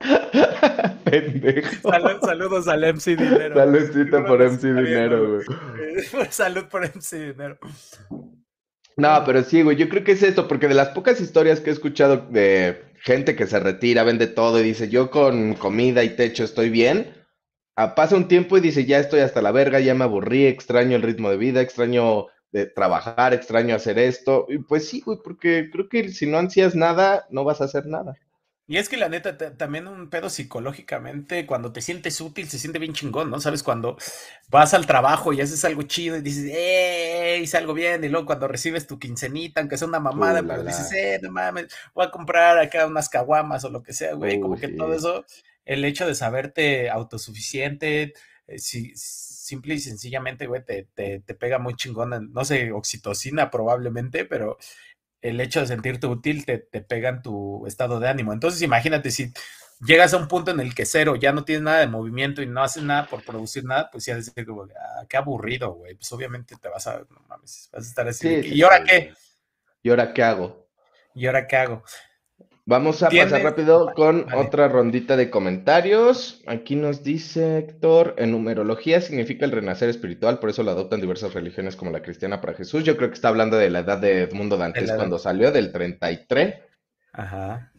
Pendejo. 1.04 1.90
saludos 2.22 2.68
al 2.68 2.94
MC 2.94 3.16
Dinero. 3.16 3.54
Saludcita 3.54 4.24
por 4.24 4.42
MC 4.42 4.62
Dinero, 4.62 5.28
güey. 5.28 6.26
Salud 6.30 6.64
por 6.70 6.82
MC 6.82 7.32
Dinero. 7.32 7.58
No, 8.96 9.22
pero 9.24 9.42
sí, 9.42 9.62
güey, 9.62 9.76
yo 9.76 9.88
creo 9.88 10.04
que 10.04 10.12
es 10.12 10.22
esto, 10.22 10.48
porque 10.48 10.68
de 10.68 10.74
las 10.74 10.88
pocas 10.88 11.20
historias 11.20 11.60
que 11.60 11.70
he 11.70 11.72
escuchado 11.72 12.16
de 12.30 12.82
gente 13.00 13.36
que 13.36 13.46
se 13.46 13.60
retira, 13.60 14.02
vende 14.02 14.26
todo 14.26 14.58
y 14.60 14.64
dice, 14.64 14.88
yo 14.88 15.10
con 15.10 15.54
comida 15.54 16.02
y 16.02 16.16
techo 16.16 16.42
estoy 16.42 16.68
bien, 16.68 17.14
ah, 17.76 17.94
pasa 17.94 18.16
un 18.16 18.26
tiempo 18.26 18.58
y 18.58 18.60
dice, 18.60 18.86
ya 18.86 18.98
estoy 18.98 19.20
hasta 19.20 19.40
la 19.40 19.52
verga, 19.52 19.78
ya 19.78 19.94
me 19.94 20.04
aburrí, 20.04 20.46
extraño 20.46 20.96
el 20.96 21.02
ritmo 21.02 21.30
de 21.30 21.36
vida, 21.36 21.60
extraño 21.60 22.26
de 22.50 22.66
trabajar, 22.66 23.34
extraño 23.34 23.76
hacer 23.76 23.98
esto. 23.98 24.46
Y 24.48 24.58
pues 24.58 24.88
sí, 24.88 25.00
güey, 25.00 25.18
porque 25.22 25.70
creo 25.70 25.88
que 25.88 26.08
si 26.08 26.26
no 26.26 26.38
ansías 26.38 26.74
nada, 26.74 27.26
no 27.30 27.44
vas 27.44 27.60
a 27.60 27.64
hacer 27.64 27.86
nada. 27.86 28.16
Y 28.70 28.76
es 28.76 28.90
que 28.90 28.98
la 28.98 29.08
neta, 29.08 29.38
también 29.56 29.88
un 29.88 30.10
pedo 30.10 30.28
psicológicamente, 30.28 31.46
cuando 31.46 31.72
te 31.72 31.80
sientes 31.80 32.20
útil, 32.20 32.50
se 32.50 32.58
siente 32.58 32.78
bien 32.78 32.92
chingón, 32.92 33.30
¿no? 33.30 33.40
Sabes, 33.40 33.62
cuando 33.62 33.96
vas 34.50 34.74
al 34.74 34.86
trabajo 34.86 35.32
y 35.32 35.40
haces 35.40 35.64
algo 35.64 35.82
chido 35.84 36.18
y 36.18 36.20
dices, 36.20 36.50
¡eh! 36.54 37.40
Hice 37.42 37.56
algo 37.56 37.72
bien. 37.72 38.04
Y 38.04 38.10
luego 38.10 38.26
cuando 38.26 38.46
recibes 38.46 38.86
tu 38.86 38.98
quincenita, 38.98 39.62
aunque 39.62 39.78
sea 39.78 39.88
una 39.88 40.00
mamada, 40.00 40.42
pues 40.42 40.66
dices, 40.66 40.92
¡eh! 40.92 41.18
No 41.22 41.32
mames, 41.32 41.74
voy 41.94 42.04
a 42.04 42.10
comprar 42.10 42.58
acá 42.58 42.84
unas 42.84 43.08
caguamas 43.08 43.64
o 43.64 43.70
lo 43.70 43.82
que 43.82 43.94
sea, 43.94 44.12
güey. 44.12 44.38
como 44.38 44.58
que 44.58 44.68
todo 44.68 44.92
eso, 44.92 45.24
el 45.64 45.82
hecho 45.86 46.06
de 46.06 46.14
saberte 46.14 46.90
autosuficiente, 46.90 48.12
eh, 48.46 48.58
si, 48.58 48.92
simple 48.94 49.76
y 49.76 49.80
sencillamente, 49.80 50.46
güey, 50.46 50.62
te, 50.62 50.86
te, 50.94 51.20
te 51.20 51.34
pega 51.34 51.58
muy 51.58 51.74
chingón, 51.74 52.34
no 52.34 52.44
sé, 52.44 52.70
oxitocina 52.72 53.50
probablemente, 53.50 54.26
pero 54.26 54.58
el 55.22 55.40
hecho 55.40 55.60
de 55.60 55.66
sentirte 55.66 56.06
útil 56.06 56.44
te, 56.44 56.58
te 56.58 56.80
pega 56.80 57.08
en 57.08 57.22
tu 57.22 57.66
estado 57.66 58.00
de 58.00 58.08
ánimo. 58.08 58.32
Entonces, 58.32 58.62
imagínate 58.62 59.10
si 59.10 59.32
llegas 59.80 60.12
a 60.14 60.16
un 60.16 60.28
punto 60.28 60.50
en 60.50 60.60
el 60.60 60.74
que 60.74 60.86
cero, 60.86 61.16
ya 61.16 61.32
no 61.32 61.44
tienes 61.44 61.62
nada 61.62 61.80
de 61.80 61.86
movimiento 61.86 62.42
y 62.42 62.46
no 62.46 62.62
haces 62.62 62.82
nada 62.82 63.06
por 63.06 63.24
producir 63.24 63.64
nada, 63.64 63.90
pues 63.90 64.06
ya 64.06 64.16
decir, 64.16 64.32
ah, 64.36 65.04
qué 65.08 65.16
aburrido, 65.16 65.72
güey. 65.72 65.94
Pues 65.94 66.10
obviamente 66.12 66.56
te 66.60 66.68
vas 66.68 66.86
a, 66.86 66.98
no 66.98 67.24
mames, 67.28 67.68
vas 67.72 67.84
a 67.84 67.88
estar 67.88 68.08
así. 68.08 68.28
¿Y 68.28 68.62
ahora 68.62 68.84
qué? 68.84 69.12
¿Y 69.82 69.90
ahora 69.90 70.12
qué 70.12 70.22
hago? 70.22 70.68
¿Y 71.14 71.26
ahora 71.26 71.46
qué 71.46 71.56
hago? 71.56 71.82
Vamos 72.68 73.02
a 73.02 73.08
pasar 73.08 73.42
rápido 73.42 73.94
con 73.94 74.26
otra 74.34 74.68
rondita 74.68 75.16
de 75.16 75.30
comentarios. 75.30 76.42
Aquí 76.46 76.76
nos 76.76 77.02
dice 77.02 77.56
Héctor, 77.56 78.14
en 78.18 78.32
numerología 78.32 79.00
significa 79.00 79.46
el 79.46 79.52
renacer 79.52 79.88
espiritual, 79.88 80.38
por 80.38 80.50
eso 80.50 80.62
lo 80.62 80.72
adoptan 80.72 81.00
diversas 81.00 81.32
religiones 81.32 81.76
como 81.76 81.92
la 81.92 82.02
cristiana 82.02 82.42
para 82.42 82.52
Jesús. 82.52 82.84
Yo 82.84 82.98
creo 82.98 83.08
que 83.08 83.14
está 83.14 83.28
hablando 83.28 83.56
de 83.56 83.70
la 83.70 83.78
edad 83.78 83.96
de 83.96 84.24
Edmundo 84.24 84.58
Dantes 84.58 84.92
cuando 84.92 85.18
salió, 85.18 85.50
del 85.50 85.72
33. 85.72 86.56
Ajá. 87.14 87.72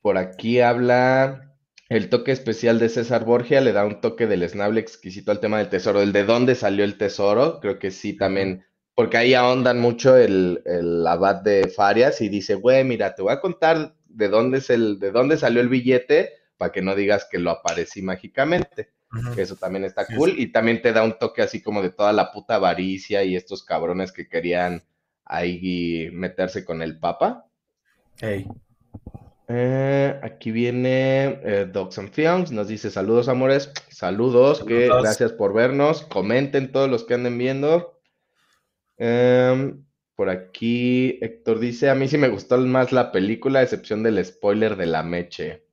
Por 0.00 0.16
aquí 0.16 0.62
habla 0.62 1.54
el 1.90 2.08
toque 2.08 2.32
especial 2.32 2.78
de 2.78 2.88
César 2.88 3.26
Borgia, 3.26 3.60
le 3.60 3.72
da 3.72 3.84
un 3.84 4.00
toque 4.00 4.26
del 4.26 4.42
esnable 4.42 4.80
exquisito 4.80 5.32
al 5.32 5.40
tema 5.40 5.58
del 5.58 5.68
tesoro, 5.68 6.00
el 6.00 6.14
de 6.14 6.24
dónde 6.24 6.54
salió 6.54 6.84
el 6.84 6.96
tesoro, 6.96 7.60
creo 7.60 7.78
que 7.78 7.90
sí 7.90 8.16
también 8.16 8.64
porque 8.94 9.18
ahí 9.18 9.34
ahondan 9.34 9.80
mucho 9.80 10.16
el, 10.16 10.62
el 10.64 11.06
abad 11.06 11.36
de 11.42 11.68
Farias 11.68 12.22
y 12.22 12.30
dice, 12.30 12.54
güey, 12.54 12.84
mira, 12.84 13.14
te 13.14 13.22
voy 13.22 13.32
a 13.32 13.40
contar 13.40 13.94
de 14.10 14.28
dónde, 14.28 14.58
es 14.58 14.70
el, 14.70 14.98
de 14.98 15.10
dónde 15.10 15.36
salió 15.36 15.60
el 15.60 15.68
billete 15.68 16.34
para 16.56 16.72
que 16.72 16.82
no 16.82 16.94
digas 16.94 17.26
que 17.30 17.38
lo 17.38 17.50
aparecí 17.50 18.02
mágicamente. 18.02 18.90
Que 19.34 19.42
eso 19.42 19.56
también 19.56 19.84
está 19.84 20.06
cool. 20.06 20.38
Y 20.38 20.52
también 20.52 20.82
te 20.82 20.92
da 20.92 21.02
un 21.02 21.18
toque 21.18 21.42
así 21.42 21.60
como 21.60 21.82
de 21.82 21.90
toda 21.90 22.12
la 22.12 22.30
puta 22.30 22.54
avaricia 22.54 23.24
y 23.24 23.34
estos 23.34 23.64
cabrones 23.64 24.12
que 24.12 24.28
querían 24.28 24.84
ahí 25.24 26.10
meterse 26.12 26.64
con 26.64 26.80
el 26.80 26.98
Papa. 26.98 27.46
Hey. 28.18 28.46
Eh, 29.48 30.20
aquí 30.22 30.52
viene 30.52 31.40
eh, 31.42 31.68
Docs 31.72 31.98
and 31.98 32.12
Films, 32.12 32.52
nos 32.52 32.68
dice 32.68 32.88
saludos 32.88 33.28
amores, 33.28 33.72
saludos, 33.88 34.62
que 34.62 34.86
gracias 34.86 35.32
por 35.32 35.52
vernos, 35.52 36.02
comenten 36.02 36.70
todos 36.70 36.88
los 36.88 37.02
que 37.02 37.14
anden 37.14 37.36
viendo. 37.36 37.98
Eh, 38.96 39.74
por 40.20 40.28
aquí 40.28 41.18
Héctor 41.22 41.60
dice, 41.60 41.88
a 41.88 41.94
mí 41.94 42.06
sí 42.06 42.18
me 42.18 42.28
gustó 42.28 42.58
más 42.58 42.92
la 42.92 43.10
película, 43.10 43.60
a 43.60 43.62
excepción 43.62 44.02
del 44.02 44.22
spoiler 44.22 44.76
de 44.76 44.84
la 44.84 45.02
meche. 45.02 45.64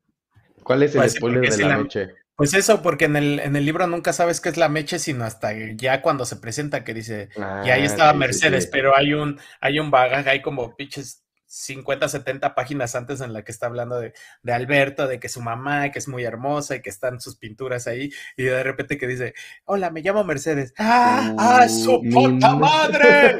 ¿Cuál 0.63 0.83
es 0.83 0.95
el 0.95 1.01
pues 1.01 1.15
spoiler 1.15 1.51
de 1.53 1.65
la, 1.65 1.77
meche? 1.79 2.11
Pues 2.33 2.53
eso, 2.53 2.81
porque 2.81 3.03
en 3.03 3.17
el, 3.17 3.41
en 3.41 3.57
el 3.57 3.65
libro 3.65 3.87
nunca 3.87 4.13
sabes 4.13 4.39
qué 4.39 4.47
es 4.47 4.55
la 4.55 4.69
meche, 4.69 4.99
sino 4.99 5.25
hasta 5.25 5.51
ya 5.75 6.01
cuando 6.01 6.23
se 6.23 6.37
presenta 6.37 6.85
que 6.85 6.93
dice, 6.93 7.27
y 7.35 7.41
ahí 7.41 7.81
ah, 7.81 7.85
estaba 7.85 8.13
Mercedes, 8.13 8.67
pero 8.67 8.95
hay 8.95 9.11
un, 9.11 9.37
hay 9.59 9.79
un 9.79 9.91
bagaje, 9.91 10.29
hay 10.29 10.41
como 10.41 10.77
pinches 10.77 11.25
50, 11.47 12.09
70 12.09 12.55
páginas 12.55 12.93
antes 12.95 13.21
en 13.21 13.31
la 13.31 13.43
que 13.43 13.51
está 13.51 13.67
hablando 13.67 13.99
de, 13.99 14.13
de, 14.43 14.53
Alberto, 14.53 15.07
de 15.07 15.19
que 15.19 15.29
su 15.29 15.41
mamá, 15.41 15.89
que 15.91 15.99
es 15.99 16.07
muy 16.07 16.23
hermosa 16.23 16.75
y 16.75 16.81
que 16.81 16.89
están 16.89 17.21
sus 17.21 17.37
pinturas 17.37 17.87
ahí, 17.87 18.11
y 18.35 18.43
de 18.43 18.63
repente 18.63 18.97
que 18.97 19.07
dice, 19.07 19.33
hola, 19.65 19.89
me 19.89 20.01
llamo 20.01 20.23
Mercedes. 20.23 20.73
¡Ah, 20.77 21.33
¡Ah 21.37 21.69
su 21.69 22.01
puta 22.11 22.53
madre! 22.55 23.37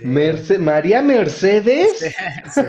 ¿María 0.60 1.02
Mercedes? 1.02 1.98
Sí, 2.52 2.60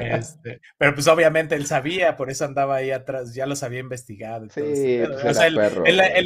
este, 0.00 0.60
pero 0.76 0.94
pues 0.94 1.08
obviamente 1.08 1.54
él 1.56 1.66
sabía, 1.66 2.16
por 2.16 2.30
eso 2.30 2.44
andaba 2.44 2.76
ahí 2.76 2.92
atrás, 2.92 3.34
ya 3.34 3.46
los 3.46 3.62
había 3.62 3.80
investigado. 3.80 4.46
sí, 4.50 5.02
pues 5.04 5.24
o 5.24 5.34
sea, 5.34 5.46
él, 5.46 5.54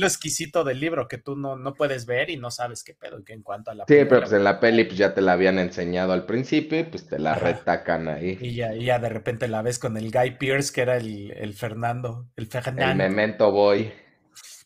lo 0.01 0.07
exquisito 0.07 0.64
del 0.64 0.81
libro, 0.81 1.09
que 1.09 1.18
tú 1.18 1.37
no, 1.37 1.57
no 1.57 1.75
puedes 1.75 2.07
ver 2.07 2.31
y 2.31 2.37
no 2.37 2.51
sabes 2.51 2.85
qué 2.85 2.95
pedo, 2.95 3.25
que 3.25 3.33
en 3.33 3.42
cuanto 3.42 3.71
a 3.71 3.75
la... 3.75 3.85
Sí, 3.88 4.04
pero 4.09 4.21
pues 4.21 4.33
en 4.33 4.44
la 4.44 4.61
peli 4.61 4.85
pues 4.85 4.98
ya 4.98 5.15
te 5.15 5.23
la 5.23 5.33
habían 5.33 5.59
enseñado 5.59 6.13
al 6.13 6.27
principio, 6.27 6.88
pues 6.90 7.07
te 7.07 7.19
la 7.23 7.35
retacan 7.35 8.08
ahí. 8.08 8.38
Y 8.40 8.54
ya, 8.54 8.75
ya 8.75 8.98
de 8.98 9.08
repente 9.08 9.48
la 9.48 9.62
ves 9.62 9.79
con 9.79 9.96
el 9.96 10.10
Guy 10.10 10.33
Pierce, 10.33 10.73
que 10.73 10.83
era 10.83 10.96
el, 10.96 11.54
Fernando, 11.56 12.27
el 12.37 12.46
Fernando. 12.46 12.83
El 12.83 12.96
Memento 12.96 13.50
Boy. 13.50 13.92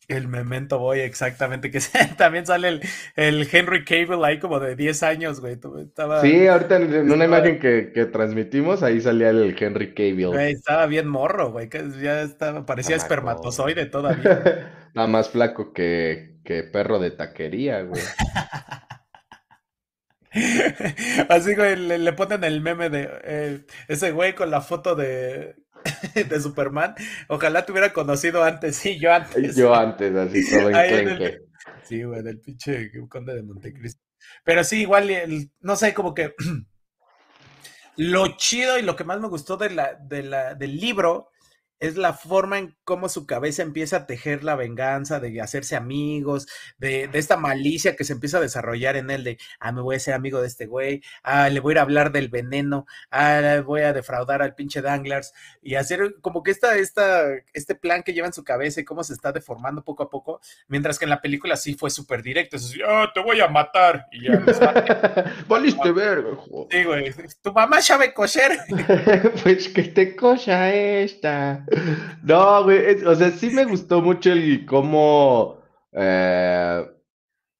El 0.08 0.28
Memento 0.28 0.78
Boy, 0.78 1.00
exactamente, 1.00 1.70
que 1.70 1.80
también 2.16 2.46
sale 2.46 2.68
el, 2.68 2.80
el, 3.16 3.48
Henry 3.50 3.84
Cable 3.84 4.24
ahí 4.24 4.38
como 4.38 4.60
de 4.60 4.76
10 4.76 5.02
años, 5.02 5.40
güey. 5.40 5.54
Estaba, 5.54 6.20
sí, 6.20 6.46
ahorita 6.46 6.76
en, 6.76 7.10
una 7.10 7.24
imagen 7.24 7.58
que, 7.58 7.90
que, 7.92 8.06
transmitimos, 8.06 8.84
ahí 8.84 9.00
salía 9.00 9.30
el 9.30 9.56
Henry 9.58 9.94
Cable. 9.94 10.26
Güey, 10.28 10.52
estaba 10.52 10.86
bien 10.86 11.08
morro, 11.08 11.50
güey, 11.50 11.68
que 11.68 11.82
ya 12.00 12.22
estaba, 12.22 12.64
parecía 12.64 12.94
espermatozoide 12.94 13.86
todavía. 13.86 14.72
Nada 14.94 15.08
más 15.08 15.28
flaco 15.28 15.72
que, 15.72 16.36
que 16.44 16.62
perro 16.62 17.00
de 17.00 17.10
taquería, 17.10 17.82
güey. 17.82 18.02
Así, 21.28 21.54
güey, 21.54 21.76
le, 21.76 22.12
ponen 22.12 22.44
el 22.44 22.60
meme 22.60 22.90
de 22.90 23.08
eh, 23.24 23.66
ese 23.88 24.12
güey 24.12 24.34
con 24.34 24.50
la 24.50 24.60
foto 24.60 24.94
de, 24.94 25.56
de 26.14 26.40
Superman. 26.40 26.94
Ojalá 27.28 27.64
te 27.64 27.72
hubiera 27.72 27.92
conocido 27.92 28.42
antes, 28.44 28.76
sí, 28.76 28.98
yo 28.98 29.12
antes. 29.12 29.56
Yo 29.56 29.74
antes, 29.74 30.14
así 30.14 30.48
todo 30.50 30.70
en 30.74 31.40
Sí, 31.84 32.02
güey, 32.02 32.22
del 32.22 32.40
pinche 32.40 32.90
conde 33.08 33.34
de 33.34 33.42
Montecristo. 33.42 34.02
Pero 34.44 34.64
sí, 34.64 34.80
igual, 34.80 35.08
no 35.60 35.76
sé, 35.76 35.94
como 35.94 36.14
que 36.14 36.34
lo 37.96 38.36
chido 38.36 38.78
y 38.78 38.82
lo 38.82 38.96
que 38.96 39.04
más 39.04 39.20
me 39.20 39.28
gustó 39.28 39.56
de 39.56 39.70
la, 39.70 39.94
de 39.94 40.22
la, 40.22 40.54
del 40.54 40.76
libro 40.76 41.30
es 41.78 41.96
la 41.96 42.14
forma 42.14 42.58
en 42.58 42.76
cómo 42.84 43.08
su 43.08 43.26
cabeza 43.26 43.62
empieza 43.62 43.96
a 43.98 44.06
tejer 44.06 44.44
la 44.44 44.56
venganza, 44.56 45.20
de 45.20 45.40
hacerse 45.40 45.76
amigos, 45.76 46.46
de, 46.78 47.10
esta 47.12 47.36
malicia 47.36 47.96
que 47.96 48.04
se 48.04 48.12
empieza 48.12 48.38
a 48.38 48.42
desarrollar 48.42 48.96
en 48.96 49.10
él, 49.10 49.24
de, 49.24 49.38
ah, 49.60 49.72
me 49.72 49.82
voy 49.82 49.96
a 49.96 50.00
ser 50.00 50.14
amigo 50.14 50.40
de 50.40 50.46
este 50.46 50.66
güey, 50.66 51.02
ah, 51.22 51.48
le 51.48 51.60
voy 51.60 51.72
a 51.72 51.74
ir 51.74 51.78
a 51.78 51.82
hablar 51.82 52.12
del 52.12 52.28
veneno, 52.28 52.86
ah, 53.10 53.62
voy 53.64 53.82
a 53.82 53.92
defraudar 53.92 54.42
al 54.42 54.54
pinche 54.54 54.80
Danglars, 54.80 55.32
y 55.62 55.74
hacer 55.74 56.16
como 56.20 56.42
que 56.42 56.50
esta, 56.50 56.76
esta, 56.76 57.24
este 57.52 57.74
plan 57.74 58.02
que 58.02 58.12
lleva 58.12 58.26
en 58.26 58.32
su 58.32 58.44
cabeza 58.44 58.80
y 58.80 58.84
cómo 58.84 59.04
se 59.04 59.12
está 59.12 59.32
deformando 59.32 59.84
poco 59.84 60.02
a 60.02 60.10
poco, 60.10 60.40
mientras 60.68 60.98
que 60.98 61.04
en 61.04 61.10
la 61.10 61.20
película 61.20 61.56
sí 61.56 61.74
fue 61.74 61.90
súper 61.90 62.22
directo, 62.22 62.56
es 62.56 62.74
ah, 62.86 63.10
te 63.12 63.20
voy 63.20 63.40
a 63.40 63.48
matar, 63.48 64.06
y 64.12 64.24
ya. 64.24 64.42
Valiste 65.48 65.92
verga, 65.92 66.30
Sí, 66.70 66.84
güey, 66.84 67.12
tu 67.42 67.52
mamá 67.52 67.80
sabe 67.82 68.14
coser. 68.14 68.58
pues 69.42 69.68
que 69.68 69.82
te 69.84 70.16
cosa 70.16 70.72
esta. 70.72 71.65
No, 72.22 72.64
güey, 72.64 73.04
o 73.04 73.14
sea, 73.14 73.30
sí 73.30 73.50
me 73.50 73.64
gustó 73.64 74.00
mucho 74.00 74.32
el 74.32 74.66
cómo 74.66 75.62
eh, 75.92 76.86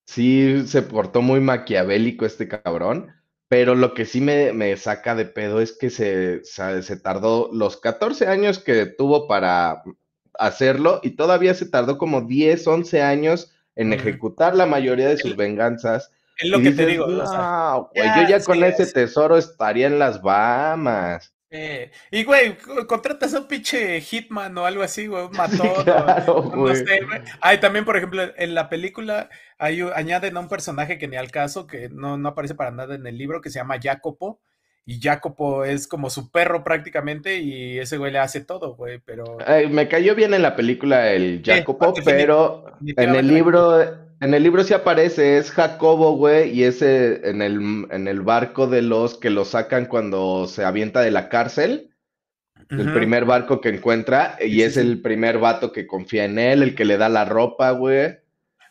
sí 0.07 0.67
se 0.67 0.83
portó 0.83 1.23
muy 1.23 1.41
maquiavélico 1.41 2.27
este 2.27 2.49
cabrón, 2.49 3.13
pero 3.49 3.75
lo 3.75 3.95
que 3.95 4.05
sí 4.05 4.21
me, 4.21 4.77
saca 4.77 5.15
de 5.15 5.25
pedo 5.25 5.61
es 5.61 5.73
que 5.73 5.91
se, 5.91 6.45
se, 6.45 6.97
tardó 6.97 7.51
los 7.53 7.77
14 7.77 8.27
años 8.27 8.59
que 8.59 8.87
tuvo 8.87 9.29
para 9.29 9.83
hacerlo 10.35 11.01
y 11.03 11.11
todavía 11.11 11.55
se 11.55 11.67
tardó 11.67 11.97
como 11.99 12.23
10, 12.23 12.67
11 12.67 13.03
años 13.03 13.53
en 13.77 13.93
ejecutar 13.93 14.57
la 14.57 14.67
mayoría 14.67 15.09
de 15.09 15.19
sus 15.19 15.37
venganzas. 15.37 16.11
Es 16.39 16.51
lo 16.51 16.61
que 16.61 16.73
te 16.73 16.87
digo. 16.87 17.07
No, 17.07 17.91
güey, 17.95 18.09
yo 18.17 18.29
ya 18.29 18.43
con 18.43 18.63
ese 18.65 18.87
tesoro 18.87 19.37
estaría 19.37 19.87
en 19.87 19.99
las 19.99 20.21
Bahamas. 20.21 21.36
Eh, 21.51 21.92
y 22.11 22.24
güey, 22.24 22.57
contratas 22.88 23.32
a 23.34 23.40
un 23.40 23.47
pinche 23.47 24.01
Hitman 24.01 24.57
o 24.59 24.66
algo 24.66 24.82
así, 24.82 25.07
güey, 25.07 25.24
un 25.24 25.32
matón. 25.36 25.86
no, 26.26 26.74
sé, 26.74 27.05
güey. 27.05 27.20
Ay, 27.40 27.59
también, 27.59 27.84
por 27.84 27.97
ejemplo, 27.97 28.22
en 28.36 28.55
la 28.55 28.68
película 28.68 29.30
hay, 29.59 29.80
añaden 29.94 30.36
a 30.36 30.40
un 30.40 30.49
personaje 30.49 30.99
que 30.99 31.09
ni 31.09 31.16
al 31.16 31.30
caso, 31.30 31.66
que 31.66 31.88
no, 31.88 32.18
no 32.18 32.30
aparece 32.30 32.55
para 32.55 32.70
nada 32.70 32.94
en 32.94 33.07
el 33.07 33.16
libro, 33.16 33.40
que 33.40 33.51
se 33.51 33.59
llama 33.59 33.78
Jacopo. 33.80 34.40
Y 34.88 35.01
Jacopo 35.01 35.64
es 35.64 35.88
como 35.88 36.11
su 36.11 36.30
perro 36.30 36.62
prácticamente 36.62 37.38
y 37.38 37.76
ese 37.80 37.99
güey 37.99 38.12
le 38.12 38.20
hace 38.20 38.40
todo, 38.40 38.76
güey, 38.76 39.01
pero... 39.01 39.36
me 39.68 39.88
cayó 39.88 40.14
bien 40.14 40.32
en 40.32 40.42
la 40.42 40.55
película 40.55 41.11
el 41.11 41.42
Jacopo, 41.44 41.92
pero 42.05 42.64
en 42.80 43.16
el 43.16 43.26
libro 43.26 44.06
en 44.21 44.35
el 44.35 44.43
libro 44.43 44.64
sí 44.64 44.75
aparece, 44.75 45.39
es 45.39 45.51
Jacobo, 45.51 46.17
güey, 46.17 46.51
y 46.51 46.64
ese 46.64 47.29
en 47.29 47.43
el, 47.43 47.87
en 47.91 48.09
el 48.09 48.21
barco 48.23 48.67
de 48.67 48.83
los 48.83 49.19
que 49.19 49.31
lo 49.31 49.45
sacan 49.45 49.87
cuando 49.87 50.47
se 50.47 50.64
avienta 50.64 51.01
de 51.01 51.11
la 51.11 51.29
cárcel. 51.29 51.91
El 52.69 52.93
primer 52.93 53.27
barco 53.27 53.61
que 53.61 53.69
encuentra, 53.69 54.39
y 54.41 54.62
es 54.62 54.77
el 54.77 55.01
primer 55.01 55.39
vato 55.39 55.71
que 55.71 55.87
confía 55.87 56.25
en 56.25 56.37
él, 56.37 56.64
el 56.64 56.75
que 56.75 56.85
le 56.85 56.97
da 56.97 57.09
la 57.09 57.25
ropa, 57.25 57.71
güey. 57.71 58.19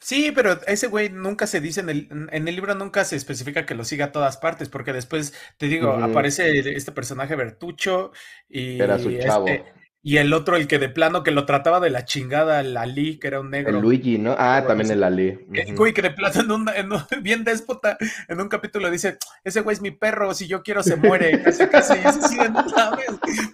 Sí, 0.01 0.33
pero 0.35 0.59
ese 0.67 0.87
güey 0.87 1.09
nunca 1.09 1.47
se 1.47 1.61
dice 1.61 1.79
en 1.79 1.89
el, 1.89 2.09
en 2.29 2.47
el 2.47 2.55
libro, 2.55 2.75
nunca 2.75 3.05
se 3.05 3.15
especifica 3.15 3.65
que 3.65 3.73
lo 3.73 3.85
siga 3.85 4.05
a 4.05 4.11
todas 4.11 4.35
partes, 4.35 4.67
porque 4.67 4.91
después, 4.91 5.33
te 5.57 5.67
digo, 5.67 5.93
aparece 5.93 6.59
este 6.75 6.91
personaje 6.91 7.35
Bertucho 7.35 8.11
y. 8.49 8.81
Era 8.81 8.99
su 8.99 9.17
chavo. 9.17 9.47
Este, 9.47 9.63
y 10.07 10.17
el 10.17 10.33
otro, 10.33 10.55
el 10.55 10.67
que 10.67 10.77
de 10.77 10.87
plano 10.87 11.23
que 11.23 11.31
lo 11.31 11.47
trataba 11.47 11.79
de 11.79 11.89
la 11.89 12.05
chingada, 12.05 12.59
el 12.59 12.77
Ali, 12.77 13.17
que 13.17 13.25
era 13.25 13.39
un 13.39 13.49
negro. 13.49 13.75
El 13.75 13.81
Luigi, 13.81 14.19
¿no? 14.19 14.35
Ah, 14.37 14.63
también 14.67 14.91
el 14.91 15.03
Ali. 15.03 15.39
Güey, 15.73 15.95
que 15.95 16.03
de 16.03 16.11
plano 16.11 16.41
en 16.75 16.91
un, 16.91 17.01
bien 17.23 17.43
déspota, 17.43 17.97
en 18.27 18.39
un 18.39 18.47
capítulo 18.47 18.91
dice, 18.91 19.17
ese 19.43 19.61
güey 19.61 19.73
es 19.73 19.81
mi 19.81 19.89
perro, 19.89 20.35
si 20.35 20.45
yo 20.45 20.61
quiero 20.61 20.83
se 20.83 20.95
muere. 20.95 21.41
Casi, 21.41 21.65
casi, 21.65 21.93
eso 21.93 22.21
sí, 22.27 22.37
no 22.37 22.69
sabes. 22.69 23.07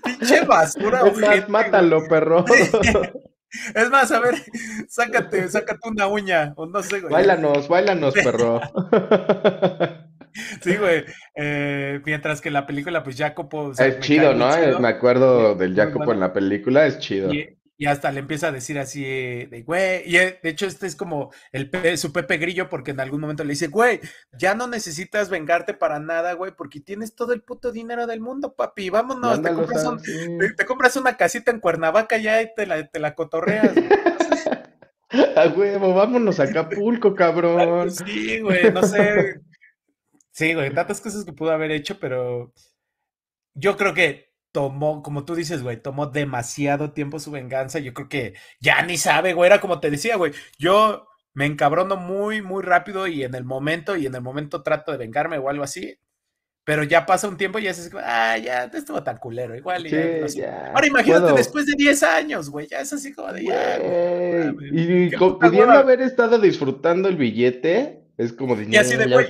Pinche 0.04 0.43
basura, 0.43 1.04
es 1.34 1.47
mátalo, 1.47 2.06
perro. 2.10 2.43
Es 3.76 3.89
más, 3.89 4.12
a 4.12 4.20
ver, 4.20 4.36
sácate, 4.88 5.49
sácate 5.49 5.89
una 5.89 6.08
uña, 6.08 6.54
o 6.56 6.66
no 6.66 6.82
sé, 6.82 7.02
güey. 7.02 7.12
Báilanos, 7.12 7.68
báilanos, 7.68 8.14
perro. 8.24 8.62
Sí, 10.62 10.76
güey. 10.76 11.06
Eh, 11.36 12.02
mientras 12.06 12.42
que 12.42 12.50
en 12.50 12.54
la 12.54 12.66
película, 12.66 13.04
pues 13.04 13.18
Jacopo. 13.18 13.72
es 13.72 14.00
chido, 14.00 14.34
¿no? 14.34 14.50
Me 14.80 14.88
acuerdo 14.88 15.56
del 15.56 15.76
Jacopo 15.76 16.12
en 16.14 16.20
la 16.20 16.34
película, 16.34 16.86
es 16.86 17.00
chido. 17.00 17.34
Y, 17.34 17.58
hasta 17.88 18.12
le 18.12 18.20
empieza 18.20 18.50
a 18.50 18.52
decir 18.52 18.78
así 18.78 19.04
de, 19.04 19.64
güey. 19.66 20.04
Y 20.06 20.18
eh, 20.18 20.40
de 20.44 20.50
hecho, 20.50 20.68
este 20.68 20.86
es 20.86 20.96
como 20.96 21.32
el 21.52 21.72
su 21.98 22.14
Pepe 22.14 22.38
Grillo, 22.38 22.70
porque 22.70 22.92
en 22.92 23.00
algún 23.00 23.22
momento 23.22 23.44
le 23.44 23.54
dice, 23.54 23.70
güey, 23.70 24.00
ya 24.38 24.54
no 24.54 24.68
necesitas 24.68 25.32
vengarte 25.32 25.74
para 25.74 26.00
nada, 26.00 26.34
güey, 26.34 26.52
porque 26.56 26.80
tienes 26.80 27.16
todo 27.16 27.34
el 27.34 27.42
puto 27.42 27.72
dinero 27.72 28.06
del 28.06 28.20
mundo, 28.20 28.54
papi. 28.54 28.92
Vámonos, 28.92 29.42
te 29.42 30.66
compras, 30.68 30.96
una 30.96 31.18
casita 31.18 31.50
en 31.50 31.60
Cuernavaca 31.60 32.18
ya 32.18 32.44
y 32.44 32.54
te 32.54 32.68
la, 32.68 32.86
te 32.86 33.00
la 33.00 33.16
cotorreas. 33.16 33.72
A 35.36 35.48
huevo, 35.48 35.94
vámonos 35.94 36.40
a 36.40 36.44
Acapulco, 36.44 37.14
cabrón. 37.16 37.92
Sí, 37.92 38.40
güey, 38.40 38.72
no 38.72 38.84
sé. 38.84 39.42
Sí, 40.32 40.54
güey, 40.54 40.74
tantas 40.74 41.02
cosas 41.02 41.26
que 41.26 41.34
pudo 41.34 41.52
haber 41.52 41.72
hecho, 41.72 42.00
pero 42.00 42.54
yo 43.54 43.78
creo 43.78 43.94
que 43.94 44.32
tomó, 44.52 45.02
como 45.02 45.26
tú 45.26 45.36
dices, 45.36 45.64
güey, 45.64 45.82
tomó 45.82 46.08
demasiado 46.08 46.92
tiempo 46.94 47.20
su 47.20 47.32
venganza. 47.32 47.80
Yo 47.80 47.94
creo 47.94 48.10
que 48.10 48.34
ya 48.60 48.82
ni 48.84 48.98
sabe, 48.98 49.34
güey, 49.34 49.48
era 49.48 49.62
como 49.62 49.80
te 49.80 49.90
decía, 49.90 50.16
güey, 50.16 50.34
yo 50.58 51.08
me 51.34 51.46
encabrono 51.46 51.96
muy, 51.98 52.42
muy 52.42 52.64
rápido 52.64 53.08
y 53.08 53.24
en 53.24 53.36
el 53.36 53.44
momento, 53.44 53.96
y 53.96 54.06
en 54.06 54.16
el 54.16 54.22
momento 54.22 54.64
trato 54.64 54.92
de 54.92 54.98
vengarme 54.98 55.38
o 55.38 55.50
algo 55.50 55.64
así. 55.64 55.98
Pero 56.64 56.84
ya 56.84 57.08
pasa 57.08 57.28
un 57.28 57.38
tiempo 57.38 57.58
y 57.58 57.64
ya 57.64 57.72
es 57.72 57.90
ah, 57.96 58.38
ya 58.38 58.68
no 58.68 58.78
estuvo 58.78 59.02
tan 59.02 59.18
culero, 59.18 59.56
igual. 59.56 59.84
ya, 59.88 60.72
Ahora 60.74 60.86
imagínate 60.86 61.34
después 61.34 61.66
de 61.66 61.74
10 61.76 62.04
años, 62.04 62.50
güey, 62.52 62.68
ya 62.68 62.82
es 62.82 62.94
así 62.94 63.12
como 63.14 63.34
de 63.34 63.46
ya. 63.46 63.78
y 64.72 65.10
pudiendo 65.18 65.72
haber 65.72 66.02
estado 66.02 66.38
disfrutando 66.38 67.10
el 67.10 67.18
billete, 67.18 68.01
es 68.22 68.34
como 68.34 68.55
de... 68.55 68.67
Y 68.69 68.76
así 68.78 68.95
de, 68.95 69.07
güey. 69.07 69.28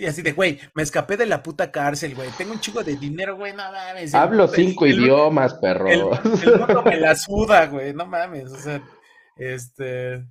y 0.00 0.06
así 0.06 0.22
de, 0.22 0.32
güey, 0.32 0.58
me 0.74 0.82
escapé 0.82 1.16
de 1.16 1.26
la 1.26 1.42
puta 1.42 1.70
cárcel, 1.70 2.14
güey. 2.14 2.30
Tengo 2.38 2.52
un 2.52 2.60
chico 2.60 2.82
de 2.82 2.96
dinero, 2.96 3.36
güey, 3.36 3.52
no 3.52 3.70
mames. 3.70 4.14
Hablo 4.14 4.48
cinco 4.48 4.86
idiomas, 4.86 5.54
perro. 5.54 5.88
El, 5.88 6.00
el 6.00 6.84
me 6.84 6.96
la 6.98 7.14
suda, 7.16 7.66
güey, 7.66 7.92
no 7.92 8.06
mames. 8.06 8.50
O 8.52 8.56
sea, 8.56 8.82
este... 9.36 10.24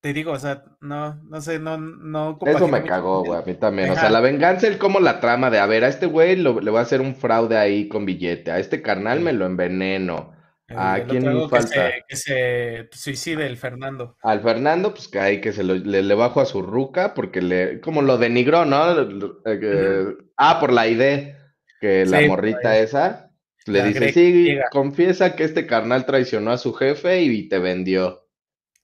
Te 0.00 0.12
digo, 0.12 0.30
o 0.30 0.38
sea, 0.38 0.62
no, 0.80 1.16
no 1.24 1.40
sé, 1.40 1.58
no, 1.58 1.76
no. 1.76 2.38
Eso 2.46 2.68
me 2.68 2.84
cagó, 2.84 3.24
güey, 3.24 3.40
a 3.40 3.44
mí 3.44 3.54
también. 3.54 3.90
O 3.90 3.94
sea, 3.94 4.08
la 4.08 4.20
venganza 4.20 4.68
es 4.68 4.76
como 4.76 5.00
la 5.00 5.18
trama 5.18 5.50
de, 5.50 5.58
a 5.58 5.66
ver, 5.66 5.82
a 5.82 5.88
este 5.88 6.06
güey 6.06 6.36
le 6.36 6.50
voy 6.50 6.76
a 6.76 6.82
hacer 6.82 7.00
un 7.00 7.16
fraude 7.16 7.56
ahí 7.56 7.88
con 7.88 8.04
billete, 8.04 8.52
a 8.52 8.60
este 8.60 8.82
carnal 8.82 9.18
me 9.18 9.32
lo 9.32 9.46
enveneno, 9.46 10.33
¿A 10.68 11.04
quién 11.06 11.48
falta? 11.48 11.92
Que 12.08 12.16
se, 12.16 12.88
suicide 12.92 13.46
el 13.46 13.56
Fernando. 13.56 14.16
Al 14.22 14.40
Fernando, 14.40 14.94
pues 14.94 15.08
que 15.08 15.18
hay 15.18 15.40
que 15.40 15.52
se 15.52 15.62
le, 15.62 16.14
bajo 16.14 16.40
a 16.40 16.46
su 16.46 16.62
ruca 16.62 17.12
porque 17.14 17.42
le, 17.42 17.80
como 17.80 18.00
lo 18.00 18.16
denigró, 18.16 18.64
¿no? 18.64 19.02
Eh, 19.44 20.06
ah, 20.36 20.58
por 20.60 20.72
la 20.72 20.86
idea, 20.86 21.38
que 21.80 22.06
la 22.06 22.22
morrita 22.22 22.78
esa 22.78 23.30
le 23.66 23.82
dice, 23.82 24.12
sí, 24.12 24.58
confiesa 24.70 25.36
que 25.36 25.44
este 25.44 25.66
carnal 25.66 26.04
traicionó 26.04 26.50
a 26.50 26.58
su 26.58 26.74
jefe 26.74 27.22
y 27.22 27.48
te 27.48 27.58
vendió. 27.58 28.28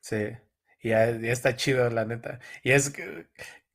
Sí, 0.01 0.29
y 0.83 0.91
ya, 0.91 1.09
está 1.09 1.55
chido, 1.57 1.89
la 1.91 2.05
neta. 2.05 2.41
Y 2.63 2.73
es 2.73 2.91
que 2.91 3.27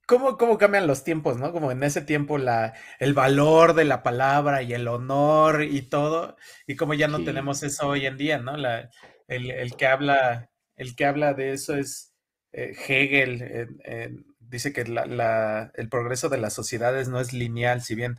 ¿Cómo, 0.07 0.37
¿Cómo, 0.37 0.57
cambian 0.57 0.87
los 0.87 1.03
tiempos, 1.03 1.37
no? 1.37 1.51
Como 1.51 1.71
en 1.71 1.83
ese 1.83 2.01
tiempo 2.01 2.37
la, 2.37 2.73
el 2.99 3.13
valor 3.13 3.73
de 3.73 3.85
la 3.85 4.03
palabra 4.03 4.61
y 4.61 4.73
el 4.73 4.87
honor 4.87 5.63
y 5.63 5.81
todo, 5.81 6.37
y 6.67 6.75
como 6.75 6.93
ya 6.93 7.07
no 7.07 7.23
tenemos 7.23 7.63
eso 7.63 7.87
hoy 7.87 8.05
en 8.05 8.17
día, 8.17 8.37
¿no? 8.37 8.55
La, 8.55 8.89
el, 9.27 9.49
el, 9.49 9.75
que 9.75 9.87
habla, 9.87 10.51
el 10.75 10.95
que 10.95 11.05
habla 11.05 11.33
de 11.33 11.53
eso 11.53 11.75
es 11.75 12.13
eh, 12.51 12.75
Hegel, 12.87 14.19
dice 14.39 14.73
que 14.73 14.85
la, 14.85 15.05
la, 15.05 15.71
el 15.75 15.89
progreso 15.89 16.29
de 16.29 16.37
las 16.37 16.53
sociedades 16.53 17.07
no 17.07 17.19
es 17.19 17.33
lineal, 17.33 17.81
si 17.81 17.95
bien 17.95 18.17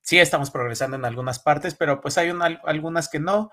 sí 0.00 0.18
estamos 0.18 0.50
progresando 0.50 0.96
en 0.96 1.04
algunas 1.04 1.38
partes, 1.40 1.74
pero 1.74 2.00
pues 2.00 2.16
hay 2.18 2.30
una, 2.30 2.60
algunas 2.64 3.08
que 3.08 3.18
no, 3.18 3.50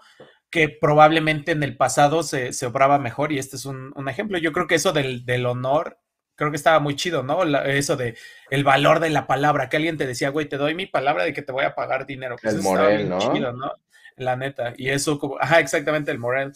que 0.49 0.69
probablemente 0.69 1.51
en 1.51 1.63
el 1.63 1.77
pasado 1.77 2.21
se, 2.21 2.53
se 2.53 2.67
obraba 2.67 2.99
mejor 2.99 3.31
y 3.31 3.39
este 3.39 3.55
es 3.55 3.65
un, 3.65 3.91
un 3.95 4.07
ejemplo. 4.07 4.37
Yo 4.37 4.51
creo 4.53 4.67
que 4.67 4.75
eso 4.75 4.93
del, 4.93 5.25
del 5.25 5.47
honor 5.47 5.99
creo 6.35 6.51
que 6.51 6.57
estaba 6.57 6.79
muy 6.79 6.95
chido, 6.95 7.23
¿no? 7.23 7.43
eso 7.65 7.95
de 7.95 8.15
el 8.49 8.63
valor 8.63 8.99
de 8.99 9.09
la 9.09 9.27
palabra, 9.27 9.69
que 9.69 9.77
alguien 9.77 9.97
te 9.97 10.07
decía, 10.07 10.29
güey, 10.29 10.47
te 10.47 10.57
doy 10.57 10.75
mi 10.75 10.85
palabra 10.85 11.23
de 11.23 11.33
que 11.33 11.41
te 11.41 11.51
voy 11.51 11.65
a 11.65 11.75
pagar 11.75 12.05
dinero. 12.05 12.35
Pues 12.41 12.55
el 12.55 12.61
Morel, 12.61 13.09
¿no? 13.09 13.19
Chido, 13.19 13.53
¿no? 13.53 13.71
La 14.15 14.35
neta. 14.35 14.73
Y 14.77 14.89
eso, 14.89 15.19
como, 15.19 15.37
ajá, 15.39 15.59
exactamente 15.59 16.11
el 16.11 16.19
Morel, 16.19 16.53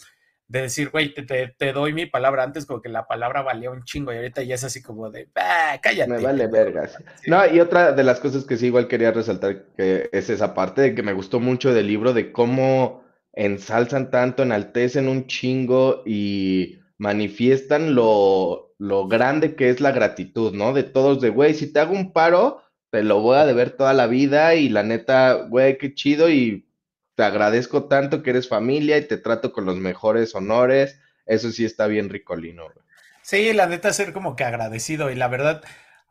de 0.48 0.62
decir, 0.62 0.88
güey, 0.90 1.12
te, 1.12 1.22
te, 1.48 1.72
doy 1.72 1.92
mi 1.92 2.06
palabra 2.06 2.42
antes, 2.42 2.64
como 2.64 2.80
que 2.80 2.88
la 2.88 3.06
palabra 3.06 3.42
valía 3.42 3.70
un 3.70 3.84
chingo 3.84 4.12
y 4.12 4.16
ahorita 4.16 4.42
ya 4.42 4.54
es 4.54 4.64
así 4.64 4.82
como 4.82 5.10
de, 5.10 5.28
ah, 5.34 5.78
cállate. 5.82 6.10
Me 6.10 6.20
vale 6.20 6.46
vergas. 6.46 6.96
No, 7.26 7.46
y 7.46 7.60
otra 7.60 7.92
de 7.92 8.02
las 8.02 8.18
cosas 8.18 8.44
que 8.44 8.56
sí 8.56 8.66
igual 8.66 8.88
quería 8.88 9.12
resaltar 9.12 9.66
que 9.76 10.08
es 10.10 10.30
esa 10.30 10.54
parte 10.54 10.80
de 10.80 10.94
que 10.94 11.02
me 11.02 11.12
gustó 11.12 11.38
mucho 11.38 11.74
del 11.74 11.86
libro 11.86 12.14
de 12.14 12.32
cómo 12.32 13.04
ensalzan 13.34 14.10
tanto, 14.10 14.42
enaltecen 14.42 15.06
un 15.06 15.26
chingo 15.26 16.02
y 16.06 16.80
manifiestan 16.96 17.94
lo, 17.94 18.67
lo 18.78 19.08
grande 19.08 19.56
que 19.56 19.70
es 19.70 19.80
la 19.80 19.90
gratitud, 19.90 20.54
¿no? 20.54 20.72
De 20.72 20.84
todos, 20.84 21.20
de, 21.20 21.30
güey, 21.30 21.54
si 21.54 21.72
te 21.72 21.80
hago 21.80 21.92
un 21.92 22.12
paro, 22.12 22.62
te 22.90 23.02
lo 23.02 23.20
voy 23.20 23.36
a 23.36 23.46
deber 23.46 23.70
toda 23.70 23.92
la 23.92 24.06
vida 24.06 24.54
y 24.54 24.68
la 24.68 24.82
neta, 24.82 25.34
güey, 25.34 25.78
qué 25.78 25.94
chido 25.94 26.30
y 26.30 26.68
te 27.14 27.24
agradezco 27.24 27.88
tanto 27.88 28.22
que 28.22 28.30
eres 28.30 28.48
familia 28.48 28.96
y 28.96 29.06
te 29.06 29.18
trato 29.18 29.52
con 29.52 29.66
los 29.66 29.76
mejores 29.76 30.34
honores. 30.34 31.00
Eso 31.26 31.50
sí 31.50 31.64
está 31.64 31.86
bien 31.88 32.08
ricolino, 32.08 32.64
güey. 32.64 32.86
Sí, 33.22 33.52
la 33.52 33.66
neta, 33.66 33.92
ser 33.92 34.14
como 34.14 34.36
que 34.36 34.44
agradecido 34.44 35.10
y 35.10 35.14
la 35.14 35.28
verdad, 35.28 35.62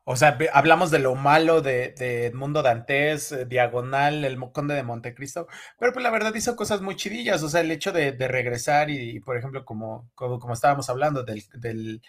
o 0.04 0.16
sea, 0.16 0.38
hablamos 0.54 0.92
de 0.92 1.00
lo 1.00 1.16
malo 1.16 1.62
de, 1.62 1.96
de 1.98 2.28
Edmundo 2.28 2.62
Dantes, 2.62 3.32
eh, 3.32 3.46
Diagonal, 3.46 4.24
el 4.24 4.38
Conde 4.52 4.76
de 4.76 4.84
Montecristo, 4.84 5.48
pero 5.80 5.94
pues 5.94 6.04
la 6.04 6.12
verdad 6.12 6.36
hizo 6.36 6.56
cosas 6.56 6.82
muy 6.82 6.96
chidillas, 6.96 7.42
o 7.42 7.50
sea, 7.50 7.62
el 7.62 7.72
hecho 7.72 7.92
de, 7.92 8.12
regresar 8.28 8.92
y, 8.92 9.20
por 9.22 9.36
ejemplo, 9.36 9.66
como, 9.66 10.12
como, 10.14 10.54
estábamos 10.54 10.92
hablando 10.92 11.24
del, 11.24 11.44
del, 11.56 12.02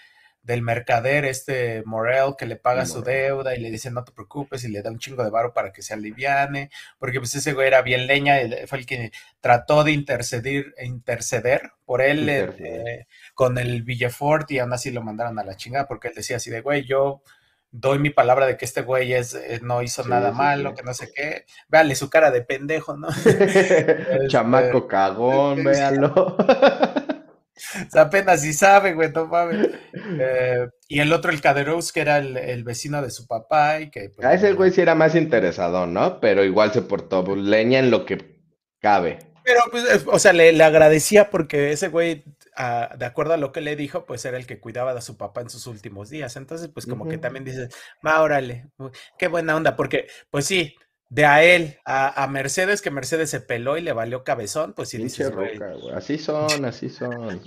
mercader, 0.62 1.24
este 1.24 1.82
Morel, 1.84 2.34
que 2.36 2.46
le 2.46 2.57
paga 2.57 2.86
su 2.86 3.03
deuda 3.03 3.55
y 3.55 3.61
le 3.61 3.70
dice 3.70 3.90
no 3.90 4.05
te 4.05 4.12
preocupes 4.12 4.64
y 4.64 4.68
le 4.68 4.82
da 4.82 4.90
un 4.90 4.99
chingo 4.99 5.22
de 5.22 5.30
varo 5.30 5.53
para 5.53 5.72
que 5.72 5.82
se 5.82 5.94
aliviane, 5.94 6.70
porque 6.99 7.18
pues 7.18 7.34
ese 7.34 7.53
güey 7.53 7.66
era 7.66 7.82
bien 7.82 8.07
leña, 8.07 8.36
fue 8.66 8.78
el 8.78 8.86
que 8.86 9.12
trató 9.40 9.84
de 9.84 9.92
interceder, 9.92 10.74
interceder 10.82 11.72
por 11.84 12.03
él 12.03 12.28
eh, 12.28 13.07
con 13.34 13.59
el 13.59 13.82
Villefort 13.82 14.51
y 14.51 14.59
aún 14.59 14.72
así 14.72 14.90
lo 14.90 15.03
mandaron 15.03 15.38
a 15.38 15.44
la 15.44 15.57
chingada 15.57 15.86
porque 15.86 16.09
él 16.09 16.14
decía 16.14 16.36
así 16.36 16.51
de, 16.51 16.61
güey, 16.61 16.84
yo 16.84 17.22
doy 17.70 17.99
mi 17.99 18.11
palabra 18.11 18.46
de 18.46 18.57
que 18.57 18.64
este 18.64 18.82
güey 18.82 19.12
es, 19.12 19.34
eh, 19.34 19.61
no 19.62 19.82
hizo 19.82 20.07
nada 20.07 20.32
malo, 20.32 20.74
que 20.74 20.82
no 20.82 20.94
sé 20.94 21.11
qué. 21.14 21.44
Véale 21.68 21.94
su 21.94 22.09
cara 22.09 22.30
de 22.30 22.42
pendejo, 22.42 22.96
¿no? 22.96 23.09
Chamaco 24.28 24.78
este, 24.78 24.88
cagón, 24.88 25.64
véalo. 25.64 26.36
o 27.86 27.90
sea, 27.90 28.02
apenas 28.02 28.42
si 28.42 28.52
sabe, 28.52 28.94
güey, 28.94 29.11
no 29.12 29.26
mames. 29.26 29.68
Eh, 30.20 30.68
y 30.88 31.00
el 31.00 31.12
otro, 31.12 31.30
el 31.30 31.40
Caderous, 31.40 31.92
que 31.92 32.00
era 32.00 32.18
el, 32.18 32.64
vecino 32.64 33.02
de 33.02 33.11
su 33.11 33.26
papá 33.26 33.80
y 33.80 33.90
que... 33.90 34.11
Pues, 34.11 34.26
a 34.26 34.34
ese 34.34 34.52
güey 34.52 34.70
sí 34.70 34.80
era 34.80 34.94
más 34.94 35.14
interesado, 35.14 35.86
¿no? 35.86 36.20
Pero 36.20 36.44
igual 36.44 36.72
se 36.72 36.82
portó 36.82 37.36
leña 37.36 37.78
en 37.78 37.90
lo 37.90 38.06
que 38.06 38.40
cabe. 38.80 39.18
Pero, 39.44 39.61
pues, 39.70 40.04
o 40.06 40.18
sea, 40.18 40.32
le, 40.32 40.62
agradecía 40.62 41.30
porque 41.30 41.72
ese 41.72 41.88
güey, 41.88 42.24
ah, 42.56 42.94
de 42.98 43.06
acuerdo 43.06 43.34
a 43.34 43.38
lo 43.38 43.50
que 43.50 43.62
le 43.62 43.76
dijo, 43.76 44.04
pues 44.04 44.24
era 44.24 44.36
el 44.36 44.46
que 44.46 44.61
cuidaba 44.61 44.94
de 44.94 45.00
su 45.00 45.16
papá 45.16 45.40
en 45.40 45.50
sus 45.50 45.66
últimos 45.66 46.11
días. 46.11 46.36
Entonces, 46.36 46.68
pues 46.68 46.84
como 46.84 47.09
que 47.09 47.16
también 47.16 47.44
dices, 47.44 47.74
va, 48.06 48.20
órale, 48.20 48.66
qué 49.18 49.28
buena 49.28 49.56
onda, 49.56 49.74
porque, 49.74 50.06
pues 50.30 50.44
sí, 50.44 50.76
de 51.11 51.24
a 51.24 51.42
él 51.42 51.78
a, 51.84 52.26
Mercedes, 52.28 52.82
que 52.82 52.90
Mercedes 52.90 53.30
se 53.30 53.40
peló 53.40 53.78
y 53.78 53.80
le 53.80 53.92
valió 53.92 54.24
cabezón, 54.24 54.74
pues 54.74 54.90
sí 54.90 54.98
dices, 54.98 55.30
güey. 55.30 55.59
Así 55.94 56.18
son, 56.18 56.64
así 56.64 56.90
son. 56.90 57.40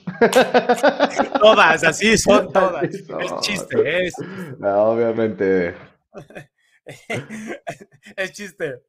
todas, 1.39 1.83
así 1.83 2.17
son 2.17 2.51
todas. 2.51 2.83
Es 2.83 3.39
chiste, 3.41 4.07
es. 4.07 4.13
No, 4.57 4.85
obviamente. 4.85 5.75
es 8.15 8.31
chiste. 8.31 8.81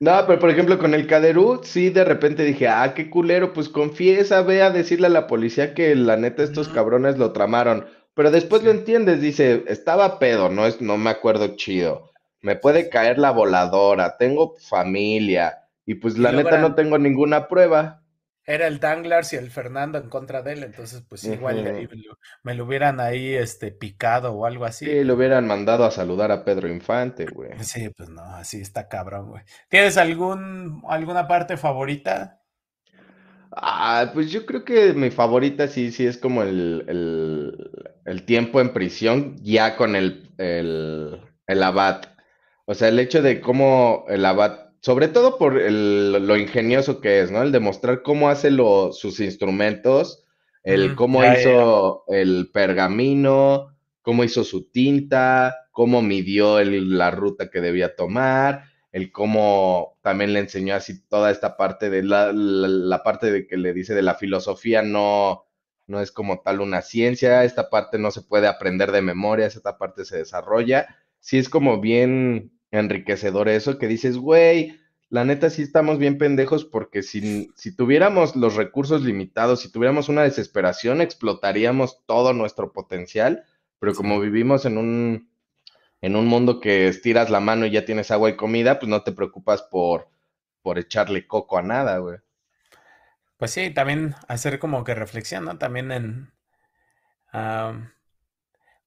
No, 0.00 0.24
pero 0.26 0.38
por 0.38 0.48
ejemplo 0.48 0.78
con 0.78 0.94
el 0.94 1.06
Caderú, 1.06 1.60
sí 1.62 1.90
de 1.90 2.04
repente 2.04 2.42
dije, 2.42 2.68
ah, 2.68 2.94
qué 2.94 3.10
culero, 3.10 3.52
pues 3.52 3.68
confiesa, 3.68 4.40
ve 4.40 4.62
a 4.62 4.70
decirle 4.70 5.08
a 5.08 5.10
la 5.10 5.26
policía 5.26 5.74
que 5.74 5.94
la 5.94 6.16
neta 6.16 6.42
estos 6.42 6.68
cabrones 6.68 7.18
lo 7.18 7.32
tramaron. 7.32 7.86
Pero 8.14 8.30
después 8.30 8.62
lo 8.62 8.70
entiendes, 8.70 9.20
dice, 9.20 9.62
estaba 9.68 10.18
pedo, 10.18 10.48
no 10.48 10.66
es, 10.66 10.80
no 10.80 10.96
me 10.96 11.10
acuerdo 11.10 11.54
chido. 11.56 12.09
Me 12.42 12.56
puede 12.56 12.88
caer 12.88 13.18
la 13.18 13.30
voladora, 13.30 14.16
tengo 14.16 14.56
familia, 14.56 15.68
y 15.84 15.94
pues 15.94 16.16
la 16.18 16.32
neta 16.32 16.58
no 16.58 16.74
tengo 16.74 16.98
ninguna 16.98 17.48
prueba. 17.48 18.02
Era 18.46 18.66
el 18.66 18.80
Danglars 18.80 19.32
y 19.32 19.36
el 19.36 19.50
Fernando 19.50 19.98
en 19.98 20.08
contra 20.08 20.42
de 20.42 20.54
él, 20.54 20.64
entonces 20.64 21.04
pues 21.08 21.22
igual 21.24 21.88
me 22.42 22.54
lo 22.54 22.64
hubieran 22.64 22.98
ahí 22.98 23.34
este 23.34 23.70
picado 23.70 24.32
o 24.32 24.46
algo 24.46 24.64
así. 24.64 24.86
Sí, 24.86 25.04
lo 25.04 25.14
hubieran 25.14 25.46
mandado 25.46 25.84
a 25.84 25.90
saludar 25.90 26.32
a 26.32 26.44
Pedro 26.44 26.66
Infante, 26.68 27.26
güey. 27.26 27.52
Sí, 27.60 27.90
pues 27.90 28.08
no, 28.08 28.22
así 28.22 28.60
está 28.60 28.88
cabrón, 28.88 29.28
güey. 29.30 29.42
¿Tienes 29.68 29.98
algún 29.98 30.82
alguna 30.88 31.28
parte 31.28 31.56
favorita? 31.56 32.40
Ah, 33.52 34.10
pues 34.14 34.30
yo 34.30 34.46
creo 34.46 34.64
que 34.64 34.92
mi 34.94 35.10
favorita 35.10 35.68
sí, 35.68 35.90
sí 35.90 36.06
es 36.06 36.16
como 36.16 36.42
el, 36.42 36.84
el, 38.04 38.24
tiempo 38.24 38.60
en 38.60 38.72
prisión 38.72 39.36
ya 39.42 39.76
con 39.76 39.96
el, 39.96 40.30
el, 40.38 41.20
el 41.46 41.62
abad. 41.62 42.02
O 42.70 42.74
sea, 42.74 42.86
el 42.86 43.00
hecho 43.00 43.20
de 43.20 43.40
cómo 43.40 44.04
el 44.06 44.24
abad 44.24 44.70
sobre 44.80 45.08
todo 45.08 45.38
por 45.38 45.60
lo 45.60 46.36
ingenioso 46.36 47.00
que 47.00 47.20
es, 47.20 47.32
¿no? 47.32 47.42
El 47.42 47.50
demostrar 47.50 48.02
cómo 48.02 48.28
hace 48.28 48.48
sus 48.92 49.18
instrumentos, 49.18 50.24
el 50.62 50.94
cómo 50.94 51.24
hizo 51.24 52.04
el 52.06 52.52
pergamino, 52.52 53.76
cómo 54.02 54.22
hizo 54.22 54.44
su 54.44 54.70
tinta, 54.70 55.66
cómo 55.72 56.00
midió 56.00 56.62
la 56.62 57.10
ruta 57.10 57.50
que 57.50 57.60
debía 57.60 57.96
tomar, 57.96 58.66
el 58.92 59.10
cómo 59.10 59.98
también 60.00 60.32
le 60.32 60.38
enseñó 60.38 60.76
así 60.76 61.04
toda 61.08 61.32
esta 61.32 61.56
parte 61.56 61.90
de 61.90 62.04
la, 62.04 62.30
la, 62.32 63.02
parte 63.02 63.32
de 63.32 63.48
que 63.48 63.56
le 63.56 63.72
dice 63.72 63.94
de 63.96 64.02
la 64.02 64.14
filosofía 64.14 64.82
no, 64.82 65.44
no 65.88 66.00
es 66.00 66.12
como 66.12 66.40
tal 66.40 66.60
una 66.60 66.82
ciencia, 66.82 67.42
esta 67.42 67.68
parte 67.68 67.98
no 67.98 68.12
se 68.12 68.22
puede 68.22 68.46
aprender 68.46 68.92
de 68.92 69.02
memoria, 69.02 69.46
esta 69.46 69.76
parte 69.76 70.04
se 70.04 70.18
desarrolla. 70.18 70.86
Sí 71.18 71.36
es 71.36 71.48
como 71.48 71.80
bien 71.80 72.52
enriquecedor 72.70 73.48
eso, 73.48 73.78
que 73.78 73.88
dices, 73.88 74.16
güey, 74.16 74.80
la 75.08 75.24
neta 75.24 75.50
sí 75.50 75.62
estamos 75.62 75.98
bien 75.98 76.18
pendejos 76.18 76.64
porque 76.64 77.02
si, 77.02 77.50
si 77.56 77.74
tuviéramos 77.74 78.36
los 78.36 78.54
recursos 78.54 79.02
limitados, 79.02 79.60
si 79.60 79.72
tuviéramos 79.72 80.08
una 80.08 80.22
desesperación, 80.22 81.00
explotaríamos 81.00 82.04
todo 82.06 82.32
nuestro 82.32 82.72
potencial, 82.72 83.44
pero 83.80 83.94
como 83.94 84.20
vivimos 84.20 84.66
en 84.66 84.78
un, 84.78 85.30
en 86.00 86.14
un 86.14 86.26
mundo 86.26 86.60
que 86.60 86.86
estiras 86.86 87.28
la 87.28 87.40
mano 87.40 87.66
y 87.66 87.72
ya 87.72 87.84
tienes 87.84 88.10
agua 88.12 88.30
y 88.30 88.36
comida, 88.36 88.78
pues 88.78 88.88
no 88.88 89.02
te 89.02 89.12
preocupas 89.12 89.62
por, 89.62 90.08
por 90.62 90.78
echarle 90.78 91.26
coco 91.26 91.58
a 91.58 91.62
nada, 91.62 91.98
güey. 91.98 92.18
Pues 93.36 93.50
sí, 93.52 93.70
también 93.70 94.14
hacer 94.28 94.58
como 94.58 94.84
que 94.84 94.94
reflexión, 94.94 95.46
¿no? 95.46 95.58
También 95.58 95.90
en... 95.90 96.32
bueno, 97.32 97.90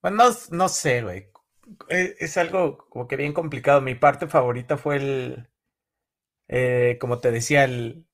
no, 0.02 0.30
no 0.52 0.70
sé, 0.70 1.02
güey. 1.02 1.33
Eh, 1.90 2.16
es 2.20 2.38
algo 2.38 2.78
como 2.90 3.08
que 3.08 3.16
bien 3.16 3.34
complicado. 3.34 3.82
Mi 3.82 3.96
parte 3.96 4.28
favorita 4.28 4.78
fue 4.78 4.98
el, 4.98 5.48
eh, 6.48 6.98
como 7.00 7.20
te 7.20 7.32
decía, 7.32 7.68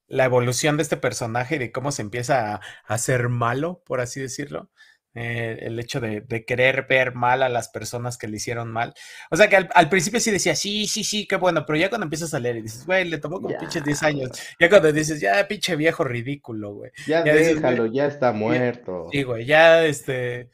la 0.07 0.25
evolución 0.25 0.77
de 0.77 0.83
este 0.83 0.97
personaje 0.97 1.55
y 1.55 1.59
de 1.59 1.71
cómo 1.71 1.91
se 1.91 2.01
empieza 2.01 2.55
a, 2.55 2.61
hacer 2.85 3.29
malo, 3.29 3.83
por 3.85 4.01
así 4.01 4.19
decirlo. 4.19 4.69
Eh, 5.15 5.57
el 5.61 5.79
hecho 5.79 5.99
de, 5.99 6.23
querer 6.45 6.85
ver 6.87 7.15
mal 7.15 7.41
a 7.41 7.49
las 7.49 7.69
personas 7.69 8.17
que 8.17 8.27
le 8.27 8.37
hicieron 8.37 8.71
mal. 8.71 8.93
O 9.31 9.35
sea 9.35 9.49
que 9.49 9.55
al, 9.55 9.89
principio 9.89 10.19
sí 10.19 10.29
decía, 10.31 10.55
sí, 10.55 10.85
sí, 10.87 11.03
sí, 11.03 11.27
qué 11.27 11.35
bueno, 11.35 11.65
pero 11.65 11.79
ya 11.79 11.89
cuando 11.89 12.05
empiezas 12.05 12.33
a 12.33 12.39
leer 12.39 12.57
y 12.57 12.61
dices, 12.61 12.85
güey, 12.85 13.05
le 13.05 13.17
tomó 13.17 13.41
como 13.41 13.57
pinches 13.57 13.83
10 13.83 14.03
años. 14.03 14.29
Ya 14.59 14.69
cuando 14.69 14.91
dices, 14.91 15.19
ya 15.19 15.47
pinche 15.47 15.75
viejo 15.75 16.03
ridículo, 16.03 16.73
güey. 16.75 16.91
Ya, 17.07 17.23
déjalo, 17.23 17.87
ya 17.87 18.05
está 18.05 18.31
muerto. 18.31 19.07
Sí, 19.11 19.23
güey, 19.23 19.45
ya 19.45 19.83
este, 19.83 20.51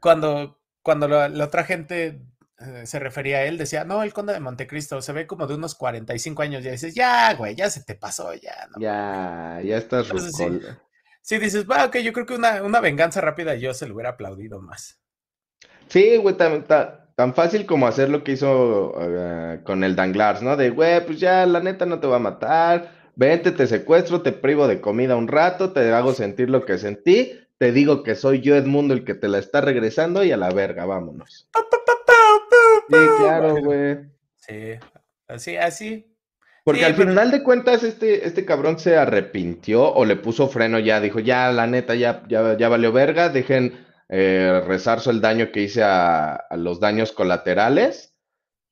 cuando, 0.00 0.60
cuando 0.84 1.08
la 1.08 1.44
otra 1.44 1.64
gente 1.64 2.20
eh, 2.60 2.86
se 2.86 3.00
refería 3.00 3.38
a 3.38 3.44
él, 3.44 3.58
decía, 3.58 3.84
no, 3.84 4.04
el 4.04 4.12
conde 4.12 4.32
de 4.32 4.38
Montecristo 4.38 5.02
se 5.02 5.12
ve 5.12 5.26
como 5.26 5.48
de 5.48 5.54
unos 5.54 5.74
45 5.74 6.42
años, 6.42 6.62
ya 6.62 6.70
dices, 6.70 6.94
ya, 6.94 7.34
güey, 7.34 7.56
ya 7.56 7.68
se 7.68 7.82
te 7.82 7.96
pasó, 7.96 8.32
ya. 8.34 8.68
No, 8.70 8.80
ya, 8.80 9.60
ya 9.64 9.76
estás 9.76 10.06
sí, 11.20 11.38
dices, 11.38 11.68
va, 11.68 11.86
ok, 11.86 11.96
yo 11.96 12.12
creo 12.12 12.26
que 12.26 12.34
una, 12.34 12.62
una, 12.62 12.80
venganza 12.80 13.20
rápida 13.20 13.56
yo 13.56 13.74
se 13.74 13.88
lo 13.88 13.94
hubiera 13.94 14.10
aplaudido 14.10 14.60
más. 14.60 15.00
Sí, 15.88 16.16
güey, 16.18 16.36
tan, 16.36 16.64
tan, 16.64 17.34
fácil 17.34 17.66
como 17.66 17.88
hacer 17.88 18.08
lo 18.08 18.22
que 18.22 18.32
hizo 18.32 18.94
eh, 19.00 19.60
con 19.64 19.82
el 19.82 19.96
Danglars, 19.96 20.42
¿no? 20.42 20.56
De, 20.56 20.70
güey, 20.70 21.04
pues 21.04 21.18
ya, 21.18 21.44
la 21.46 21.60
neta 21.60 21.86
no 21.86 21.98
te 21.98 22.06
va 22.06 22.16
a 22.16 22.20
matar, 22.20 22.92
vente, 23.16 23.50
te 23.50 23.66
secuestro, 23.66 24.22
te 24.22 24.30
privo 24.30 24.68
de 24.68 24.80
comida 24.80 25.16
un 25.16 25.26
rato, 25.26 25.72
te 25.72 25.92
hago 25.92 26.14
sentir 26.14 26.50
lo 26.50 26.64
que 26.64 26.78
sentí, 26.78 27.32
te 27.58 27.72
digo 27.72 28.02
que 28.02 28.14
soy 28.14 28.40
yo 28.40 28.56
Edmundo 28.56 28.94
el 28.94 29.04
que 29.04 29.14
te 29.14 29.28
la 29.28 29.38
está 29.38 29.60
regresando 29.60 30.24
y 30.24 30.32
a 30.32 30.36
la 30.36 30.50
verga, 30.50 30.86
vámonos. 30.86 31.48
Sí, 32.88 32.96
claro, 33.18 33.56
güey. 33.62 33.98
Sí, 34.36 34.78
así, 35.28 35.56
así. 35.56 36.14
Porque 36.64 36.84
al 36.84 36.94
final 36.94 37.30
de 37.30 37.42
cuentas 37.42 37.82
este, 37.82 38.26
este 38.26 38.44
cabrón 38.44 38.78
se 38.78 38.96
arrepintió 38.96 39.92
o 39.92 40.04
le 40.04 40.16
puso 40.16 40.48
freno 40.48 40.78
ya, 40.78 41.00
dijo, 41.00 41.20
ya, 41.20 41.52
la 41.52 41.66
neta, 41.66 41.94
ya, 41.94 42.22
ya, 42.26 42.56
ya 42.56 42.68
valió 42.68 42.90
verga, 42.90 43.28
dejen 43.28 43.86
eh, 44.08 44.62
rezarzo 44.66 45.10
el 45.10 45.20
daño 45.20 45.52
que 45.52 45.62
hice 45.62 45.82
a, 45.82 46.46
los 46.52 46.80
daños 46.80 47.12
colaterales. 47.12 48.14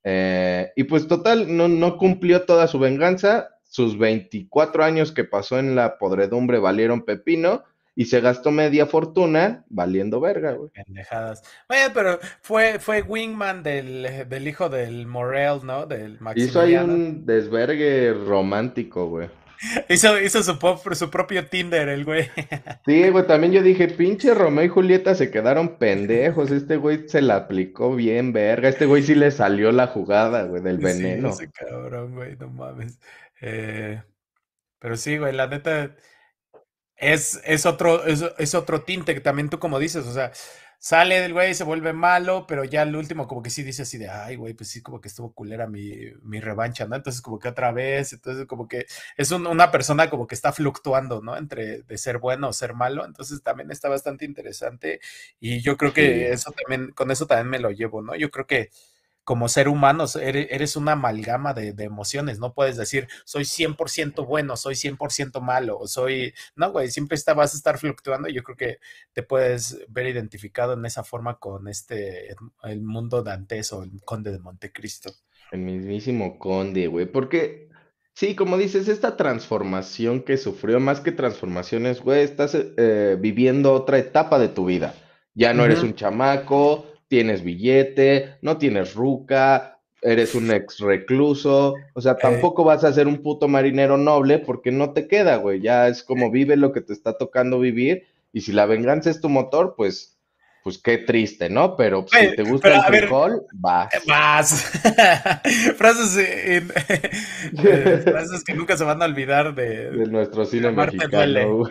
Eh, 0.04 0.72
y 0.74 0.84
pues 0.84 1.06
total, 1.06 1.54
no, 1.54 1.68
no 1.68 1.98
cumplió 1.98 2.42
toda 2.42 2.66
su 2.66 2.78
venganza, 2.78 3.50
sus 3.62 3.98
24 3.98 4.84
años 4.84 5.12
que 5.12 5.24
pasó 5.24 5.58
en 5.58 5.74
la 5.74 5.98
podredumbre 5.98 6.58
valieron 6.58 7.04
pepino 7.04 7.64
y 7.94 8.06
se 8.06 8.20
gastó 8.20 8.50
media 8.50 8.86
fortuna 8.86 9.64
valiendo 9.68 10.20
verga, 10.20 10.52
güey. 10.52 10.70
Pendejadas. 10.70 11.42
Bueno, 11.68 11.92
pero 11.92 12.18
fue, 12.40 12.78
fue 12.78 13.02
Wingman 13.02 13.62
del, 13.62 14.26
del 14.28 14.48
hijo 14.48 14.68
del 14.68 15.06
Morel, 15.06 15.60
¿no? 15.64 15.86
Del 15.86 16.18
Hizo 16.36 16.60
ahí 16.60 16.76
un 16.76 17.26
desvergue 17.26 18.14
romántico, 18.14 19.08
güey. 19.08 19.28
Hizo, 19.88 20.20
hizo 20.20 20.42
su, 20.42 20.58
su, 20.94 21.10
propio 21.10 21.46
Tinder, 21.46 21.88
el 21.88 22.04
güey. 22.04 22.28
Sí, 22.86 23.08
güey, 23.10 23.26
también 23.26 23.52
yo 23.52 23.62
dije, 23.62 23.88
pinche 23.88 24.34
Romeo 24.34 24.64
y 24.64 24.68
Julieta 24.68 25.14
se 25.14 25.30
quedaron 25.30 25.76
pendejos. 25.76 26.50
Este 26.50 26.76
güey 26.76 27.08
se 27.08 27.22
la 27.22 27.36
aplicó 27.36 27.94
bien, 27.94 28.32
verga. 28.32 28.68
Este 28.68 28.86
güey 28.86 29.02
sí 29.02 29.14
le 29.14 29.30
salió 29.30 29.70
la 29.70 29.86
jugada, 29.86 30.44
güey, 30.44 30.62
del 30.62 30.78
veneno. 30.78 31.32
Sí, 31.32 31.44
ese 31.44 31.52
cabrón, 31.52 32.14
güey, 32.14 32.36
no 32.36 32.48
mames. 32.48 32.98
Eh, 33.40 34.02
pero 34.80 34.96
sí, 34.96 35.16
güey, 35.16 35.32
la 35.32 35.46
neta 35.46 35.94
es, 37.02 37.40
es, 37.44 37.66
otro, 37.66 38.04
es, 38.04 38.54
otro 38.54 38.82
tinte 38.82 39.12
que 39.12 39.20
también 39.20 39.50
tú 39.50 39.58
como 39.58 39.80
dices, 39.80 40.06
o 40.06 40.12
sea, 40.12 40.30
sale 40.78 41.20
del 41.20 41.32
güey, 41.32 41.52
se 41.52 41.64
vuelve 41.64 41.92
malo, 41.92 42.46
pero 42.46 42.62
ya 42.64 42.82
el 42.82 42.94
último 42.94 43.26
como 43.26 43.42
que 43.42 43.50
sí 43.50 43.64
dice 43.64 43.82
así 43.82 43.98
de, 43.98 44.08
ay, 44.08 44.36
güey, 44.36 44.54
pues 44.54 44.70
sí, 44.70 44.82
como 44.82 45.00
que 45.00 45.08
estuvo 45.08 45.32
culera 45.32 45.66
mi, 45.66 45.96
mi 46.22 46.40
revancha, 46.40 46.86
¿no? 46.86 46.94
Entonces 46.94 47.20
como 47.20 47.40
que 47.40 47.48
otra 47.48 47.72
vez, 47.72 48.12
entonces 48.12 48.46
como 48.46 48.68
que 48.68 48.86
es 49.16 49.32
una 49.32 49.72
persona 49.72 50.08
como 50.10 50.28
que 50.28 50.36
está 50.36 50.52
fluctuando, 50.52 51.20
¿no? 51.20 51.36
Entre 51.36 51.82
de 51.82 51.98
ser 51.98 52.18
bueno 52.18 52.48
o 52.48 52.52
ser 52.52 52.72
malo, 52.74 53.04
entonces 53.04 53.42
también 53.42 53.72
está 53.72 53.88
bastante 53.88 54.24
interesante 54.24 55.00
y 55.40 55.60
yo 55.60 55.76
creo 55.76 55.92
que 55.92 56.30
eso 56.30 56.52
también, 56.52 56.92
con 56.92 57.10
eso 57.10 57.26
también 57.26 57.48
me 57.48 57.58
lo 57.58 57.72
llevo, 57.72 58.00
¿no? 58.00 58.14
Yo 58.14 58.30
creo 58.30 58.46
que 58.46 58.70
como 59.24 59.48
ser 59.48 59.68
humano 59.68 60.04
eres 60.20 60.76
una 60.76 60.92
amalgama 60.92 61.54
de, 61.54 61.74
emociones, 61.84 62.38
no 62.38 62.54
puedes 62.54 62.76
decir 62.76 63.08
soy 63.24 63.44
100% 63.44 64.26
bueno, 64.26 64.56
soy 64.56 64.74
100% 64.74 65.40
malo, 65.40 65.80
soy, 65.86 66.34
no, 66.56 66.72
güey, 66.72 66.90
siempre 66.90 67.16
está, 67.16 67.34
vas 67.34 67.54
a 67.54 67.56
estar 67.56 67.78
fluctuando 67.78 68.28
y 68.28 68.34
yo 68.34 68.42
creo 68.42 68.56
que 68.56 68.78
te 69.12 69.22
puedes 69.22 69.84
ver 69.88 70.06
identificado 70.06 70.72
en 70.74 70.84
esa 70.84 71.04
forma 71.04 71.38
con 71.38 71.68
este, 71.68 72.34
el 72.64 72.82
mundo 72.82 73.22
dantes 73.22 73.72
o 73.72 73.84
el 73.84 74.02
conde 74.04 74.32
de 74.32 74.38
Montecristo. 74.38 75.12
El 75.52 75.60
mismísimo 75.60 76.38
conde, 76.38 76.86
güey, 76.88 77.06
porque 77.06 77.68
sí, 78.14 78.34
como 78.34 78.56
dices, 78.56 78.88
esta 78.88 79.16
transformación 79.16 80.22
que 80.22 80.36
sufrió, 80.36 80.80
más 80.80 81.00
que 81.00 81.12
transformaciones, 81.12 82.00
güey, 82.00 82.22
estás 82.22 82.56
eh, 82.56 83.16
viviendo 83.20 83.72
otra 83.72 83.98
etapa 83.98 84.38
de 84.38 84.48
tu 84.48 84.64
vida. 84.64 84.94
Ya 85.34 85.54
no 85.54 85.64
eres 85.64 85.82
un 85.82 85.94
chamaco, 85.94 86.91
tienes 87.12 87.44
billete, 87.44 88.36
no 88.40 88.56
tienes 88.56 88.94
ruca, 88.94 89.78
eres 90.00 90.34
un 90.34 90.50
ex 90.50 90.78
recluso, 90.78 91.74
o 91.92 92.00
sea, 92.00 92.16
tampoco 92.16 92.64
vas 92.64 92.84
a 92.84 92.92
ser 92.94 93.06
un 93.06 93.18
puto 93.18 93.48
marinero 93.48 93.98
noble 93.98 94.38
porque 94.38 94.72
no 94.72 94.94
te 94.94 95.06
queda, 95.08 95.36
güey, 95.36 95.60
ya 95.60 95.88
es 95.88 96.02
como 96.02 96.30
vive 96.30 96.56
lo 96.56 96.72
que 96.72 96.80
te 96.80 96.94
está 96.94 97.18
tocando 97.18 97.60
vivir 97.60 98.06
y 98.32 98.40
si 98.40 98.52
la 98.52 98.64
venganza 98.64 99.10
es 99.10 99.20
tu 99.20 99.28
motor, 99.28 99.74
pues 99.76 100.16
pues 100.64 100.78
qué 100.78 100.96
triste, 100.96 101.50
¿no? 101.50 101.76
Pero 101.76 102.06
pues, 102.06 102.30
si 102.30 102.36
te 102.36 102.44
gusta 102.44 102.76
el 102.76 102.82
frijol, 102.82 103.42
vas. 103.52 103.90
Vas. 104.06 104.62
frases, 105.76 106.16
eh, 106.16 106.62
frases 108.04 108.42
que 108.42 108.54
nunca 108.54 108.78
se 108.78 108.84
van 108.84 109.02
a 109.02 109.04
olvidar 109.04 109.54
de, 109.54 109.90
de 109.90 110.06
nuestro 110.06 110.46
cine 110.46 110.70
mexicano. 110.70 111.64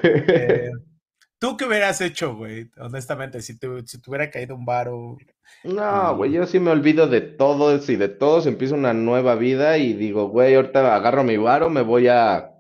¿Tú 1.42 1.58
qué 1.58 1.66
hubieras 1.66 2.00
hecho, 2.02 2.36
güey? 2.36 2.70
Honestamente, 2.78 3.42
si 3.42 3.58
te, 3.58 3.68
si 3.88 4.00
te 4.00 4.10
hubiera 4.12 4.30
caído 4.30 4.56
un 4.56 4.64
varo. 4.64 5.18
No, 5.64 6.16
güey, 6.16 6.34
yo 6.34 6.46
sí 6.46 6.60
me 6.60 6.70
olvido 6.70 7.08
de 7.08 7.20
todos 7.20 7.90
y 7.90 7.96
de 7.96 8.10
todos 8.10 8.46
empiezo 8.46 8.76
una 8.76 8.94
nueva 8.94 9.34
vida 9.34 9.80
y 9.80 9.94
digo, 9.94 10.30
güey, 10.30 10.54
ahorita 10.54 10.96
agarro 10.96 11.24
mi 11.24 11.38
varo, 11.38 11.72
me 11.72 11.82
voy 11.82 12.10
a, 12.10 12.52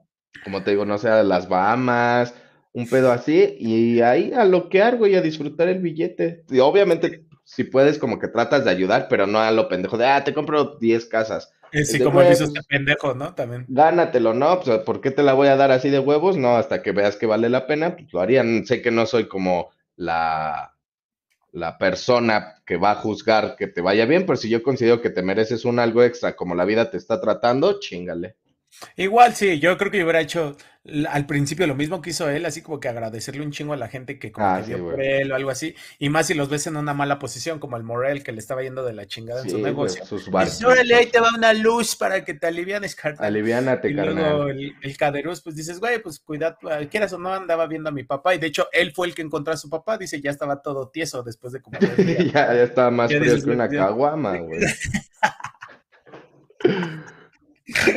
como 0.43 0.63
te 0.63 0.71
digo, 0.71 0.83
no 0.83 0.97
sé, 0.97 1.09
a 1.09 1.21
las 1.21 1.47
Bahamas, 1.47 2.33
un 2.73 2.89
pedo 2.89 3.11
así, 3.11 3.55
y 3.59 4.01
ahí 4.01 4.33
a 4.33 4.45
loquear, 4.45 4.97
güey, 4.97 5.13
a 5.13 5.21
disfrutar 5.21 5.67
el 5.67 5.77
billete. 5.77 6.43
Y 6.49 6.57
obviamente, 6.57 7.27
si 7.43 7.65
puedes, 7.65 7.99
como 7.99 8.17
que 8.17 8.29
tratas 8.29 8.65
de 8.65 8.71
ayudar, 8.71 9.05
pero 9.11 9.27
no 9.27 9.37
a 9.37 9.51
lo 9.51 9.69
pendejo 9.69 9.99
de, 9.99 10.07
ah, 10.07 10.23
te 10.23 10.33
compro 10.33 10.77
10 10.79 11.05
casas. 11.05 11.53
Sí, 11.71 11.99
como 11.99 12.21
dices, 12.21 12.41
este 12.41 12.61
pendejo, 12.63 13.13
¿no? 13.13 13.33
También. 13.33 13.65
Gánatelo, 13.67 14.33
¿no? 14.33 14.59
Pues, 14.59 14.79
¿por 14.79 15.01
qué 15.01 15.11
te 15.11 15.23
la 15.23 15.33
voy 15.33 15.47
a 15.47 15.55
dar 15.55 15.71
así 15.71 15.89
de 15.89 15.99
huevos? 15.99 16.37
No, 16.37 16.57
hasta 16.57 16.81
que 16.81 16.91
veas 16.91 17.15
que 17.15 17.25
vale 17.25 17.49
la 17.49 17.67
pena, 17.67 17.95
pues 17.95 18.11
lo 18.13 18.19
harían. 18.21 18.65
Sé 18.65 18.81
que 18.81 18.91
no 18.91 19.05
soy 19.05 19.27
como 19.27 19.71
la, 19.95 20.75
la 21.51 21.77
persona 21.77 22.61
que 22.65 22.77
va 22.77 22.91
a 22.91 22.95
juzgar 22.95 23.55
que 23.57 23.67
te 23.67 23.81
vaya 23.81 24.05
bien, 24.05 24.25
pero 24.25 24.37
si 24.37 24.49
yo 24.49 24.63
considero 24.63 25.01
que 25.01 25.09
te 25.09 25.21
mereces 25.21 25.65
un 25.65 25.79
algo 25.79 26.03
extra 26.03 26.35
como 26.35 26.55
la 26.55 26.65
vida 26.65 26.89
te 26.89 26.97
está 26.97 27.19
tratando, 27.19 27.79
chingale. 27.79 28.35
Igual 28.95 29.35
sí, 29.35 29.59
yo 29.59 29.77
creo 29.77 29.91
que 29.91 29.97
yo 29.99 30.03
hubiera 30.03 30.21
hecho 30.21 30.55
al 31.09 31.27
principio 31.27 31.67
lo 31.67 31.75
mismo 31.75 32.01
que 32.01 32.09
hizo 32.09 32.27
él, 32.27 32.43
así 32.43 32.63
como 32.63 32.79
que 32.79 32.87
agradecerle 32.89 33.43
un 33.43 33.51
chingo 33.51 33.73
a 33.73 33.77
la 33.77 33.87
gente 33.87 34.17
que 34.17 34.31
como 34.31 34.47
ah, 34.47 34.61
dio 34.63 34.79
por 34.79 34.99
él 34.99 35.31
o 35.31 35.35
algo 35.35 35.51
así, 35.51 35.75
y 35.99 36.09
más 36.09 36.25
si 36.25 36.33
los 36.33 36.49
ves 36.49 36.65
en 36.65 36.75
una 36.75 36.95
mala 36.95 37.19
posición, 37.19 37.59
como 37.59 37.77
el 37.77 37.83
Morel 37.83 38.23
que 38.23 38.31
le 38.31 38.39
estaba 38.39 38.63
yendo 38.63 38.83
de 38.83 38.93
la 38.93 39.05
chingada 39.05 39.43
en 39.43 39.49
su 39.49 39.59
negocio. 39.59 40.03
y 40.59 40.65
órale, 40.65 40.95
ahí 40.95 41.05
te 41.05 41.19
va 41.19 41.29
una 41.35 41.53
luz 41.53 41.95
para 41.95 42.25
que 42.25 42.33
te 42.33 42.47
alivianes, 42.47 42.95
carnal. 42.95 43.23
Aliviánate, 43.23 43.89
y 43.89 43.93
luego 43.93 44.47
el, 44.47 44.73
el 44.81 44.97
Caderuz, 44.97 45.41
pues 45.41 45.55
dices, 45.55 45.79
güey, 45.79 46.01
pues 46.01 46.19
cuidado, 46.19 46.57
quieras 46.89 47.13
o 47.13 47.19
no, 47.19 47.31
andaba 47.31 47.67
viendo 47.67 47.89
a 47.89 47.93
mi 47.93 48.03
papá, 48.03 48.33
y 48.33 48.39
de 48.39 48.47
hecho 48.47 48.67
él 48.71 48.91
fue 48.91 49.05
el 49.05 49.13
que 49.13 49.21
encontró 49.21 49.53
a 49.53 49.57
su 49.57 49.69
papá, 49.69 49.99
dice, 49.99 50.19
ya 50.19 50.31
estaba 50.31 50.63
todo 50.63 50.89
tieso 50.89 51.21
después 51.21 51.53
de 51.53 51.61
comer. 51.61 51.81
ya, 52.33 52.53
ya 52.55 52.63
estaba 52.63 52.89
más 52.89 53.13
frío 53.13 53.35
que 53.43 53.51
una 53.51 53.69
caguama, 53.69 54.37
güey. 54.37 54.61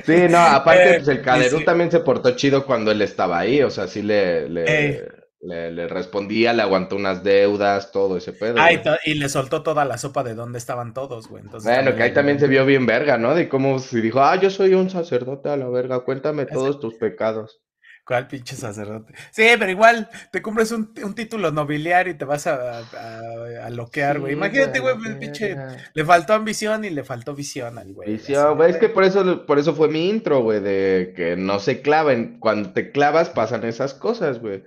Sí, 0.04 0.26
no, 0.28 0.38
aparte, 0.38 0.94
pues 0.94 1.08
el 1.08 1.22
Caderú 1.22 1.64
también 1.64 1.90
se 1.90 2.00
portó 2.00 2.30
chido 2.36 2.64
cuando 2.66 2.90
él 2.90 3.02
estaba 3.02 3.38
ahí, 3.38 3.62
o 3.62 3.70
sea, 3.70 3.86
sí 3.88 4.02
le, 4.02 4.48
le, 4.48 5.08
le, 5.40 5.88
respondía, 5.88 6.52
le 6.52 6.62
aguantó 6.62 6.96
unas 6.96 7.22
deudas, 7.22 7.92
todo 7.92 8.16
ese 8.16 8.32
pedo. 8.32 8.56
Ah, 8.58 8.70
y, 9.04 9.14
le 9.14 9.28
soltó 9.28 9.62
toda 9.62 9.84
la 9.84 9.98
sopa 9.98 10.22
de 10.22 10.34
dónde 10.34 10.58
estaban 10.58 10.94
todos, 10.94 11.28
güey. 11.28 11.44
bueno, 11.62 11.94
que 11.94 12.02
ahí 12.02 12.12
también 12.12 12.38
se 12.38 12.46
vio 12.46 12.64
bien 12.64 12.86
verga, 12.86 13.18
¿no? 13.18 13.34
De 13.34 13.48
cómo 13.48 13.78
se 13.78 14.00
dijo, 14.00 14.22
ah, 14.22 14.36
yo 14.40 14.50
soy 14.50 14.74
un 14.74 14.90
sacerdote 14.90 15.48
a 15.48 15.56
la 15.56 15.68
verga, 15.68 16.00
cuéntame 16.00 16.46
todos 16.46 16.80
tus 16.80 16.94
pecados. 16.94 17.63
¿Cuál 18.06 18.28
pinche 18.28 18.54
sacerdote? 18.54 19.14
Sí, 19.30 19.46
pero 19.58 19.70
igual 19.70 20.10
te 20.30 20.42
compras 20.42 20.70
un, 20.72 20.92
título 21.14 21.50
nobiliario 21.50 22.12
y 22.12 22.16
te 22.16 22.26
vas 22.26 22.46
a, 22.46 22.80
a, 22.80 23.70
loquear, 23.70 24.20
güey. 24.20 24.34
Imagínate, 24.34 24.78
güey, 24.80 24.94
el 25.06 25.18
pinche. 25.18 25.56
Le 25.94 26.04
faltó 26.04 26.34
ambición 26.34 26.84
y 26.84 26.90
le 26.90 27.02
faltó 27.02 27.34
visión 27.34 27.78
al 27.78 27.94
güey. 27.94 28.12
Visión, 28.12 28.56
güey. 28.56 28.72
Es 28.72 28.76
que 28.76 28.90
por 28.90 29.04
eso, 29.04 29.46
por 29.46 29.58
eso 29.58 29.74
fue 29.74 29.88
mi 29.88 30.10
intro, 30.10 30.42
güey, 30.42 30.60
de 30.60 31.14
que 31.16 31.36
no 31.36 31.58
se 31.60 31.80
claven. 31.80 32.38
Cuando 32.40 32.72
te 32.72 32.90
clavas 32.90 33.30
pasan 33.30 33.64
esas 33.64 33.94
cosas, 33.94 34.38
güey. 34.38 34.62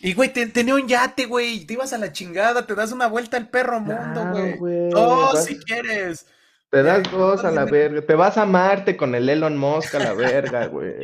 Y, 0.00 0.14
güey, 0.14 0.32
tenía 0.32 0.74
un 0.74 0.88
yate, 0.88 1.26
güey. 1.26 1.66
Te 1.66 1.74
ibas 1.74 1.92
a 1.92 1.98
la 1.98 2.12
chingada, 2.12 2.66
te 2.66 2.74
das 2.74 2.90
una 2.90 3.06
vuelta 3.06 3.36
al 3.36 3.50
perro 3.50 3.78
mundo, 3.78 4.56
güey. 4.58 4.90
Oh, 4.96 5.36
si 5.36 5.58
quieres. 5.60 6.26
Te 6.70 6.82
das 6.82 7.08
dos 7.10 7.44
a 7.44 7.52
la 7.52 7.66
verga. 7.66 8.00
Te 8.02 8.14
vas 8.14 8.36
a 8.36 8.46
Marte 8.46 8.96
con 8.96 9.14
el 9.14 9.28
Elon 9.28 9.56
Musk 9.56 9.94
a 9.94 10.00
la 10.00 10.12
verga, 10.12 10.66
güey. 10.66 10.94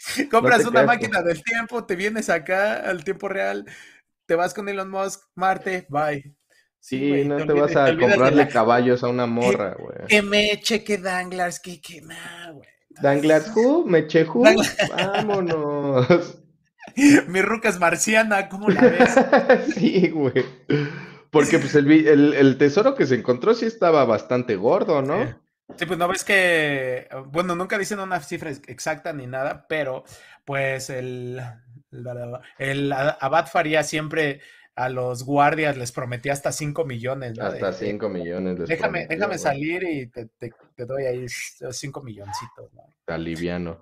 Compras 0.30 0.64
una 0.66 0.84
máquina 0.84 1.22
del 1.22 1.42
tiempo, 1.42 1.84
te 1.84 1.96
vienes 1.96 2.30
acá 2.30 2.76
al 2.76 3.04
tiempo 3.04 3.28
real, 3.28 3.66
te 4.26 4.34
vas 4.34 4.54
con 4.54 4.68
Elon 4.68 4.90
Musk, 4.90 5.22
Marte, 5.34 5.86
bye. 5.88 6.34
Sí, 6.78 7.24
no 7.26 7.36
te, 7.36 7.52
vas 7.52 7.76
a 7.76 7.94
comprarle 7.94 8.48
caballos 8.48 9.04
a 9.04 9.08
una 9.08 9.26
morra, 9.26 9.76
güey. 9.78 10.06
Que, 10.08 10.22
me 10.22 10.50
eche 10.50 10.82
que 10.82 10.96
Danglars, 10.96 11.60
que 11.60 11.80
que 11.80 12.00
nada, 12.00 12.52
güey. 12.52 12.68
¿Danglars 13.02 13.52
who? 13.54 13.84
¿Me 13.86 14.00
eche 14.00 14.24
who? 14.24 14.44
Vámonos. 14.96 16.38
Mi 17.28 17.42
ruca 17.42 17.68
es 17.68 17.78
marciana, 17.78 18.48
¿cómo 18.48 18.68
la 18.68 18.80
ves? 18.80 19.74
sí, 19.74 20.08
güey. 20.08 20.44
Porque 21.30 21.58
pues 21.58 21.74
el, 21.76 22.34
el, 22.34 22.58
tesoro 22.58 22.94
que 22.94 23.06
se 23.06 23.14
encontró 23.14 23.54
sí 23.54 23.66
estaba 23.66 24.04
bastante 24.04 24.56
gordo, 24.56 25.00
¿no? 25.02 25.38
Sí, 25.76 25.86
pues 25.86 25.98
no 25.98 26.08
ves 26.08 26.24
que, 26.24 27.08
bueno, 27.26 27.56
nunca 27.56 27.78
dicen 27.78 28.00
una 28.00 28.20
cifra 28.20 28.50
exacta 28.50 29.12
ni 29.12 29.26
nada, 29.26 29.66
pero 29.68 30.04
pues 30.44 30.90
el, 30.90 31.40
el 32.58 32.92
Abad 32.92 33.46
Faría 33.46 33.82
siempre 33.82 34.40
a 34.74 34.88
los 34.88 35.24
guardias 35.24 35.76
les 35.76 35.92
prometía 35.92 36.32
hasta 36.32 36.52
5 36.52 36.84
millones. 36.84 37.38
Hasta 37.38 37.72
5 37.72 38.08
millones. 38.08 38.58
déjame 38.66 39.06
déjame 39.06 39.36
salir 39.36 39.82
y 39.82 40.06
te, 40.06 40.26
te, 40.26 40.86
doy 40.86 41.04
ahí 41.04 41.26
5 41.28 42.02
milloncitos. 42.02 42.72
¿no? 42.72 42.82
Aliviano. 43.06 43.78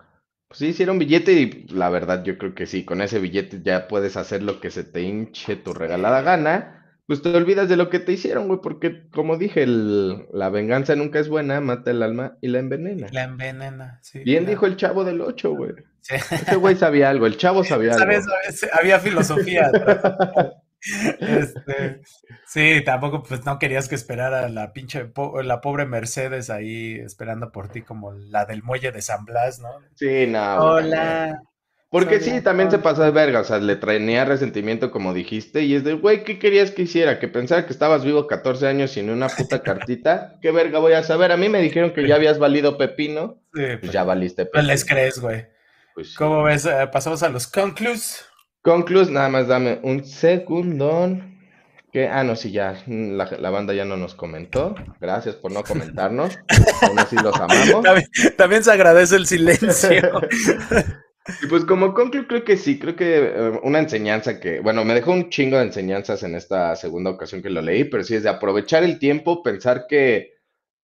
Pues 0.48 0.58
sí, 0.58 0.68
hicieron 0.68 0.98
billete 0.98 1.32
y 1.32 1.66
la 1.68 1.90
verdad 1.90 2.24
yo 2.24 2.38
creo 2.38 2.54
que 2.54 2.66
sí, 2.66 2.84
con 2.84 3.02
ese 3.02 3.18
billete 3.18 3.60
ya 3.62 3.86
puedes 3.86 4.16
hacer 4.16 4.42
lo 4.42 4.60
que 4.60 4.70
se 4.70 4.82
te 4.82 5.02
hinche 5.02 5.56
tu 5.56 5.74
regalada 5.74 6.22
gana 6.22 6.77
pues 7.08 7.22
te 7.22 7.34
olvidas 7.34 7.70
de 7.70 7.76
lo 7.78 7.88
que 7.88 8.00
te 8.00 8.12
hicieron, 8.12 8.48
güey, 8.48 8.60
porque 8.62 9.08
como 9.08 9.38
dije, 9.38 9.64
la 9.66 10.50
venganza 10.50 10.94
nunca 10.94 11.18
es 11.18 11.30
buena, 11.30 11.58
mata 11.62 11.90
el 11.90 12.02
alma 12.02 12.36
y 12.42 12.48
la 12.48 12.58
envenena. 12.58 13.06
La 13.12 13.24
envenena, 13.24 13.98
sí. 14.02 14.18
Bien 14.18 14.44
dijo 14.44 14.66
el 14.66 14.76
chavo 14.76 15.04
del 15.04 15.22
8, 15.22 15.50
güey. 15.52 15.72
Ese 16.06 16.56
güey 16.56 16.76
sabía 16.76 17.08
algo, 17.08 17.24
el 17.24 17.38
chavo 17.38 17.64
sabía 17.64 17.94
algo. 17.94 18.12
había 18.78 19.00
filosofía. 19.00 19.72
Este, 21.18 22.02
sí, 22.46 22.82
tampoco 22.84 23.22
pues 23.22 23.42
no 23.46 23.58
querías 23.58 23.88
que 23.88 23.94
esperara 23.94 24.48
la 24.50 24.74
pinche 24.74 25.10
la 25.42 25.60
pobre 25.62 25.86
Mercedes 25.86 26.50
ahí 26.50 27.00
esperando 27.00 27.50
por 27.50 27.68
ti 27.68 27.80
como 27.82 28.12
la 28.12 28.44
del 28.44 28.62
muelle 28.62 28.92
de 28.92 29.00
San 29.00 29.24
Blas, 29.24 29.60
¿no? 29.60 29.70
Sí, 29.94 30.26
no. 30.26 30.56
Hola. 30.58 31.42
Porque 31.90 32.20
sí, 32.20 32.42
también 32.42 32.70
se 32.70 32.78
pasó 32.78 33.02
de 33.02 33.10
verga, 33.10 33.40
o 33.40 33.44
sea, 33.44 33.58
le 33.58 33.74
traía 33.76 34.26
resentimiento 34.26 34.90
como 34.90 35.14
dijiste, 35.14 35.62
y 35.62 35.74
es 35.74 35.84
de, 35.84 35.94
güey, 35.94 36.22
¿qué 36.22 36.38
querías 36.38 36.70
que 36.70 36.82
hiciera? 36.82 37.18
¿Que 37.18 37.28
pensara 37.28 37.64
que 37.64 37.72
estabas 37.72 38.04
vivo 38.04 38.26
14 38.26 38.66
años 38.66 38.90
sin 38.90 39.08
una 39.08 39.28
puta 39.28 39.62
cartita? 39.62 40.38
¿Qué 40.42 40.50
verga 40.50 40.80
voy 40.80 40.92
a 40.92 41.02
saber? 41.02 41.32
A 41.32 41.38
mí 41.38 41.48
me 41.48 41.62
dijeron 41.62 41.94
que 41.94 42.06
ya 42.06 42.16
habías 42.16 42.38
valido 42.38 42.76
pepino, 42.76 43.40
pues, 43.52 43.78
pues, 43.78 43.90
ya 43.90 44.04
valiste 44.04 44.44
pepino. 44.44 44.52
Pues 44.52 44.66
les 44.66 44.84
crees, 44.84 45.18
güey. 45.18 45.46
Pues 45.94 46.14
¿Cómo 46.14 46.42
ves? 46.42 46.66
Eh, 46.66 46.88
pasamos 46.92 47.22
a 47.22 47.30
los 47.30 47.46
conclus. 47.46 48.22
Conclus, 48.60 49.08
nada 49.08 49.30
más 49.30 49.48
dame 49.48 49.80
un 49.82 50.04
segundón. 50.04 51.38
Que, 51.90 52.06
ah, 52.06 52.22
no, 52.22 52.36
sí, 52.36 52.52
ya, 52.52 52.82
la, 52.86 53.48
banda 53.48 53.72
ya 53.72 53.86
no 53.86 53.96
nos 53.96 54.14
comentó. 54.14 54.74
Gracias 55.00 55.36
por 55.36 55.52
no 55.52 55.64
comentarnos. 55.64 56.38
Aún 56.82 56.98
así 56.98 57.16
los 57.16 57.34
amamos. 57.40 57.82
también 58.36 58.62
se 58.62 58.72
agradece 58.72 59.16
el 59.16 59.26
silencio. 59.26 60.20
Y 61.42 61.46
pues 61.46 61.64
como 61.64 61.92
conclu 61.92 62.26
creo 62.26 62.44
que 62.44 62.56
sí, 62.56 62.78
creo 62.78 62.96
que 62.96 63.18
eh, 63.18 63.60
una 63.62 63.78
enseñanza 63.78 64.40
que, 64.40 64.60
bueno, 64.60 64.84
me 64.84 64.94
dejó 64.94 65.12
un 65.12 65.28
chingo 65.28 65.58
de 65.58 65.64
enseñanzas 65.64 66.22
en 66.22 66.34
esta 66.34 66.74
segunda 66.76 67.10
ocasión 67.10 67.42
que 67.42 67.50
lo 67.50 67.60
leí, 67.60 67.84
pero 67.84 68.02
sí 68.02 68.14
es 68.14 68.22
de 68.22 68.30
aprovechar 68.30 68.82
el 68.82 68.98
tiempo, 68.98 69.42
pensar 69.42 69.86
que, 69.88 70.32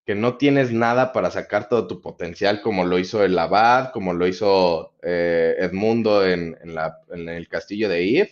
que 0.04 0.14
no 0.14 0.36
tienes 0.36 0.70
nada 0.70 1.12
para 1.12 1.30
sacar 1.30 1.68
todo 1.68 1.86
tu 1.86 2.00
potencial, 2.02 2.60
como 2.60 2.84
lo 2.84 2.98
hizo 2.98 3.24
el 3.24 3.38
Abad, 3.38 3.90
como 3.92 4.12
lo 4.12 4.26
hizo 4.26 4.92
eh, 5.02 5.56
Edmundo 5.58 6.26
en, 6.26 6.56
en, 6.62 6.74
la, 6.74 6.98
en 7.10 7.28
el 7.28 7.48
castillo 7.48 7.88
de 7.88 8.20
Eve, 8.20 8.30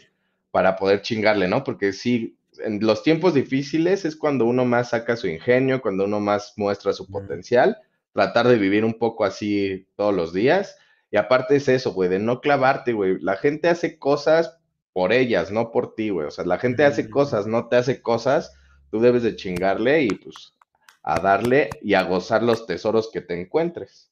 para 0.51 0.77
poder 0.77 1.01
chingarle, 1.01 1.49
¿no? 1.49 1.65
Porque 1.65 1.95
sí, 1.95 2.37
en 2.59 2.85
los 2.85 3.03
tiempos 3.03 3.33
difíciles 3.33 4.05
es 4.05 4.17
cuando 4.17 4.45
uno 4.45 4.67
más 4.67 4.91
saca 4.91 5.17
su 5.17 5.29
ingenio, 5.29 5.81
cuando 5.81 6.05
uno 6.05 6.21
más 6.21 6.53
muestra 6.57 6.93
su 6.93 7.07
potencial, 7.07 7.79
tratar 8.13 8.47
de 8.49 8.59
vivir 8.59 8.85
un 8.85 8.99
poco 8.99 9.25
así 9.25 9.87
todos 9.97 10.15
los 10.15 10.35
días 10.35 10.77
y 11.13 11.19
aparte 11.19 11.57
es 11.57 11.69
eso, 11.69 11.93
güey, 11.93 12.09
de 12.09 12.19
no 12.19 12.41
clavarte, 12.41 12.95
güey. 12.95 13.19
La 13.21 13.37
gente 13.37 13.69
hace 13.69 13.99
cosas 13.99 14.59
por 14.95 15.13
ellas, 15.13 15.51
no 15.51 15.71
por 15.71 15.95
ti, 15.95 16.09
güey. 16.09 16.27
O 16.27 16.31
sea, 16.31 16.47
la 16.47 16.59
gente 16.59 16.87
hace 16.87 17.11
cosas, 17.11 17.47
no 17.47 17.69
te 17.69 17.77
hace 17.77 18.01
cosas. 18.01 18.55
Tú 18.91 18.99
debes 18.99 19.23
de 19.23 19.37
chingarle 19.37 20.05
y 20.05 20.09
pues 20.09 20.55
a 21.03 21.21
darle 21.21 21.69
y 21.83 21.93
a 21.95 22.03
gozar 22.05 22.43
los 22.43 22.65
tesoros 22.65 23.11
que 23.13 23.21
te 23.21 23.39
encuentres. 23.39 24.11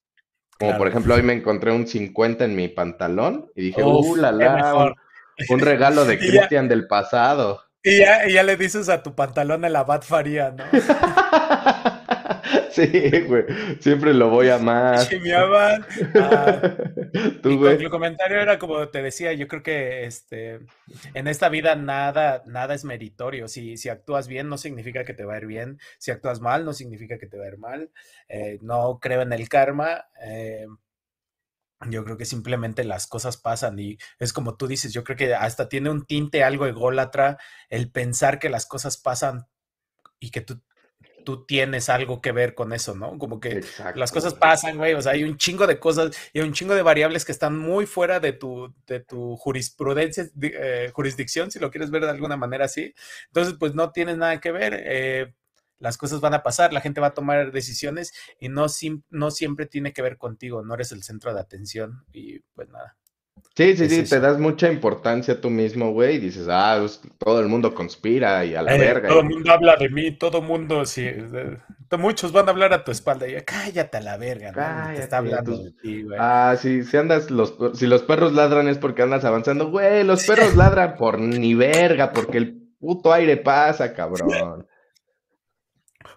Como 0.58 0.76
por 0.76 0.88
ejemplo, 0.88 1.14
hoy 1.14 1.22
me 1.22 1.32
encontré 1.32 1.72
un 1.72 1.86
50 1.86 2.44
en 2.44 2.54
mi 2.54 2.68
pantalón 2.68 3.50
y 3.56 3.62
dije, 3.62 3.82
uh, 3.82 4.16
la 4.16 4.30
la, 4.30 4.94
un, 5.48 5.58
regalo 5.58 6.04
de 6.04 6.18
Cristian 6.18 6.68
del 6.68 6.86
pasado. 6.86 7.62
Y 7.82 8.00
ya, 8.00 8.28
y 8.28 8.34
ya 8.34 8.42
le 8.42 8.58
dices 8.58 8.90
a 8.90 9.02
tu 9.02 9.14
pantalón 9.14 9.64
el 9.64 9.74
abad 9.74 10.02
Faría, 10.02 10.50
¿no? 10.50 10.64
Sí, 12.70 12.86
güey. 13.26 13.44
Siempre 13.80 14.14
lo 14.14 14.30
voy 14.30 14.48
a 14.48 14.58
más. 14.58 15.02
Ah, 15.02 15.06
tu 17.42 17.90
comentario 17.90 18.40
era 18.40 18.58
como 18.58 18.88
te 18.88 19.02
decía, 19.02 19.32
yo 19.32 19.48
creo 19.48 19.62
que 19.62 20.04
este, 20.04 20.60
en 21.14 21.26
esta 21.26 21.48
vida 21.48 21.74
nada, 21.74 22.42
nada 22.46 22.74
es 22.74 22.84
meritorio. 22.84 23.48
Si, 23.48 23.76
si 23.76 23.88
actúas 23.88 24.28
bien, 24.28 24.48
no 24.48 24.58
significa 24.58 25.04
que 25.04 25.14
te 25.14 25.24
va 25.24 25.34
a 25.34 25.38
ir 25.38 25.46
bien. 25.46 25.78
Si 25.98 26.10
actúas 26.10 26.40
mal, 26.40 26.64
no 26.64 26.72
significa 26.72 27.18
que 27.18 27.26
te 27.26 27.38
va 27.38 27.44
a 27.44 27.48
ir 27.48 27.58
mal. 27.58 27.90
Eh, 28.28 28.58
no 28.62 28.98
creo 29.00 29.22
en 29.22 29.32
el 29.32 29.48
karma. 29.48 30.06
Eh, 30.22 30.66
yo 31.88 32.04
creo 32.04 32.18
que 32.18 32.26
simplemente 32.26 32.84
las 32.84 33.06
cosas 33.06 33.38
pasan 33.38 33.78
y 33.78 33.96
es 34.18 34.34
como 34.34 34.56
tú 34.56 34.66
dices, 34.66 34.92
yo 34.92 35.02
creo 35.02 35.16
que 35.16 35.34
hasta 35.34 35.68
tiene 35.68 35.88
un 35.88 36.04
tinte 36.04 36.44
algo 36.44 36.66
ególatra 36.66 37.38
el 37.70 37.90
pensar 37.90 38.38
que 38.38 38.50
las 38.50 38.66
cosas 38.66 38.98
pasan 38.98 39.46
y 40.18 40.30
que 40.30 40.42
tú 40.42 40.60
tú 41.24 41.44
tienes 41.44 41.88
algo 41.88 42.20
que 42.20 42.32
ver 42.32 42.54
con 42.54 42.72
eso, 42.72 42.94
¿no? 42.94 43.18
Como 43.18 43.40
que 43.40 43.62
las 43.94 44.12
cosas 44.12 44.34
pasan, 44.34 44.76
güey, 44.76 44.94
o 44.94 45.02
sea, 45.02 45.12
hay 45.12 45.24
un 45.24 45.36
chingo 45.36 45.66
de 45.66 45.78
cosas 45.78 46.16
y 46.32 46.40
hay 46.40 46.46
un 46.46 46.52
chingo 46.52 46.74
de 46.74 46.82
variables 46.82 47.24
que 47.24 47.32
están 47.32 47.58
muy 47.58 47.86
fuera 47.86 48.20
de 48.20 48.32
tu, 48.32 48.74
de 48.86 49.00
tu 49.00 49.36
jurisprudencia, 49.36 50.28
eh, 50.42 50.90
jurisdicción, 50.92 51.50
si 51.50 51.58
lo 51.58 51.70
quieres 51.70 51.90
ver 51.90 52.02
de 52.02 52.10
alguna 52.10 52.36
manera 52.36 52.66
así. 52.66 52.94
Entonces, 53.26 53.54
pues 53.58 53.74
no 53.74 53.92
tienes 53.92 54.16
nada 54.16 54.40
que 54.40 54.52
ver. 54.52 54.82
Eh, 54.84 55.34
las 55.78 55.96
cosas 55.96 56.20
van 56.20 56.34
a 56.34 56.42
pasar, 56.42 56.72
la 56.72 56.80
gente 56.80 57.00
va 57.00 57.08
a 57.08 57.14
tomar 57.14 57.52
decisiones 57.52 58.12
y 58.38 58.48
no, 58.48 58.66
no 59.08 59.30
siempre 59.30 59.66
tiene 59.66 59.92
que 59.92 60.02
ver 60.02 60.18
contigo, 60.18 60.62
no 60.62 60.74
eres 60.74 60.92
el 60.92 61.02
centro 61.02 61.34
de 61.34 61.40
atención 61.40 62.04
y 62.12 62.40
pues 62.54 62.68
nada. 62.68 62.96
Sí, 63.56 63.76
sí, 63.76 63.88
sí, 63.90 64.08
te 64.08 64.20
das 64.20 64.38
mucha 64.38 64.70
importancia 64.72 65.40
tú 65.40 65.50
mismo, 65.50 65.92
güey, 65.92 66.16
y 66.16 66.18
dices, 66.18 66.46
ah, 66.48 66.76
pues, 66.80 67.00
todo 67.18 67.40
el 67.40 67.48
mundo 67.48 67.74
conspira 67.74 68.44
y 68.44 68.54
a 68.54 68.62
la 68.62 68.74
eh, 68.74 68.78
verga. 68.78 69.08
Todo 69.08 69.20
el 69.20 69.28
mundo 69.28 69.52
habla 69.52 69.76
de 69.76 69.90
mí, 69.90 70.12
todo 70.12 70.38
el 70.38 70.44
mundo, 70.44 70.86
sí, 70.86 71.10
muchos 71.98 72.32
van 72.32 72.48
a 72.48 72.52
hablar 72.52 72.72
a 72.72 72.84
tu 72.84 72.92
espalda 72.92 73.28
y 73.28 73.34
cállate 73.42 73.98
a 73.98 74.00
la 74.00 74.16
verga, 74.16 74.52
¿no? 74.52 74.94
te 74.94 75.02
está 75.02 75.18
hablando 75.18 75.58
de 75.58 75.72
ti, 75.72 76.04
güey. 76.04 76.18
Ah, 76.18 76.56
sí, 76.58 76.84
si 76.84 76.96
andas, 76.96 77.30
los, 77.30 77.54
si 77.74 77.86
los 77.86 78.02
perros 78.02 78.32
ladran 78.32 78.68
es 78.68 78.78
porque 78.78 79.02
andas 79.02 79.24
avanzando, 79.24 79.70
güey, 79.70 80.04
los 80.04 80.24
perros 80.24 80.54
ladran 80.56 80.94
por 80.94 81.18
ni 81.18 81.54
verga, 81.54 82.12
porque 82.12 82.38
el 82.38 82.70
puto 82.78 83.12
aire 83.12 83.36
pasa, 83.36 83.92
cabrón. 83.92 84.66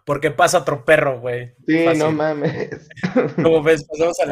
Porque 0.06 0.32
pasa 0.32 0.60
otro 0.60 0.86
perro, 0.86 1.20
güey. 1.20 1.56
Sí, 1.66 1.86
no 1.98 2.12
mames. 2.12 2.90
¿Cómo 3.42 3.64
ves? 3.64 3.86
Pasamos 3.86 4.20
a 4.20 4.26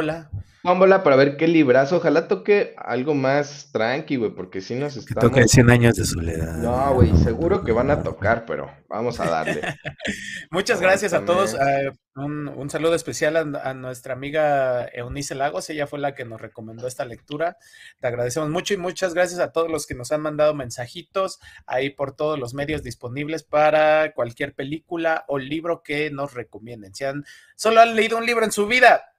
la 0.00 0.28
Tómbola 0.62 1.02
para 1.02 1.16
ver 1.16 1.36
qué 1.36 1.46
librazo. 1.46 1.96
Ojalá 1.96 2.28
toque 2.28 2.74
algo 2.76 3.14
más 3.14 3.70
tranqui, 3.72 4.16
güey, 4.16 4.30
porque 4.32 4.60
si 4.60 4.74
nos 4.74 4.96
estamos... 4.96 5.30
Toque 5.30 5.46
100 5.46 5.70
años 5.70 5.94
de 5.94 6.04
soledad. 6.04 6.56
No, 6.56 6.94
güey, 6.94 7.16
seguro 7.16 7.62
que 7.62 7.72
van 7.72 7.90
a 7.90 8.02
tocar, 8.02 8.44
pero 8.44 8.70
vamos 8.88 9.20
a 9.20 9.30
darle. 9.30 9.60
Muchas 10.50 10.80
gracias 10.80 11.12
a 11.12 11.24
todos. 11.24 11.54
Eh, 11.54 11.92
un, 12.16 12.68
saludo 12.70 12.94
especial 12.94 13.36
a, 13.36 13.74
nuestra 13.74 14.14
amiga 14.14 14.88
Eunice 14.92 15.36
Lagos. 15.36 15.70
Ella 15.70 15.86
fue 15.86 16.00
la 16.00 16.14
que 16.14 16.24
nos 16.24 16.40
recomendó 16.40 16.86
esta 16.88 17.04
lectura. 17.04 17.58
Te 18.00 18.08
agradecemos 18.08 18.50
mucho 18.50 18.74
y 18.74 18.78
muchas 18.78 19.14
gracias 19.14 19.38
a 19.40 19.52
todos 19.52 19.70
los 19.70 19.86
que 19.86 19.94
nos 19.94 20.10
han 20.10 20.22
mandado 20.22 20.54
mensajitos 20.54 21.38
ahí 21.66 21.90
por 21.90 22.16
todos 22.16 22.38
los 22.38 22.54
medios 22.54 22.82
disponibles 22.82 23.44
para 23.44 24.12
cualquier 24.12 24.54
película 24.54 25.24
o 25.28 25.38
libro 25.38 25.82
que 25.82 26.10
nos 26.10 26.34
recomienden. 26.34 26.94
Si 26.94 27.04
han, 27.04 27.24
solo 27.54 27.80
han 27.80 27.94
leído 27.94 28.18
un 28.18 28.26
libro 28.26 28.44
en 28.44 28.52
su 28.52 28.66
vida, 28.66 29.12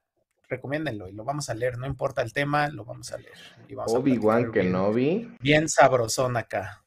recomiéndenlo 0.50 1.08
y 1.08 1.12
lo 1.12 1.24
vamos 1.24 1.48
a 1.48 1.54
leer, 1.54 1.78
no 1.78 1.86
importa 1.86 2.20
el 2.22 2.32
tema, 2.32 2.68
lo 2.68 2.84
vamos 2.84 3.12
a 3.12 3.18
leer. 3.18 3.38
Obi-Wan 3.86 4.50
Kenobi. 4.50 5.36
Bien 5.40 5.68
sabrosón 5.68 6.36
acá. 6.36 6.82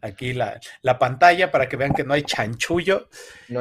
Aquí 0.00 0.34
la, 0.34 0.60
la, 0.82 0.98
pantalla 0.98 1.50
para 1.50 1.66
que 1.66 1.76
vean 1.76 1.94
que 1.94 2.04
no 2.04 2.12
hay 2.12 2.22
chanchullo. 2.24 3.08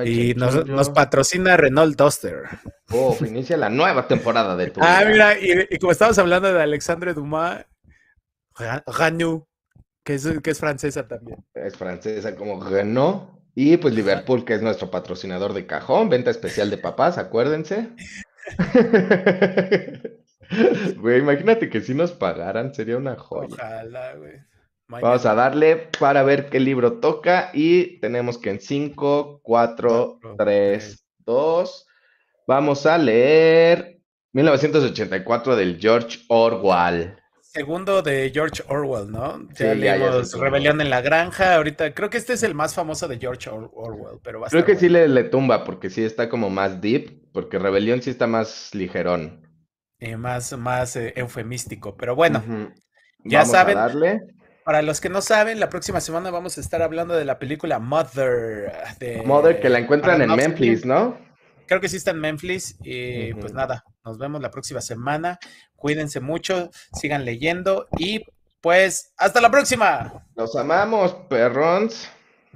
y 0.05 0.33
Nos, 0.33 0.89
patrocina 0.89 1.55
Renault 1.55 1.97
Duster. 1.97 2.43
Oh, 2.91 3.15
inicia 3.21 3.55
la 3.55 3.69
nueva 3.69 4.07
temporada 4.07 4.57
de 4.57 4.69
tu. 4.69 4.81
Ah, 4.83 5.03
mira, 5.07 5.37
y, 5.39 5.77
como 5.79 5.93
estábamos 5.93 6.17
hablando 6.19 6.53
de 6.53 6.61
Alexandre 6.61 7.13
Dumas, 7.13 7.65
Ranu, 8.85 9.47
que 10.03 10.15
es, 10.15 10.27
que 10.43 10.51
es 10.51 10.59
francesa 10.59 11.07
también. 11.07 11.43
Es 11.53 11.77
francesa 11.77 12.35
como 12.35 12.61
Renault. 12.61 13.41
Y 13.55 13.77
pues 13.77 13.93
Liverpool, 13.93 14.43
que 14.43 14.55
es 14.55 14.61
nuestro 14.61 14.91
patrocinador 14.91 15.53
de 15.53 15.65
cajón, 15.65 16.09
venta 16.09 16.31
especial 16.31 16.69
de 16.69 16.77
papás, 16.77 17.17
acuérdense. 17.17 17.91
Güey, 20.97 21.19
imagínate 21.19 21.69
que 21.69 21.81
si 21.81 21.93
nos 21.93 22.11
pagaran, 22.11 22.73
sería 22.73 22.97
una 22.97 23.15
joya. 23.15 23.47
Ojalá, 23.53 24.15
güey. 24.15 24.33
Vamos 24.87 25.25
a 25.25 25.33
darle 25.33 25.89
para 25.99 26.21
ver 26.23 26.49
qué 26.49 26.59
libro 26.59 26.99
toca 26.99 27.49
y 27.53 27.99
tenemos 27.99 28.37
que 28.37 28.51
en 28.51 28.59
5, 28.59 29.39
4, 29.41 30.19
3, 30.37 31.05
2, 31.19 31.87
vamos 32.45 32.85
a 32.85 32.97
leer 32.97 33.99
1984 34.33 35.55
del 35.55 35.79
George 35.79 36.19
Orwell. 36.27 37.17
Segundo 37.53 38.01
de 38.01 38.31
George 38.33 38.63
Orwell, 38.67 39.11
¿no? 39.11 39.47
Ya 39.53 39.75
leímos 39.75 40.33
Rebelión 40.39 40.81
en 40.81 40.89
la 40.89 41.01
Granja. 41.01 41.53
Ahorita 41.53 41.93
creo 41.93 42.09
que 42.09 42.17
este 42.17 42.33
es 42.33 42.41
el 42.41 42.55
más 42.55 42.73
famoso 42.73 43.07
de 43.07 43.19
George 43.19 43.47
Orwell, 43.47 44.19
pero 44.23 44.41
Creo 44.49 44.65
que 44.65 44.75
sí 44.75 44.89
le, 44.89 45.07
le, 45.07 45.25
tumba 45.25 45.63
porque 45.63 45.91
sí 45.91 46.03
está 46.03 46.29
como 46.29 46.49
más 46.49 46.81
deep, 46.81 47.31
porque 47.31 47.59
Rebelión 47.59 48.01
sí 48.01 48.09
está 48.09 48.25
más 48.25 48.73
ligerón. 48.73 49.47
Eh, 49.99 50.17
más 50.17 50.57
más 50.57 50.95
eh, 50.95 51.13
eufemístico, 51.15 51.95
pero 51.95 52.15
bueno, 52.15 52.43
ya 53.23 53.45
saben. 53.45 53.77
Para 54.65 54.81
los 54.81 54.99
que 54.99 55.09
no 55.09 55.21
saben, 55.21 55.59
la 55.59 55.69
próxima 55.69 55.99
semana 56.01 56.31
vamos 56.31 56.57
a 56.57 56.61
estar 56.61 56.81
hablando 56.81 57.13
de 57.13 57.25
la 57.25 57.37
película 57.37 57.77
Mother. 57.77 58.71
De, 58.97 59.21
Mother, 59.23 59.59
que 59.59 59.69
la 59.69 59.77
encuentran 59.77 60.23
en 60.23 60.35
Memphis, 60.35 60.85
¿no? 60.85 61.19
Creo 61.67 61.81
que 61.81 61.89
sí 61.89 61.97
está 61.97 62.11
en 62.11 62.19
Memphis. 62.19 62.77
Y 62.83 63.33
pues 63.35 63.53
nada, 63.53 63.83
nos 64.03 64.17
vemos 64.17 64.41
la 64.41 64.51
próxima 64.51 64.81
semana. 64.81 65.39
Cuídense 65.75 66.19
mucho, 66.19 66.69
sigan 66.93 67.25
leyendo 67.25 67.87
y 67.97 68.25
pues 68.61 69.13
hasta 69.17 69.41
la 69.41 69.51
próxima. 69.51 70.25
Los 70.35 70.55
amamos, 70.55 71.13
perrons. 71.29 72.09